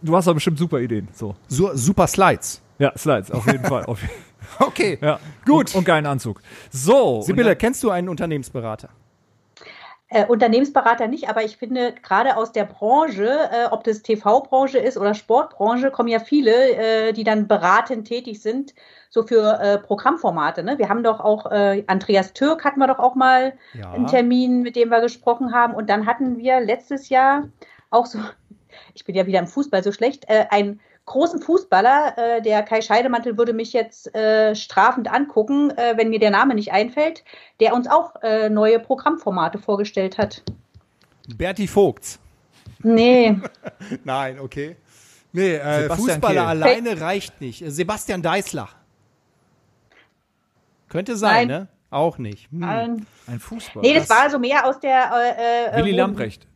[0.02, 1.08] du hast doch bestimmt super Ideen.
[1.14, 1.36] So.
[1.48, 2.62] so, super Slides.
[2.80, 3.86] Ja, Slides, auf jeden Fall.
[3.86, 4.00] Auf,
[4.60, 4.98] Okay.
[5.02, 5.20] ja.
[5.46, 5.74] Gut.
[5.74, 6.42] Und, und geilen Anzug.
[6.70, 7.22] So.
[7.22, 8.90] Sibylle, kennst du einen Unternehmensberater?
[10.10, 14.98] Äh, Unternehmensberater nicht, aber ich finde, gerade aus der Branche, äh, ob das TV-Branche ist
[14.98, 18.74] oder Sportbranche, kommen ja viele, äh, die dann beratend tätig sind,
[19.10, 20.64] so für äh, Programmformate.
[20.64, 20.78] Ne?
[20.78, 23.92] Wir haben doch auch, äh, Andreas Türk hatten wir doch auch mal Ja.
[23.92, 25.74] einen Termin, mit dem wir gesprochen haben.
[25.74, 27.44] Und dann hatten wir letztes Jahr
[27.90, 28.20] auch so,
[28.94, 32.82] ich bin ja wieder im Fußball so schlecht, äh, einen großen Fußballer, äh, der Kai
[32.82, 37.24] Scheidemantel würde mich jetzt äh, strafend angucken, äh, wenn mir der Name nicht einfällt,
[37.60, 40.44] der uns auch äh, neue Programmformate vorgestellt hat.
[41.36, 42.20] Berti Vogts.
[42.84, 43.38] Nee,
[44.04, 44.76] Nein, okay.
[45.32, 46.50] Nee, äh, Fußballer Kehl.
[46.50, 47.64] alleine reicht nicht.
[47.66, 48.70] Sebastian Deißler.
[50.90, 51.60] Könnte sein, Nein.
[51.62, 51.68] ne?
[51.90, 52.50] Auch nicht.
[52.52, 53.06] Hm.
[53.28, 53.82] Ein Fußball.
[53.82, 56.48] nee, das war so mehr aus der äh, äh, Willi Lamprecht.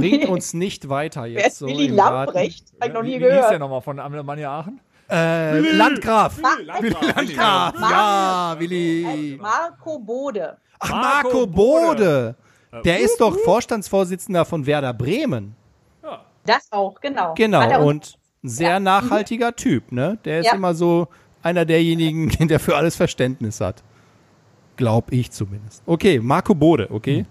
[0.00, 1.40] Bringt uns nicht weiter jetzt.
[1.40, 1.88] Wer ist so Willi.
[1.88, 2.64] Lamprecht?
[2.80, 3.60] Hab ich noch wie, nie wie hieß der gehört.
[3.60, 4.80] nochmal von Alemannia Aachen?
[5.10, 6.36] Äh, Landgraf.
[6.38, 7.74] Willi Landgraf.
[7.80, 9.38] Ja, Willi.
[9.40, 10.56] Marco Bode.
[10.80, 12.34] Ach, Marco Marco Bode.
[12.84, 15.54] Der ist Uh, doch Vorstandsvorsitzender von Werder Bremen.
[16.44, 17.34] Das auch, genau.
[17.34, 17.86] Genau.
[17.86, 20.18] Und ein sehr nachhaltiger Typ, ne?
[20.24, 20.52] Der ist Ja.
[20.54, 21.08] immer so
[21.42, 23.82] einer derjenigen, der für alles Verständnis hat.
[24.76, 25.82] Glaub ich zumindest.
[25.86, 27.24] Okay, Marco Bode, okay.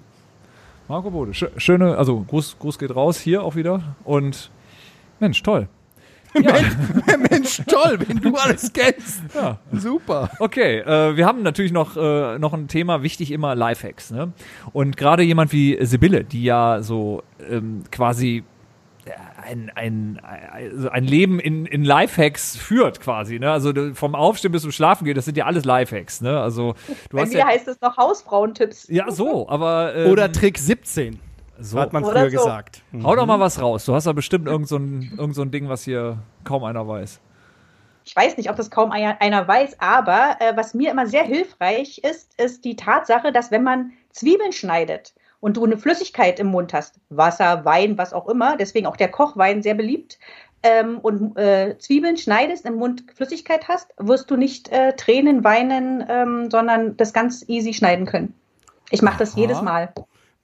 [0.88, 1.31] Marco Bode.
[1.31, 3.95] Schö- Schöne, also Gruß, Gruß geht raus hier auch wieder.
[4.03, 4.51] Und
[5.19, 5.67] Mensch, toll.
[6.38, 6.51] Ja,
[7.29, 9.21] Mensch, toll, wenn du alles kennst.
[9.33, 9.57] ja.
[9.71, 10.29] Super.
[10.39, 14.11] Okay, äh, wir haben natürlich noch, äh, noch ein Thema, wichtig immer Lifehacks.
[14.11, 14.33] Ne?
[14.73, 18.43] Und gerade jemand wie Sibylle, die ja so ähm, quasi
[19.41, 23.39] ein, ein, also ein Leben in, in Lifehacks führt quasi.
[23.39, 23.51] Ne?
[23.51, 26.21] Also vom Aufstehen bis zum Schlafen gehen, das sind ja alles Lifehacks.
[26.21, 26.39] Ne?
[26.39, 26.73] Also
[27.09, 28.87] du Bei hast mir ja, heißt es noch Hausfrauentipps.
[28.89, 31.19] ja so, aber ähm, Oder Trick 17,
[31.59, 31.79] so.
[31.79, 32.37] hat man Oder früher so.
[32.37, 32.81] gesagt.
[33.03, 33.85] Hau doch mal was raus.
[33.85, 36.87] Du hast da bestimmt irgend so ein, irgend so ein Ding, was hier kaum einer
[36.87, 37.19] weiß.
[38.07, 41.23] Ich weiß nicht, ob das kaum einer einer weiß, aber äh, was mir immer sehr
[41.23, 45.13] hilfreich ist, ist die Tatsache, dass wenn man Zwiebeln schneidet
[45.45, 49.09] und du eine Flüssigkeit im Mund hast, Wasser, Wein, was auch immer, deswegen auch der
[49.09, 50.17] Kochwein sehr beliebt,
[50.63, 56.03] ähm, und äh, Zwiebeln schneidest, im Mund Flüssigkeit hast, wirst du nicht äh, Tränen weinen,
[56.09, 58.33] ähm, sondern das ganz easy schneiden können.
[58.89, 59.93] Ich mache das jedes Mal.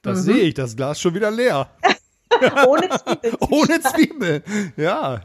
[0.04, 1.68] Das sehe ich, das Glas schon wieder leer.
[2.68, 3.36] Ohne Zwiebeln.
[3.50, 4.44] Ohne Zwiebel.
[4.78, 5.22] Ja.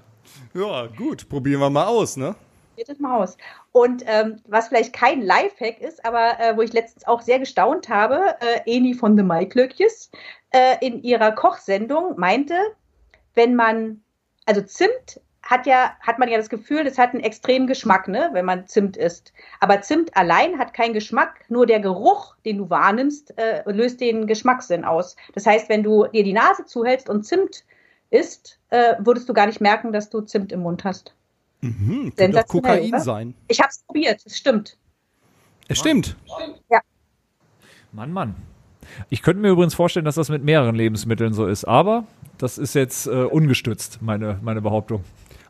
[0.54, 2.34] Ja, gut, probieren wir mal aus, ne?
[2.98, 3.36] Mal aus.
[3.72, 7.88] Und ähm, was vielleicht kein Lifehack ist, aber äh, wo ich letztens auch sehr gestaunt
[7.88, 10.10] habe, äh, Eni von The Maiklöckjes
[10.50, 12.54] äh, in ihrer Kochsendung meinte,
[13.34, 14.02] wenn man,
[14.46, 18.30] also Zimt hat ja, hat man ja das Gefühl, das hat einen extremen Geschmack, ne,
[18.32, 19.32] wenn man Zimt isst.
[19.60, 24.26] Aber Zimt allein hat keinen Geschmack, nur der Geruch, den du wahrnimmst, äh, löst den
[24.26, 25.16] Geschmackssinn aus.
[25.34, 27.64] Das heißt, wenn du dir die Nase zuhältst und Zimt
[28.10, 31.15] isst, äh, würdest du gar nicht merken, dass du Zimt im Mund hast.
[31.62, 32.46] Hm, könnte doch Sensationell,
[32.78, 33.00] Kokain oder?
[33.00, 33.34] sein.
[33.48, 34.76] Ich habe es probiert, es stimmt.
[35.68, 36.16] Es stimmt.
[37.92, 38.34] Mann, Mann.
[39.10, 42.04] Ich könnte mir übrigens vorstellen, dass das mit mehreren Lebensmitteln so ist, aber
[42.38, 45.02] das ist jetzt äh, ungestützt, meine, meine Behauptung.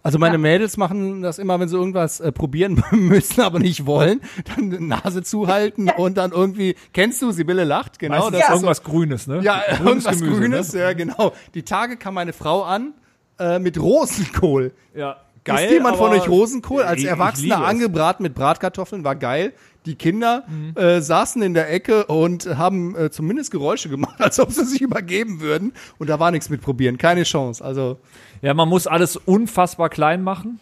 [0.03, 4.21] Also meine Mädels machen das immer, wenn sie irgendwas äh, probieren müssen, aber nicht wollen,
[4.55, 8.31] dann Nase zuhalten und dann irgendwie, kennst du, Sibylle lacht, genau.
[8.31, 9.41] Meistens das ist so- irgendwas Grünes, ne?
[9.43, 10.81] Ja, Grünes irgendwas Gemüse, Grünes, Ne?
[10.81, 11.33] ja genau.
[11.55, 12.95] Die Tage kam meine Frau an
[13.41, 14.73] äh, mit Rosenkohl.
[14.95, 15.17] Ja,
[15.55, 16.83] Isst jemand von euch Rosenkohl?
[16.83, 19.53] Als Erwachsener angebraten mit Bratkartoffeln, war geil.
[19.87, 20.45] Die Kinder
[20.75, 24.81] äh, saßen in der Ecke und haben äh, zumindest Geräusche gemacht, als ob sie sich
[24.81, 25.73] übergeben würden.
[25.99, 27.65] Und da war nichts mit probieren, keine Chance.
[27.65, 27.99] Also
[28.43, 30.59] Ja, man muss alles unfassbar klein machen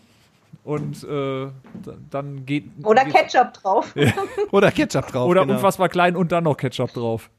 [0.62, 1.50] und äh, da-
[2.10, 2.64] dann geht.
[2.82, 3.94] Oder geht, Ketchup drauf.
[4.52, 5.28] oder Ketchup drauf.
[5.30, 5.54] Oder genau.
[5.54, 7.30] unfassbar klein und dann noch Ketchup drauf.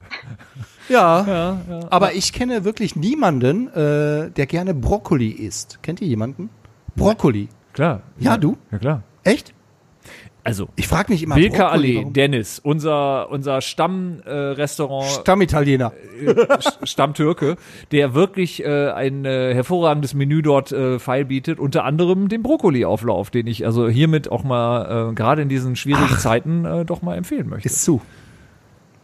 [0.88, 1.58] Ja,
[1.90, 5.80] aber ich kenne wirklich niemanden, äh, der gerne Brokkoli isst.
[5.82, 6.52] Kennt ihr jemanden?
[6.96, 7.50] Brokkoli.
[7.74, 8.02] Klar.
[8.20, 8.58] Ja, du?
[8.72, 9.04] Ja, klar.
[9.24, 9.54] Echt?
[10.44, 11.34] Also, Ich frage mich immer.
[11.36, 12.14] Bilka Brokkoli, Allee, warum?
[12.14, 15.92] Dennis, unser, unser Stammrestaurant, äh, Stammitaliener.
[16.24, 17.56] Sch- Stammtürke,
[17.92, 23.32] der wirklich äh, ein äh, hervorragendes Menü dort äh, feil bietet, unter anderem den Brokkoli-Auflauf,
[23.32, 27.16] den ich also hiermit auch mal äh, gerade in diesen schwierigen Zeiten äh, doch mal
[27.18, 27.68] empfehlen möchte.
[27.68, 28.02] Ist zu.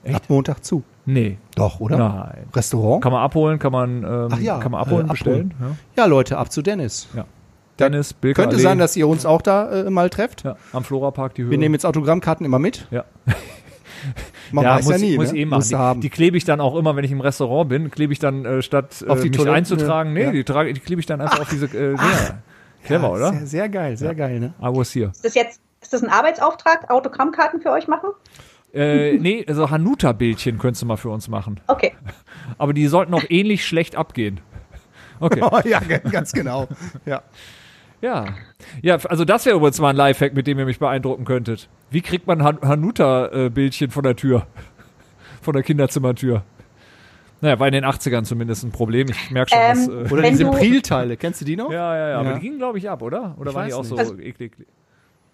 [0.03, 0.15] Echt?
[0.15, 0.83] Ab Montag zu.
[1.05, 1.97] nee, Doch, oder?
[1.97, 2.43] nein.
[2.55, 3.01] Restaurant?
[3.03, 5.53] Kann man abholen, kann man, ähm, Ach ja, kann man abholen, äh, bestellen.
[5.97, 7.07] Ja, Leute, ab zu Dennis.
[7.15, 7.25] Ja.
[7.81, 10.43] Dennis, Bilka Könnte Allee, sein, dass ihr uns auch da äh, mal trefft.
[10.43, 11.51] ja, am Florapark die Höhe.
[11.51, 12.87] Wir nehmen jetzt Autogrammkarten immer mit.
[12.91, 13.05] ja.
[14.51, 15.39] Man ja, weiß muss, ja nie, muss ne?
[15.39, 15.77] eh machen.
[15.77, 16.01] Haben.
[16.01, 18.45] Die, die klebe ich dann auch immer, wenn ich im Restaurant bin, klebe ich dann
[18.45, 20.31] äh, statt äh, Auf die mich Toiletten, einzutragen, nee, ja.
[20.31, 21.95] die, trage, die klebe ich dann einfach auf diese äh.
[22.83, 23.33] Clever, Ja, oder?
[23.33, 24.53] Sehr, sehr geil, sehr geil, ne?
[24.59, 25.11] I was here.
[25.11, 28.09] Ist das jetzt ist das ein Arbeitsauftrag, Autogrammkarten für euch machen?
[28.73, 31.59] Äh, nee, also Hanuta-Bildchen könntest du mal für uns machen.
[31.67, 31.93] Okay.
[32.57, 34.39] Aber die sollten auch ähnlich schlecht abgehen.
[35.19, 35.41] Okay.
[35.41, 36.67] Oh, ja, ganz genau.
[37.05, 37.23] Ja.
[38.01, 38.25] Ja.
[38.81, 41.69] Ja, also das wäre übrigens mal ein Lifehack, mit dem ihr mich beeindrucken könntet.
[41.91, 44.47] Wie kriegt man Han Hanuta-Bildchen von der Tür?
[45.41, 46.43] Von der Kinderzimmertür?
[47.41, 49.07] Naja, war in den 80ern zumindest ein Problem.
[49.09, 50.11] Ich merke schon, Ähm, dass.
[50.11, 51.71] Äh, Oder diese Prilteile, kennst du die noch?
[51.71, 52.33] ja, ja, ja, aber Ja.
[52.35, 53.33] die gingen, glaube ich, ab, oder?
[53.39, 53.99] Oder Ich waren die auch so nicht.
[54.01, 54.51] Also- eklig?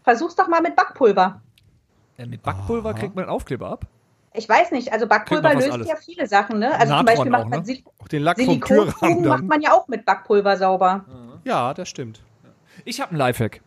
[0.03, 1.41] Versuch's doch mal mit Backpulver.
[2.17, 3.85] Äh, mit Backpulver kriegt man Aufkleber ab?
[4.33, 5.87] Ich weiß nicht, also Backpulver löst alles.
[5.89, 6.71] ja viele Sachen, ne?
[6.79, 7.65] Also Natron zum Beispiel auch, macht man ne?
[7.67, 11.03] Sil Auch den Lack vom Türrahmen Silikonfugen macht man ja auch mit Backpulver sauber.
[11.43, 12.21] Ja, das stimmt.
[12.87, 13.61] Ich habe einen Lifehack.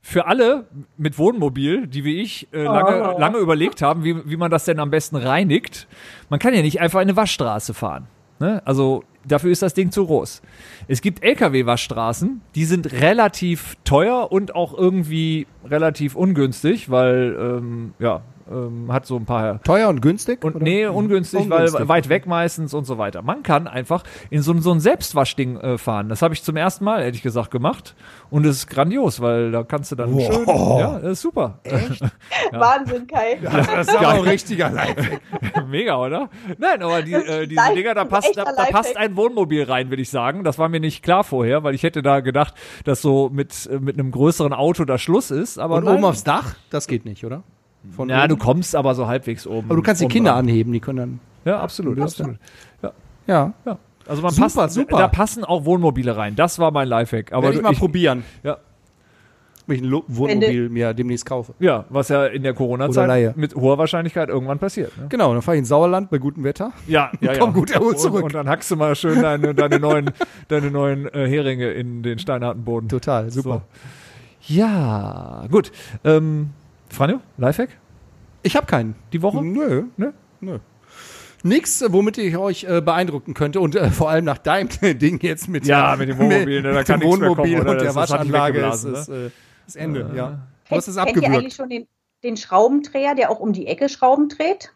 [0.00, 0.66] Für alle
[0.96, 3.18] mit Wohnmobil, die wie ich äh, lange, Oh.
[3.18, 5.86] lange überlegt haben, wie, wie man das denn am besten reinigt.
[6.30, 8.06] Man kann ja nicht einfach in eine Waschstraße fahren.
[8.38, 8.62] Ne?
[8.64, 10.40] Also dafür ist das Ding zu groß.
[10.88, 18.22] Es gibt Lkw-Waschstraßen, die sind relativ teuer und auch irgendwie relativ ungünstig, weil ähm, ja,
[18.50, 20.44] ähm, hat so ein paar Teuer und günstig?
[20.44, 20.64] und oder?
[20.64, 21.80] nee, ungünstig, Ungünstig.
[21.80, 23.22] weil weit weg meistens und so weiter.
[23.22, 26.08] Man kann einfach in so, ein- so ein Selbstwaschding äh, fahren.
[26.08, 27.94] Das habe ich zum ersten Mal, ehrlich gesagt, gemacht.
[28.30, 30.32] Und es ist grandios, weil da kannst du dann Wow.
[30.34, 30.46] schön.
[30.78, 31.58] Ja, das ist super.
[32.52, 33.38] Wahnsinn, Kai.
[33.42, 35.20] Das ist aber auch ein richtiger Lifehack.
[35.68, 36.28] Mega, oder?
[36.58, 39.90] Nein, aber die, äh, diese Live- Dinger, da passt, da, da passt ein Wohnmobil rein,
[39.90, 40.44] würde ich sagen.
[40.44, 43.78] Das war mir nicht klar vorher, weil ich hätte da gedacht, dass so mit, äh,
[43.78, 45.58] mit einem größeren Auto da Schluss ist.
[45.58, 45.94] Aber Und nein.
[45.96, 46.54] oben aufs Dach?
[46.70, 47.42] Das geht nicht, oder?
[47.94, 48.28] Von ja, oben?
[48.28, 49.66] du kommst aber so halbwegs oben.
[49.68, 50.40] aber du kannst die Kinder dran.
[50.40, 51.20] anheben, die können dann.
[51.44, 52.36] Ja, absolut, absolut.
[53.26, 53.52] Ja.
[53.64, 53.78] Ja.
[54.06, 54.96] Also man Super, passt, super.
[54.96, 56.34] da passen auch Wohnmobile rein.
[56.34, 57.32] Das war mein Lifehack.
[57.32, 58.24] Aber Werde ich mal probieren.
[58.42, 58.56] Ja.
[59.66, 61.52] Ob ich ein Lo- Wohnmobil mir demnächst kaufe.
[61.58, 62.54] Ja, was ja in der.
[62.54, 64.96] Corona-Zeit mit hoher Wahrscheinlichkeit irgendwann passiert.
[64.96, 65.08] Ne?
[65.10, 66.72] Genau, dann fahre ich ins Sauerland bei gutem Wetter.
[66.86, 67.38] Ja, ja, ja.
[67.38, 68.24] Komm gut erholt und, zurück.
[68.24, 70.10] Und dann hackst du mal schön deine, deine neuen,
[70.48, 72.88] deine neuen äh, Heringe in den steinharten Boden.
[72.88, 73.62] Total, super.
[74.40, 74.54] So.
[74.54, 75.70] Ja, gut.
[76.02, 76.50] Ähm,
[76.90, 77.70] Franjo, Lifehack?
[78.42, 78.94] Ich habe keinen.
[79.12, 79.42] Die Woche?
[79.44, 80.58] Nö, nö, nö.
[81.44, 84.68] Nix, äh, womit ich euch äh, beeindrucken könnte und äh, vor allem nach deinem
[84.98, 87.56] Ding jetzt mit, Ja, mit dem Wohnmobil, ne, da mit kann dem nichts mehr Wohnmobil
[87.58, 89.30] kommen, und der Das- das Waschanlage ist, weggeblasen, ist äh,
[89.66, 90.46] das Ende, ja.
[90.68, 91.34] Du hast es kennt ihr abgewürgt.
[91.36, 91.86] eigentlich schon den,
[92.24, 94.72] den Schraubendreher, der auch um die Ecke Schrauben dreht?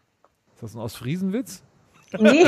[0.55, 1.63] Ist das ein aus Friesenwitz?
[2.19, 2.45] Nee,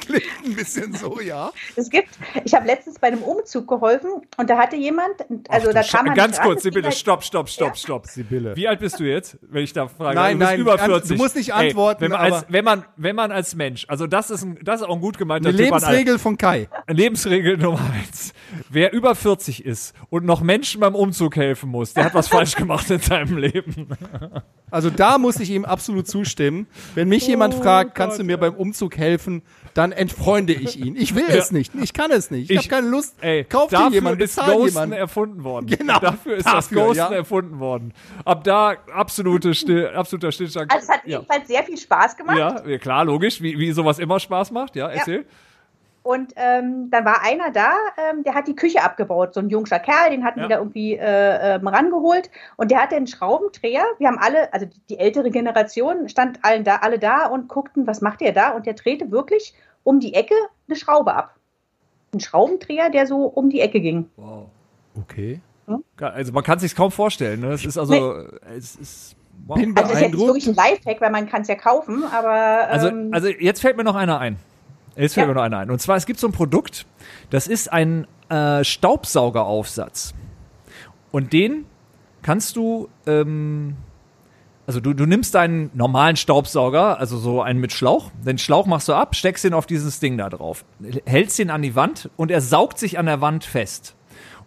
[0.00, 1.50] Klingt ein bisschen so, ja.
[1.76, 2.08] es gibt,
[2.44, 5.12] ich habe letztens bei einem Umzug geholfen und da hatte jemand,
[5.48, 7.74] also da kam man Ganz kurz, Sibylle, halt- stopp, stopp, stopp, Ja.
[7.74, 8.06] stopp.
[8.06, 8.54] Sibylle.
[8.56, 10.14] Wie alt bist du jetzt, wenn ich da frage?
[10.14, 11.16] Nein, du bist nein, über an- 40.
[11.16, 14.30] du musst nicht antworten, wenn, man als, wenn, man, wenn man als Mensch, also das
[14.30, 15.80] ist, ein, das ist auch ein gut gemeinter Eine Tipp an.
[15.80, 16.68] Lebensregel von Kai.
[16.88, 18.32] Lebensregel Nummer eins.
[18.70, 22.54] Wer über 40 ist und noch Menschen beim Umzug helfen muss, der hat was falsch
[22.54, 23.88] gemacht in seinem Leben.
[24.70, 26.66] Also da muss ich ihm absolut zustimmen.
[26.94, 29.42] Wenn mich jemand Oh fragt, kannst du mir beim Umzug helfen,
[29.74, 30.96] dann entfreunde ich ihn.
[30.96, 31.72] Ich will es nicht.
[31.80, 32.50] Ich kann es nicht.
[32.50, 33.16] Ich, Ich- habe keine Lust.
[33.20, 34.94] Ey, Kauf dir dafür jemand, ist Ghosten jemand.
[34.94, 35.66] erfunden worden.
[35.66, 37.12] Genau, Dafür ist das dafür, Ghosten ja.
[37.12, 37.92] erfunden worden.
[38.24, 40.72] Ab da absolute Still, absoluter Stillstand.
[40.72, 41.18] Also es hat ja.
[41.18, 42.36] jedenfalls sehr viel Spaß gemacht.
[42.38, 44.76] ja, ja, klar, logisch, wie, wie sowas immer Spaß macht.
[44.76, 45.24] Ja, erzähl.
[46.08, 49.78] Und ähm, dann war einer da, ähm, der hat die Küche abgebaut, so ein jungscher
[49.78, 50.44] Kerl, den hatten Ja.
[50.46, 52.30] wir da irgendwie äh, ähm, rangeholt.
[52.56, 53.84] Und der hatte einen Schraubendreher.
[53.98, 57.86] Wir haben alle, also die, die ältere Generation stand allen da, alle da und guckten,
[57.86, 58.52] was macht der da?
[58.52, 59.52] Und der drehte wirklich
[59.84, 60.32] um die Ecke
[60.66, 61.34] eine Schraube ab.
[62.14, 64.08] Ein Schraubendreher, der so um die Ecke ging.
[64.98, 65.42] Okay.
[66.00, 67.42] Also man kann sich kaum vorstellen.
[67.42, 67.48] Ne?
[67.48, 68.24] Es ist also,
[68.56, 69.58] es ist, wow.
[69.58, 72.32] Bin Also ist jetzt nicht wirklich ein Lifehack, weil man kann es ja kaufen, aber
[72.70, 74.38] Also, ähm, also jetzt fällt mir noch einer ein.
[74.98, 75.28] Jetzt fällt Ja.
[75.28, 75.70] mir noch einer ein.
[75.70, 76.86] Und zwar, es gibt so ein Produkt,
[77.30, 80.14] das ist ein äh, Staubsaugeraufsatz.
[81.12, 81.64] Und den
[82.22, 83.76] kannst du, ähm,
[84.66, 88.88] also du, du nimmst deinen normalen Staubsauger, also so einen mit Schlauch, den Schlauch machst
[88.88, 90.64] du ab, steckst ihn auf dieses Ding da drauf,
[91.06, 93.94] hältst ihn an die Wand und er saugt sich an der Wand fest.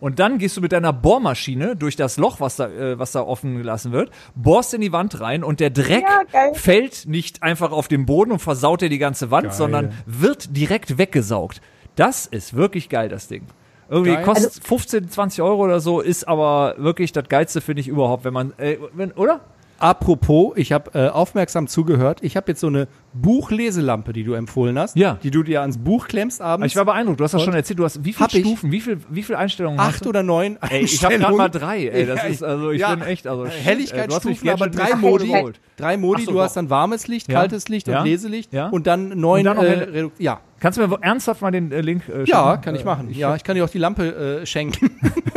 [0.02, 3.22] Und dann gehst du mit deiner Bohrmaschine durch das Loch, was da, äh, was da
[3.22, 6.56] offen gelassen wird, bohrst in die Wand rein und der Dreck Ja, geil.
[6.56, 10.98] fällt nicht einfach auf den Boden und versaut dir die ganze Wand, sondern wird direkt
[10.98, 11.62] weggesaugt.
[11.96, 13.44] Das ist wirklich geil, das Ding.
[13.90, 14.24] Irgendwie Geil.
[14.24, 18.24] kostet Also 15, 20 Euro oder so, ist aber wirklich das Geilste, finde ich überhaupt,
[18.24, 19.42] wenn man, äh, wenn, oder?
[19.82, 22.20] Apropos, ich habe äh, aufmerksam zugehört.
[22.22, 25.18] Ich habe jetzt so eine Buchleselampe, die du empfohlen hast, Ja.
[25.24, 26.68] die du dir ans Buch klemmst abends.
[26.72, 28.42] Ich war beeindruckt, du hast das schon erzählt, du hast wie viele Hab ich.
[28.42, 30.10] Stufen, wie viel, wie viele Einstellungen hast acht du?
[30.10, 31.38] oder neun Ey, ich habe gerade Einstellungen.
[31.38, 32.94] mal drei, ey, das Ja, ist, also ich ja.
[32.94, 35.54] bin echt, also shit, ey, du hast mich Helligkeitsstufen, jetzt aber schon drei Modi.
[35.78, 37.40] Drei Modi, Ach so, du hast dann warmes Licht, Ja.
[37.40, 38.00] kaltes Licht Ja.
[38.00, 38.68] und Leselicht Ja.
[38.70, 41.72] und dann neun Und dann noch äh, Redu- Ja, Kannst du mir ernsthaft mal den
[41.72, 42.62] äh, Link äh, ja, schicken?
[42.64, 43.10] kann ich Äh, machen.
[43.12, 44.92] ja, ich kann dir auch die Lampe äh, schenken.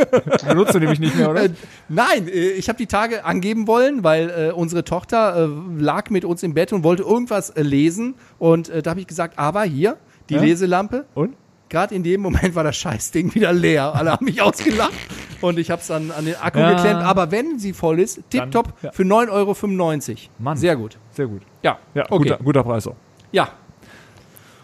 [0.47, 1.45] benutze nämlich nicht mehr, oder?
[1.45, 1.49] Äh,
[1.89, 6.25] Nein, äh, ich habe die Tage angeben wollen, weil äh, unsere Tochter äh, lag mit
[6.25, 8.15] uns im Bett und wollte irgendwas äh, lesen.
[8.39, 9.97] Und äh, da habe ich gesagt, aber hier,
[10.29, 10.41] die Ja?
[10.41, 11.05] Leselampe.
[11.15, 11.35] Und?
[11.69, 13.95] Gerade in dem Moment war das Scheißding wieder leer.
[13.95, 14.93] Alle haben mich ausgelacht.
[15.41, 16.73] Und ich habe es dann an den Akku Ja.
[16.75, 17.01] geklemmt.
[17.01, 18.91] Aber wenn sie voll ist, tipptopp ja.
[18.91, 20.19] für 9,95 Euro.
[20.37, 20.57] Mann.
[20.57, 20.97] Sehr gut.
[21.09, 21.41] Sehr gut.
[21.63, 22.17] Ja, Ja, okay.
[22.29, 22.95] guter, guter Preis auch.
[23.31, 23.49] Ja,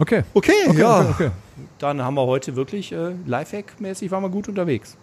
[0.02, 0.24] Okay.
[0.34, 1.08] okay, ja.
[1.12, 1.30] okay.
[1.78, 4.98] Dann haben wir heute wirklich äh, Lifehack-mäßig waren wir gut unterwegs.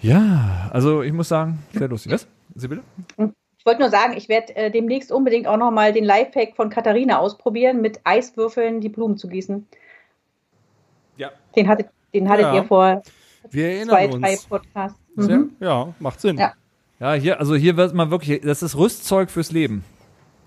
[0.00, 2.12] Ja, also ich muss sagen, sehr lustig.
[2.12, 2.28] Was?
[2.54, 2.82] Sibylle?
[3.58, 6.70] Ich wollte nur sagen, ich werde äh, demnächst unbedingt auch noch mal den Lifehack von
[6.70, 9.66] Katharina ausprobieren, mit Eiswürfeln die Blumen zu gießen.
[11.16, 11.32] Ja.
[11.56, 12.54] Den hattet, den hattet Ja.
[12.54, 13.02] ihr vor
[13.50, 14.46] Wir zwei, erinnern drei uns.
[14.46, 14.98] Podcasts.
[15.16, 15.50] Mhm.
[15.58, 16.38] ja, macht Sinn.
[16.38, 16.52] Ja.
[17.00, 19.84] Ja, hier, also hier wird man wirklich, das ist Rüstzeug fürs Leben.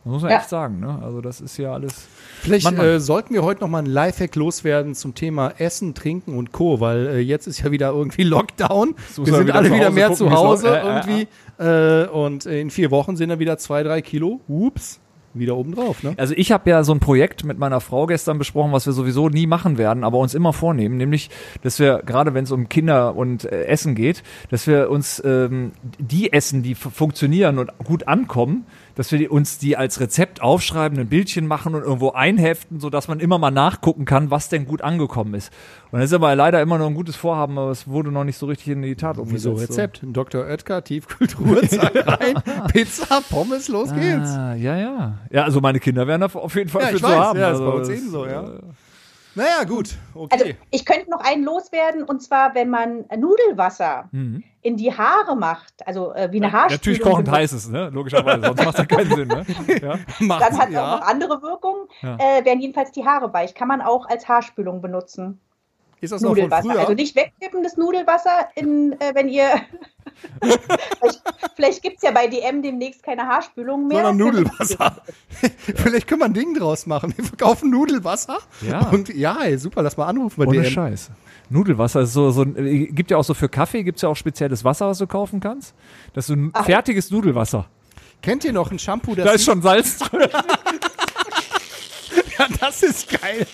[0.04, 0.38] Das muss man Ja.
[0.40, 1.00] echt sagen, ne?
[1.04, 2.08] Also das ist ja alles.
[2.42, 2.86] Vielleicht Mann, Mann.
[2.86, 6.80] Äh, sollten wir heute noch mal einen Lifehack loswerden zum Thema Essen, Trinken und Co.,
[6.80, 8.96] weil äh, jetzt ist ja wieder irgendwie Lockdown.
[9.16, 10.68] Wir sind wieder alle zu wieder Hause mehr gucken, zu Hause.
[10.68, 11.28] Ja, ja, irgendwie.
[11.60, 14.42] Äh, und in vier Wochen sind dann wieder zwei, drei Kilo.
[14.48, 15.00] Ups,
[15.36, 16.02] wieder oben drauf.
[16.02, 16.16] Ne?
[16.18, 19.30] Also ich habe ja so ein Projekt mit meiner Frau gestern besprochen, was wir sowieso
[19.30, 21.30] nie machen werden, aber uns immer vornehmen, nämlich,
[21.62, 25.74] dass wir, gerade wenn es um Kinder und äh, Essen geht, dass wir uns ähm,
[26.00, 28.66] die Essen, die funktionieren und gut ankommen,
[28.96, 33.20] dass wir uns die als Rezept aufschreiben, ein Bildchen machen und irgendwo einheften, sodass man
[33.20, 35.52] immer mal nachgucken kann, was denn gut angekommen ist.
[35.92, 38.38] Und das ist aber leider immer noch ein gutes Vorhaben, aber es wurde noch nicht
[38.38, 39.46] so richtig in die Tat umgesetzt.
[39.46, 40.02] Wieso Rezept?
[40.04, 40.46] Dr.
[40.46, 41.62] Oetker, Tiefkultur,
[42.06, 42.36] rein,
[42.72, 43.96] Pizza, Pommes, los So.
[43.96, 44.30] geht's.
[44.32, 45.18] Ah, ja, ja.
[45.30, 47.18] Ja, also meine Kinder werden da auf jeden Fall Ja, für ich zu weiß.
[47.18, 47.40] haben.
[47.40, 48.44] Ja, ist also bei uns das, ebenso, ja.
[49.36, 49.96] Naja, gut,
[50.30, 50.58] Also okay.
[50.72, 54.44] ich könnte noch einen loswerden und zwar, wenn man Nudelwasser Mhm.
[54.62, 56.78] in die Haare macht, also äh, wie eine Haarspülung.
[56.80, 57.90] Natürlich kochend heißes, ne?
[57.94, 59.46] Logischerweise, sonst macht das keinen Sinn, ne?
[59.82, 59.98] Ja.
[60.20, 60.96] Dann hat es ja.
[60.96, 62.16] auch noch andere Wirkungen, Ja.
[62.18, 63.54] äh, werden jedenfalls die Haare weich.
[63.56, 65.40] Kann man auch als Haarspülung benutzen.
[66.02, 66.70] Ist das noch von Nudelwasser.
[66.70, 66.80] früher?
[66.80, 69.48] Also nicht wegkippendes Nudelwasser, in, äh, wenn ihr.
[70.42, 71.22] Vielleicht
[71.56, 74.04] vielleicht gibt es ja bei DM demnächst keine Haarspülung mehr.
[74.04, 75.02] Sondern Nudelwasser.
[75.76, 77.14] Vielleicht können wir ein Ding draus machen.
[77.16, 78.40] Wir verkaufen Nudelwasser.
[78.62, 78.90] Ja.
[78.90, 80.72] Und ja, ey, super, lass mal anrufen bei Ohne DM.
[80.72, 81.12] Scheiß.
[81.50, 84.16] Nudelwasser ist so, so ein, äh, gibt ja auch so für Kaffee, gibt's ja auch
[84.16, 85.74] spezielles Wasser, was du kaufen kannst.
[86.14, 86.66] Das ist so ein Ach.
[86.66, 87.68] fertiges Nudelwasser.
[88.22, 90.30] Kennt ihr noch ein Shampoo, das Da ist schon Salz drin.
[92.38, 93.46] Ja, das ist geil.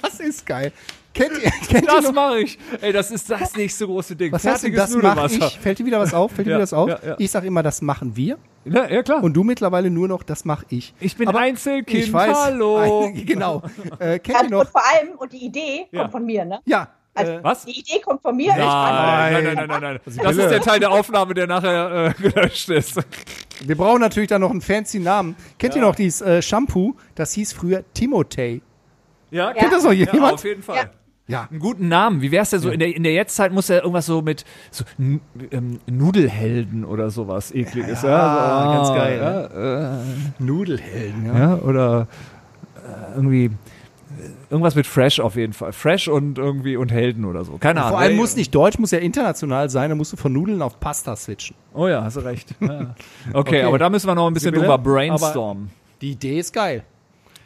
[0.00, 0.72] Das ist geil.
[1.14, 2.58] Kennt ihr, kennt ihr Das noch, mache ich.
[2.80, 4.32] Ey, das ist das nächste große Ding.
[4.32, 5.58] was hast du, Fertiges das mache ich.
[5.60, 6.32] Fällt dir wieder was auf?
[6.32, 6.88] Fällt dir Ja, wieder was auf?
[6.88, 7.14] ja, ja.
[7.18, 8.36] Ich sage immer, das machen wir.
[8.64, 9.22] Ja, ja, klar.
[9.22, 10.92] Und du mittlerweile nur noch, das mache ich.
[11.00, 12.04] ich bin Aber Einzelkind.
[12.04, 12.36] ich weiß.
[12.36, 13.04] Hallo.
[13.06, 13.62] Ein, genau.
[13.98, 14.60] Äh, kennt ihr Also, noch?
[14.60, 16.00] und vor allem, und die Idee Ja.
[16.02, 16.60] kommt von mir, ne?
[16.64, 16.88] Ja.
[17.16, 17.64] Also- äh, Was?
[17.64, 18.48] Die Idee kommt von mir.
[18.48, 20.00] Nein, nein, nein, nein, nein, nein.
[20.20, 22.96] Das ist der Teil der Aufnahme, der nachher äh, gelöscht ist.
[23.64, 25.36] wir brauchen natürlich da noch einen fancy Namen.
[25.58, 25.86] Kennt ihr Ja.
[25.88, 26.96] noch dieses äh, Shampoo?
[27.14, 28.62] Das hieß früher Timotei.
[29.30, 30.34] Ja, Kennt das noch ja, jemand?
[30.34, 30.90] auf jeden Fall.
[31.26, 31.34] Ja.
[31.42, 31.48] Ja.
[31.50, 32.20] Einen guten Namen.
[32.20, 32.68] Wie wär's denn so?
[32.70, 37.50] In der, in der Jetztzeit muss ja irgendwas so mit so, ähm, Nudelhelden oder sowas
[37.54, 38.02] ekliges.
[38.02, 40.00] Ja, Ja, ganz so, geil, Ja,
[40.38, 42.08] Nudelhelden, äh, ja oder
[42.76, 43.50] äh, irgendwie äh,
[44.50, 45.72] irgendwas mit Fresh auf jeden Fall.
[45.72, 47.56] Fresh und irgendwie und Helden oder so.
[47.58, 47.92] Keine Ahnung.
[47.92, 49.88] Vor allem muss nicht deutsch, muss ja international sein.
[49.90, 51.56] Da musst du von Nudeln auf Pasta switchen.
[51.72, 52.54] Oh ja, hast du recht.
[52.60, 52.94] Ja.
[53.30, 53.62] Okay, Okay.
[53.62, 55.70] aber da müssen wir noch ein bisschen drüber brainstormen.
[56.02, 56.84] Die Idee ist geil.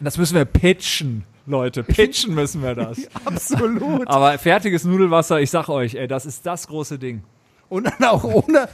[0.00, 1.82] Das müssen wir pitchen, Leute.
[1.84, 2.98] Pitchen müssen wir das.
[3.24, 4.06] Absolut.
[4.06, 7.22] Aber fertiges Nudelwasser, ich sag euch, ey, das ist das große Ding.
[7.68, 8.68] Und dann auch ohne,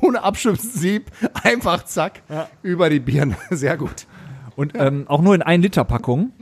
[0.00, 1.10] ohne Abschubssieb
[1.42, 2.22] einfach zack
[2.62, 3.36] über die Birne.
[3.50, 4.06] Sehr gut.
[4.54, 6.32] Und ähm, auch nur in 1 Liter Packungen,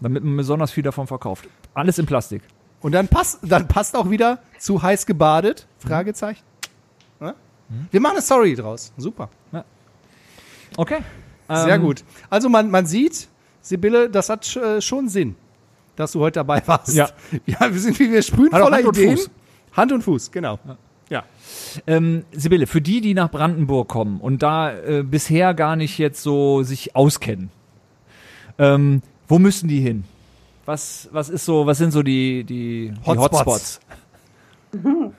[0.00, 1.48] damit man besonders viel davon verkauft.
[1.74, 2.42] Alles in Plastik.
[2.80, 5.66] Und dann passt, dann passt auch wieder zu heiß gebadet?
[5.78, 6.42] Fragezeichen.
[7.20, 7.34] Ja?
[7.90, 8.92] Wir machen eine Story draus.
[8.96, 9.28] Super.
[10.76, 10.98] Okay.
[11.48, 12.04] Sehr Ähm, gut.
[12.30, 13.28] Also man, man sieht,
[13.60, 15.36] Sibylle, das hat äh, schon Sinn,
[15.96, 16.94] dass du heute dabei warst.
[16.94, 17.08] Ja.
[17.46, 19.16] ja wir sind wie wir sprühen voller Hand und Ideen.
[19.16, 19.30] Fuß.
[19.72, 20.58] Hand und Fuß, genau.
[21.08, 21.24] Ja.
[21.86, 26.22] Ähm, Sibylle, für die, die nach Brandenburg kommen und da äh, bisher gar nicht jetzt
[26.22, 27.50] so sich auskennen,
[28.58, 30.04] ähm, wo müssen die hin?
[30.66, 33.46] Was, was ist so, was sind so die, die, die Hotspots.
[33.46, 33.80] Hotspots?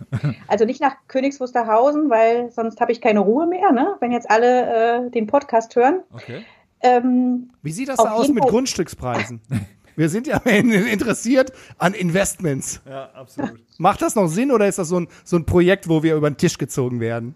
[0.47, 3.95] Also nicht nach Königs weil sonst habe ich keine Ruhe mehr, ne?
[3.99, 6.03] wenn jetzt alle äh, den Podcast hören.
[6.13, 6.45] Okay.
[6.83, 8.49] Ähm, Wie sieht das da aus mit Fall.
[8.51, 9.41] Grundstückspreisen?
[9.95, 12.81] Wir sind ja interessiert an Investments.
[12.89, 13.59] Ja, absolut.
[13.77, 16.29] Macht das noch Sinn oder ist das so ein, so ein Projekt, wo wir über
[16.29, 17.35] den Tisch gezogen werden?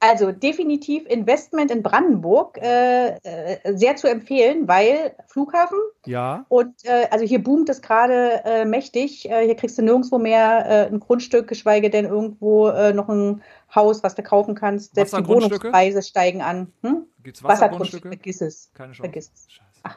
[0.00, 6.44] Also definitiv Investment in Brandenburg äh, äh, sehr zu empfehlen, weil Flughafen Ja.
[6.48, 9.28] und äh, also hier boomt es gerade äh, mächtig.
[9.30, 13.42] Äh, hier kriegst du nirgendwo mehr äh, ein Grundstück, geschweige denn irgendwo äh, noch ein
[13.74, 14.94] Haus, was du kaufen kannst.
[14.94, 15.26] Selbst die?
[15.26, 16.72] Wohnungspreise steigen an.
[16.82, 17.06] Hm?
[17.22, 18.70] Gibt's Wassergrundstücke, vergiss es.
[18.74, 19.02] Keine Chance.
[19.10, 19.46] Vergiss es.
[19.50, 19.96] Scheiße.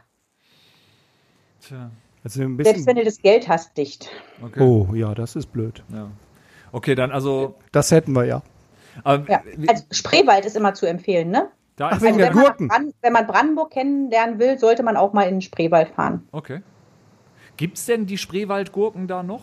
[1.61, 1.91] Tja,
[2.23, 2.95] Also ein Selbst wenn bisschen.
[2.95, 4.09] du das Geld hast, dicht.
[4.43, 4.61] okay.
[4.61, 5.83] Oh, ja, das ist blöd.
[5.93, 6.09] Ja.
[6.71, 7.55] Okay, dann also.
[7.71, 8.41] Das hätten wir ja.
[9.05, 9.41] Ähm, Ja.
[9.67, 11.49] Also Spreewald ist immer zu empfehlen, ne?
[11.75, 12.67] da Ach, Also der wenn man, Gurken.
[12.67, 16.27] Brand, wenn man Brandenburg kennenlernen will, sollte man auch mal in den Spreewald fahren.
[16.31, 16.61] Okay.
[17.57, 19.41] Gibt's denn die Spreewaldgurken da noch?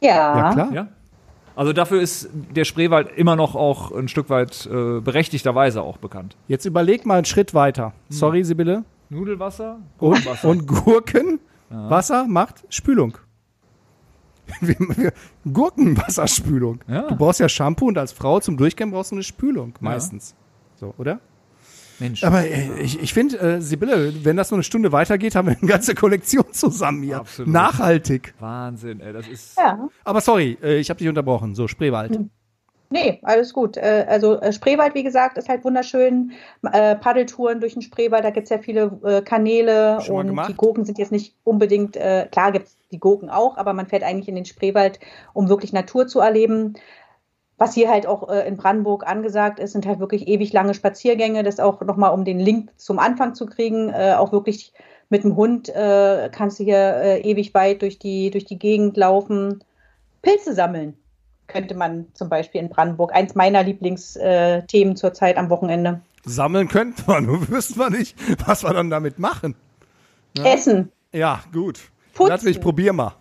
[0.00, 0.36] Ja.
[0.38, 0.72] Ja, klar.
[0.72, 0.88] Ja.
[1.56, 6.36] Also dafür ist der Spreewald immer noch auch ein Stück weit äh, berechtigterweise auch bekannt.
[6.48, 7.92] Jetzt überleg mal einen Schritt weiter.
[8.08, 8.84] Sorry, Sibylle.
[9.10, 10.48] Nudelwasser, Und, Gurkenwasser.
[10.48, 13.18] und Gurken, Wasser macht Spülung.
[15.52, 16.80] Gurkenwasserspülung.
[16.88, 17.08] Ja.
[17.08, 20.34] Du brauchst ja Shampoo und als Frau zum Durchgehen brauchst du eine Spülung meistens.
[20.76, 21.20] So, oder?
[22.00, 22.24] Mensch.
[22.24, 25.56] Aber äh, ich, ich finde, äh, Sibylle, wenn das nur eine Stunde weitergeht, haben wir
[25.60, 27.18] eine ganze Kollektion zusammen hier.
[27.18, 27.52] Absolut.
[27.52, 28.34] Nachhaltig.
[28.40, 29.58] Wahnsinn, ey, das ist.
[29.58, 29.88] Ja.
[30.04, 31.54] Aber sorry, äh, ich habe dich unterbrochen.
[31.54, 32.18] So, Spreewald.
[32.92, 33.76] Nee, alles gut.
[33.76, 36.32] Äh, Also äh, Spreewald, wie gesagt, ist halt wunderschön.
[36.72, 40.48] Äh, Paddeltouren durch den Spreewald, da gibt es ja viele Kanäle Schon und gemacht?
[40.48, 44.02] die Gurken sind jetzt nicht unbedingt, klar gibt es die Gurken auch, aber man fährt
[44.02, 44.98] eigentlich in den Spreewald,
[45.32, 46.74] um wirklich Natur zu erleben.
[47.56, 51.42] Was hier halt auch in Brandenburg angesagt ist, sind halt wirklich ewig lange Spaziergänge.
[51.42, 54.72] Das auch nochmal, um den Link zum Anfang zu kriegen, auch wirklich
[55.10, 59.62] mit dem Hund kannst du hier ewig weit durch die, durch die Gegend laufen.
[60.22, 60.96] Pilze sammeln
[61.50, 63.12] könnte man zum Beispiel in Brandenburg.
[63.14, 66.00] Eins meiner Lieblingsthemen zurzeit am Wochenende.
[66.24, 69.54] Sammeln könnte man, nur wüssten wir nicht, was wir dann damit machen.
[70.44, 70.90] Essen.
[71.12, 71.80] Ja, gut.
[72.14, 72.44] Putzen.
[72.44, 73.14] Mich, probier mal.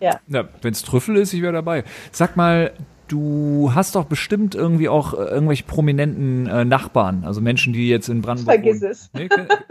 [0.00, 0.20] Ja.
[0.26, 1.84] Ja, wenn es Trüffel ist, ich wäre dabei.
[2.12, 2.72] Sag mal,
[3.08, 8.08] du hast doch bestimmt irgendwie auch äh, irgendwelche prominenten äh, Nachbarn, also Menschen, die jetzt
[8.08, 8.90] in Brandenburg Vergiss wohnen.
[8.90, 9.10] es.
[9.12, 9.28] Nee,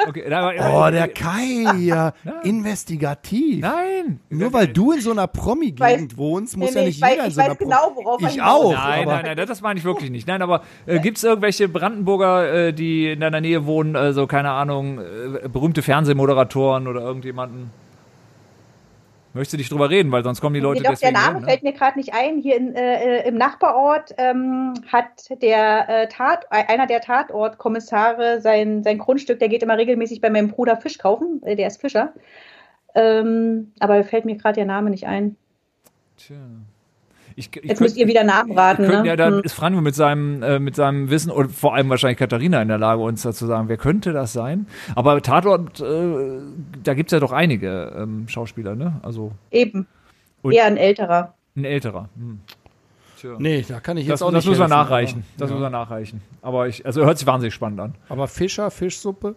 [0.08, 0.54] okay, aber-
[0.88, 2.14] Oh, der Kai hier.
[2.44, 3.62] Investigativ.
[3.62, 4.20] Nein.
[4.30, 7.10] Nur weil du in so einer Promi-Gegend wohnst, muss Nee, ja nee, nicht ich weiß-
[7.12, 8.74] jeder in ich so einer weiß genau, worauf Ich hinaus auch.
[8.74, 10.28] Nein, aber nein, nein, das meine ich wirklich nicht.
[10.28, 14.52] Nein, aber äh, gibt es irgendwelche Brandenburger, äh, die in deiner Nähe wohnen, also keine
[14.52, 17.72] Ahnung, äh, berühmte Fernsehmoderatoren oder irgendjemanden?
[19.34, 21.38] Möchtest du nicht drüber reden, weil sonst kommen die Leute Nee, doch, der deswegen Name
[21.38, 21.48] hin, ne?
[21.50, 22.38] fällt mir gerade nicht ein.
[22.38, 29.00] Hier in, äh, im Nachbarort ähm, hat der äh, Tat, einer der Tatortkommissare sein, sein
[29.00, 32.14] Grundstück, der geht immer regelmäßig bei meinem Bruder Fisch kaufen, äh, der ist Fischer.
[32.94, 35.36] Ähm, aber fällt mir gerade der Name nicht ein.
[36.18, 36.36] Tja.
[37.36, 38.88] Ich, ich Jetzt müsst ihr wieder nachraten.
[38.88, 39.04] Ne?
[39.06, 39.42] ja, da Hm.
[39.44, 42.78] ist Franjo mit seinem, äh, mit seinem Wissen und vor allem wahrscheinlich Katharina in der
[42.78, 44.68] Lage, uns dazu sagen, wer könnte das sein?
[44.96, 46.40] Aber Tatort, äh,
[46.84, 49.00] da gibt es ja doch einige ähm, Schauspieler, ne?
[49.04, 49.88] Also Eben.
[50.42, 51.34] Und- Eher ein älterer.
[51.56, 52.10] ein älterer.
[52.16, 52.40] Hm.
[53.20, 53.36] Tja.
[53.40, 55.24] Nee, da kann ich jetzt Das, auch das nicht muss man helfen, nachreichen.
[55.38, 56.22] Das muss man nachreichen.
[56.42, 57.96] Aber ich, also hört sich wahnsinnig spannend an.
[58.10, 59.36] aber Fischer, Fischsuppe?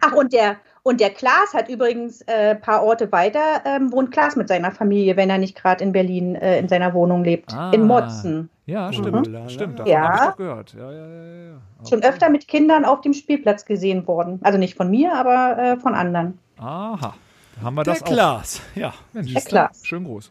[0.00, 4.10] Ach, und der, und der Klaas hat übrigens ein äh, paar Orte weiter, ähm, wohnt
[4.10, 7.54] Klaas mit seiner Familie, wenn er nicht gerade in Berlin äh, in seiner Wohnung lebt.
[7.54, 7.70] Ah.
[7.72, 8.50] In Motzen.
[8.66, 9.28] Ja, stimmt.
[9.28, 9.48] Mhm.
[9.48, 10.20] Stimmt, davon Ja.
[10.20, 10.74] habe ich gehört.
[10.74, 11.88] Ja, ja, ja.
[11.88, 14.40] Schon öfter mit Kindern auf dem Spielplatz gesehen worden.
[14.42, 16.38] Also nicht von mir, aber äh, von anderen.
[16.58, 17.14] Aha.
[17.56, 18.06] Da haben wir Der das auch.
[18.06, 18.60] Klaas.
[18.74, 18.92] Ja.
[19.12, 19.42] Mensch, Der?
[19.42, 19.84] Klaas.
[19.84, 20.30] Schön groß.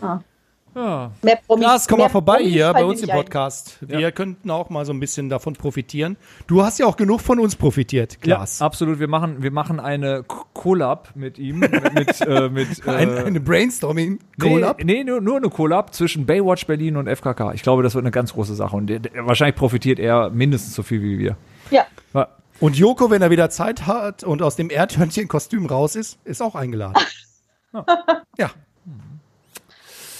[0.00, 0.20] Ah.
[0.74, 1.10] Ja.
[1.22, 3.18] Mehr Promis, Klaas, komm mal vorbei Promis hier bei uns im nicht ein.
[3.18, 3.78] Podcast.
[3.80, 6.16] Wir könnten auch mal so ein bisschen davon profitieren.
[6.46, 8.60] Du hast ja auch genug von uns profitiert, Klaas.
[8.60, 9.00] Ja, absolut.
[9.00, 11.58] Wir machen, wir machen eine Collab mit ihm.
[11.58, 14.78] mit, mit, äh, mit äh, Ein, eine Brainstorming-Collab.
[14.78, 17.52] Nee, nee nur, nur eine Collab zwischen Baywatch Berlin und FKK.
[17.54, 18.76] Ich glaube, das wird eine ganz große Sache.
[18.76, 21.36] Und der, der, wahrscheinlich profitiert er mindestens so viel wie wir.
[21.70, 22.28] Ja, Ja.
[22.60, 26.56] Und Joko, wenn er wieder Zeit hat und aus dem Erdhörnchen-Kostüm raus ist, ist auch
[26.56, 26.94] eingeladen.
[28.38, 28.50] ja.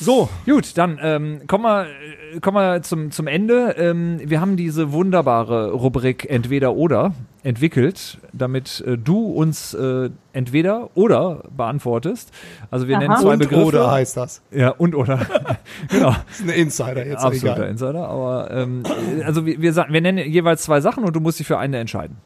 [0.01, 1.87] So, Gut, dann ähm, kommen wir,
[2.35, 3.75] äh, kommen wir zum, zum Ende.
[3.79, 10.91] Ähm, wir haben diese wunderbare Rubrik Entweder oder entwickelt, damit äh, du uns äh, entweder
[10.95, 12.31] oder beantwortest.
[12.71, 13.03] Also wir Aha.
[13.03, 13.65] nennen zwei und Begriffe.
[13.67, 14.41] oder heißt das.
[14.53, 15.19] Ja, und oder.
[15.89, 16.11] genau.
[16.29, 17.71] Das ist ein Insider jetzt, Absoluter egal.
[17.71, 18.09] Insider.
[18.09, 18.83] Aber ähm,
[19.25, 21.79] also wir, wir, sagen- wir nennen jeweils zwei Sachen und du musst dich für eine
[21.79, 22.17] entscheiden.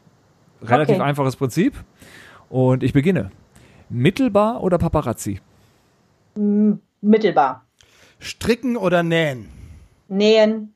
[0.61, 1.03] Relativ Okay.
[1.03, 1.73] einfaches Prinzip.
[2.49, 3.31] Und ich beginne.
[3.89, 5.39] Mittelbar oder Paparazzi?
[7.03, 7.65] Mittelbar.
[8.19, 9.49] Stricken oder nähen?
[10.07, 10.73] Nähen,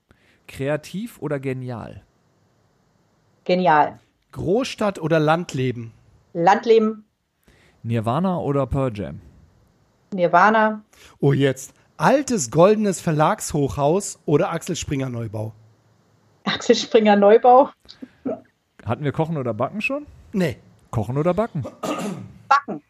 [0.48, 2.04] Kreativ oder genial?
[3.46, 4.00] genial.
[4.34, 5.94] Großstadt oder Landleben?
[6.34, 7.06] Landleben,
[7.84, 9.22] Nirvana oder Pearl Jam?
[10.14, 10.84] Nirvana,
[11.20, 11.74] Oh, jetzt.
[11.96, 15.54] Altes goldenes Verlagshochhaus oder Axel Springer Neubau?
[16.44, 17.70] Axel Springer Neubau,
[18.86, 20.06] Hatten wir Kochen oder Backen schon?
[20.34, 20.58] Nee.
[20.92, 21.66] Kochen oder Backen?
[22.48, 22.84] Backen,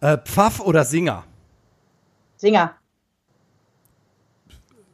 [0.00, 1.24] Äh, Pfaff oder Singer?
[2.44, 2.74] Singer.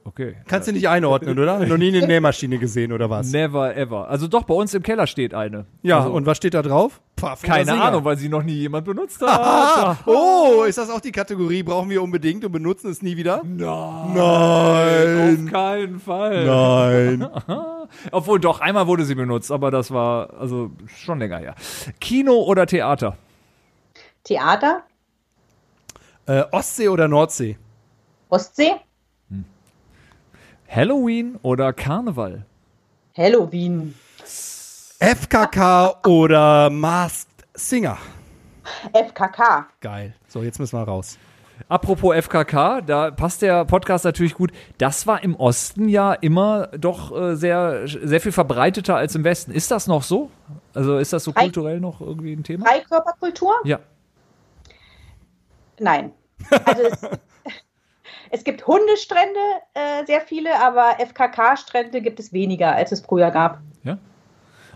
[0.04, 0.36] Okay.
[0.46, 1.58] Kannst du nicht einordnen, oder?
[1.66, 3.32] Noch nie eine Nähmaschine gesehen, oder was?
[3.32, 4.08] Never ever.
[4.08, 5.66] Also doch, bei uns im Keller steht eine.
[5.82, 7.00] Ja, also, und was steht da drauf?
[7.20, 7.72] Oder keine?
[7.82, 9.98] Ahnung, weil sie noch nie jemand benutzt hat.
[10.06, 11.64] Oh, ist das auch die Kategorie?
[11.64, 13.42] Brauchen wir unbedingt und benutzen es nie wieder?
[13.44, 14.14] Nein.
[14.14, 15.44] Nein.
[15.46, 16.46] Auf keinen Fall.
[16.46, 17.28] Nein.
[18.12, 21.56] Obwohl doch, einmal wurde sie benutzt, aber das war also schon länger her.
[22.00, 23.16] Kino oder Theater?
[24.22, 24.84] Theater,
[26.30, 27.58] Äh, Ostsee oder Nordsee?
[28.28, 28.76] Ostsee,
[30.68, 32.46] Halloween oder Karneval?
[33.16, 33.96] Halloween,
[35.00, 37.98] FKK oder Masked Singer?
[38.92, 39.66] FKK.
[39.80, 40.14] Geil.
[40.28, 41.18] So, jetzt müssen wir raus.
[41.68, 44.52] Apropos FKK, da passt der Podcast natürlich gut.
[44.78, 49.50] Das war im Osten ja immer doch äh, sehr, sehr viel verbreiteter als im Westen.
[49.50, 50.30] Ist das noch so?
[50.74, 52.66] Also ist das so kulturell noch irgendwie ein Thema?
[52.66, 53.54] Freikörperkultur?
[53.64, 53.80] Ja.
[55.80, 56.12] Nein.
[56.64, 57.00] Also es,
[58.30, 59.40] es gibt Hundestrände,
[59.74, 63.60] äh, sehr viele, aber FKK-Strände gibt es weniger, als es früher gab.
[63.84, 63.98] Ja.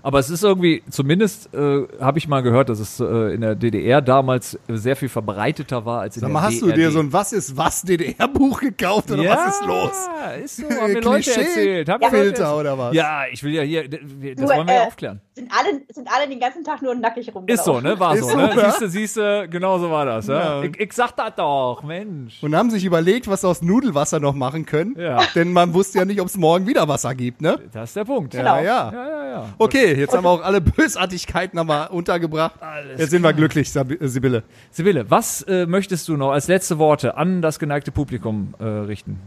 [0.04, 3.54] Aber es ist irgendwie, zumindest äh, habe ich mal gehört, dass es äh, in der
[3.54, 6.98] DDR damals sehr viel verbreiteter war als in Sag der mal, hast du dir so
[7.00, 10.08] ein Was ist was DDR-Buch gekauft oder ja, was ist los?
[10.44, 11.88] ist so, haben mir Leute erzählt.
[11.88, 12.60] Haben mir Leute Filter erzählt.
[12.60, 12.94] oder was?
[12.94, 15.20] Ja, ich will ja hier, das Du, wollen wir ja äh, aufklären.
[15.34, 17.44] Sind alle, sind alle den ganzen Tag nur nackig rum.
[17.46, 17.98] Ist so, ne?
[17.98, 18.52] War Ist so, so, ne?
[18.54, 18.70] ja.
[18.70, 20.26] Siehst du, siehst du, genau so war das.
[20.26, 20.60] Ja?
[20.60, 20.62] Ja.
[20.64, 22.42] Ich, ich sag das doch, Mensch.
[22.42, 24.96] Und haben sich überlegt, was sie aus Nudelwasser noch machen können.
[24.98, 25.22] Ja.
[25.34, 27.58] Denn man wusste ja nicht, ob es morgen wieder Wasser gibt, ne?
[27.72, 28.32] Das ist der Punkt.
[28.32, 28.56] Genau.
[28.56, 28.92] Ja, ja.
[28.92, 29.46] Ja, ja, ja.
[29.58, 32.62] Okay, jetzt haben wir auch alle Bösartigkeiten wir untergebracht.
[32.62, 34.42] Alles jetzt sind wir glücklich, äh, Sibylle.
[34.70, 39.20] Sibylle, was äh, möchtest du noch als letzte Worte an das geneigte Publikum äh, richten?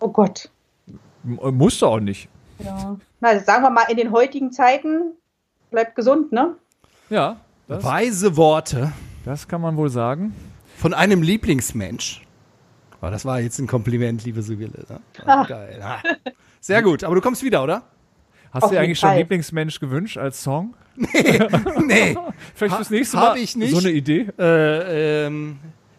[0.00, 0.50] Oh Gott.
[1.24, 2.28] M äh, musst du auch nicht.
[2.58, 2.96] Ja.
[3.20, 5.12] Na, also sagen wir mal, in den heutigen Zeiten
[5.70, 6.54] bleibt gesund, ne?
[7.10, 7.36] Ja,
[7.68, 8.92] das, Weise Worte
[9.24, 10.34] das kann man wohl sagen.
[10.76, 12.22] von einem Lieblingsmensch.
[13.00, 14.84] Oh, das war jetzt ein Kompliment, liebe Sibylle.
[14.88, 15.00] Ne?
[15.26, 15.80] Oh, geil.
[15.82, 15.98] Ah.
[16.60, 17.82] Sehr gut, aber du kommst wieder, oder?
[18.54, 19.18] Hast Auf du dir eigentlich schon Fall.
[19.18, 20.74] Lieblingsmensch gewünscht als Song?
[20.96, 21.08] nee.
[22.54, 23.72] Vielleicht Ha- fürs nächste hab Mal ich nicht.
[23.72, 24.28] so eine Idee?
[24.38, 25.56] Äh, ähm,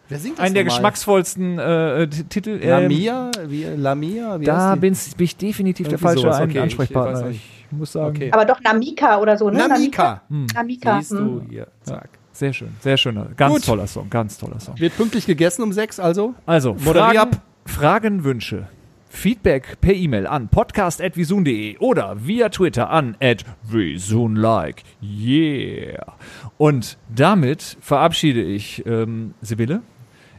[0.07, 0.77] wer singt das Einen der nochmal?
[0.77, 2.59] geschmacksvollsten äh, T- Titel.
[2.61, 3.31] ähm, Lamia?
[3.47, 4.39] Wie, Lamia?
[4.39, 7.21] Wie Da bin ich definitiv der falsche sowas, okay, ich Ansprechpartner.
[7.29, 7.71] Ich, nicht.
[7.71, 8.31] muss sagen, Okay.
[8.31, 9.67] Aber doch Namika oder so, ne?
[9.67, 10.21] Namika.
[10.29, 10.99] Namika.
[11.01, 11.47] Siehst du hm.
[11.49, 11.67] hier.
[11.81, 12.07] Zack.
[12.31, 13.65] sehr schön, sehr schöner, ganz Gut.
[13.65, 14.79] toller Song, ganz toller Song.
[14.79, 16.35] Wird pünktlich gegessen um sechs, also?
[16.45, 17.41] Also, Moderier Fragen, ab.
[17.65, 18.67] Fragen, Wünsche,
[19.16, 23.18] Feedback per E-Mail an podcast.visun.de oder via Twitter an
[23.63, 24.84] @visunlike.
[25.01, 26.13] Yeah.
[26.57, 29.82] Und damit verabschiede ich ähm, Sibylle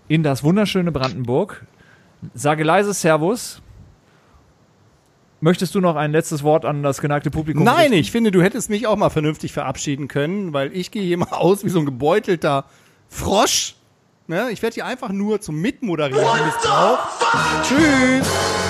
[0.09, 1.67] in das wunderschöne Brandenburg.
[2.35, 3.63] Sage leise Servus.
[5.41, 7.95] Möchtest du noch ein letztes Wort an das geneigte Publikum Nein, richten?
[7.95, 11.27] ich finde, du hättest mich auch mal vernünftig verabschieden können, weil ich gehe hier mal
[11.31, 12.65] aus wie so ein gebeutelter
[13.09, 13.77] Frosch.
[14.29, 14.51] Ne?
[14.51, 17.09] Ich werde hier einfach nur zum Mitmoderieren missbraucht.
[17.63, 18.66] Tschüss.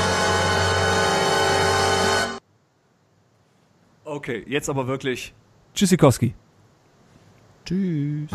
[4.09, 5.35] Okay, jetzt aber wirklich.
[5.75, 6.33] Tschüssikowski.
[7.65, 8.31] Tschüss.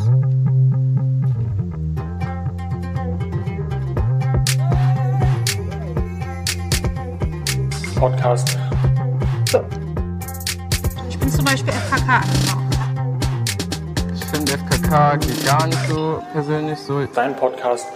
[7.95, 8.57] Podcast.
[11.09, 12.21] Ich bin zum Beispiel FKK.
[14.13, 17.05] Ich finde FKK geht gar nicht so persönlich so.
[17.05, 17.87] Dein Podcast.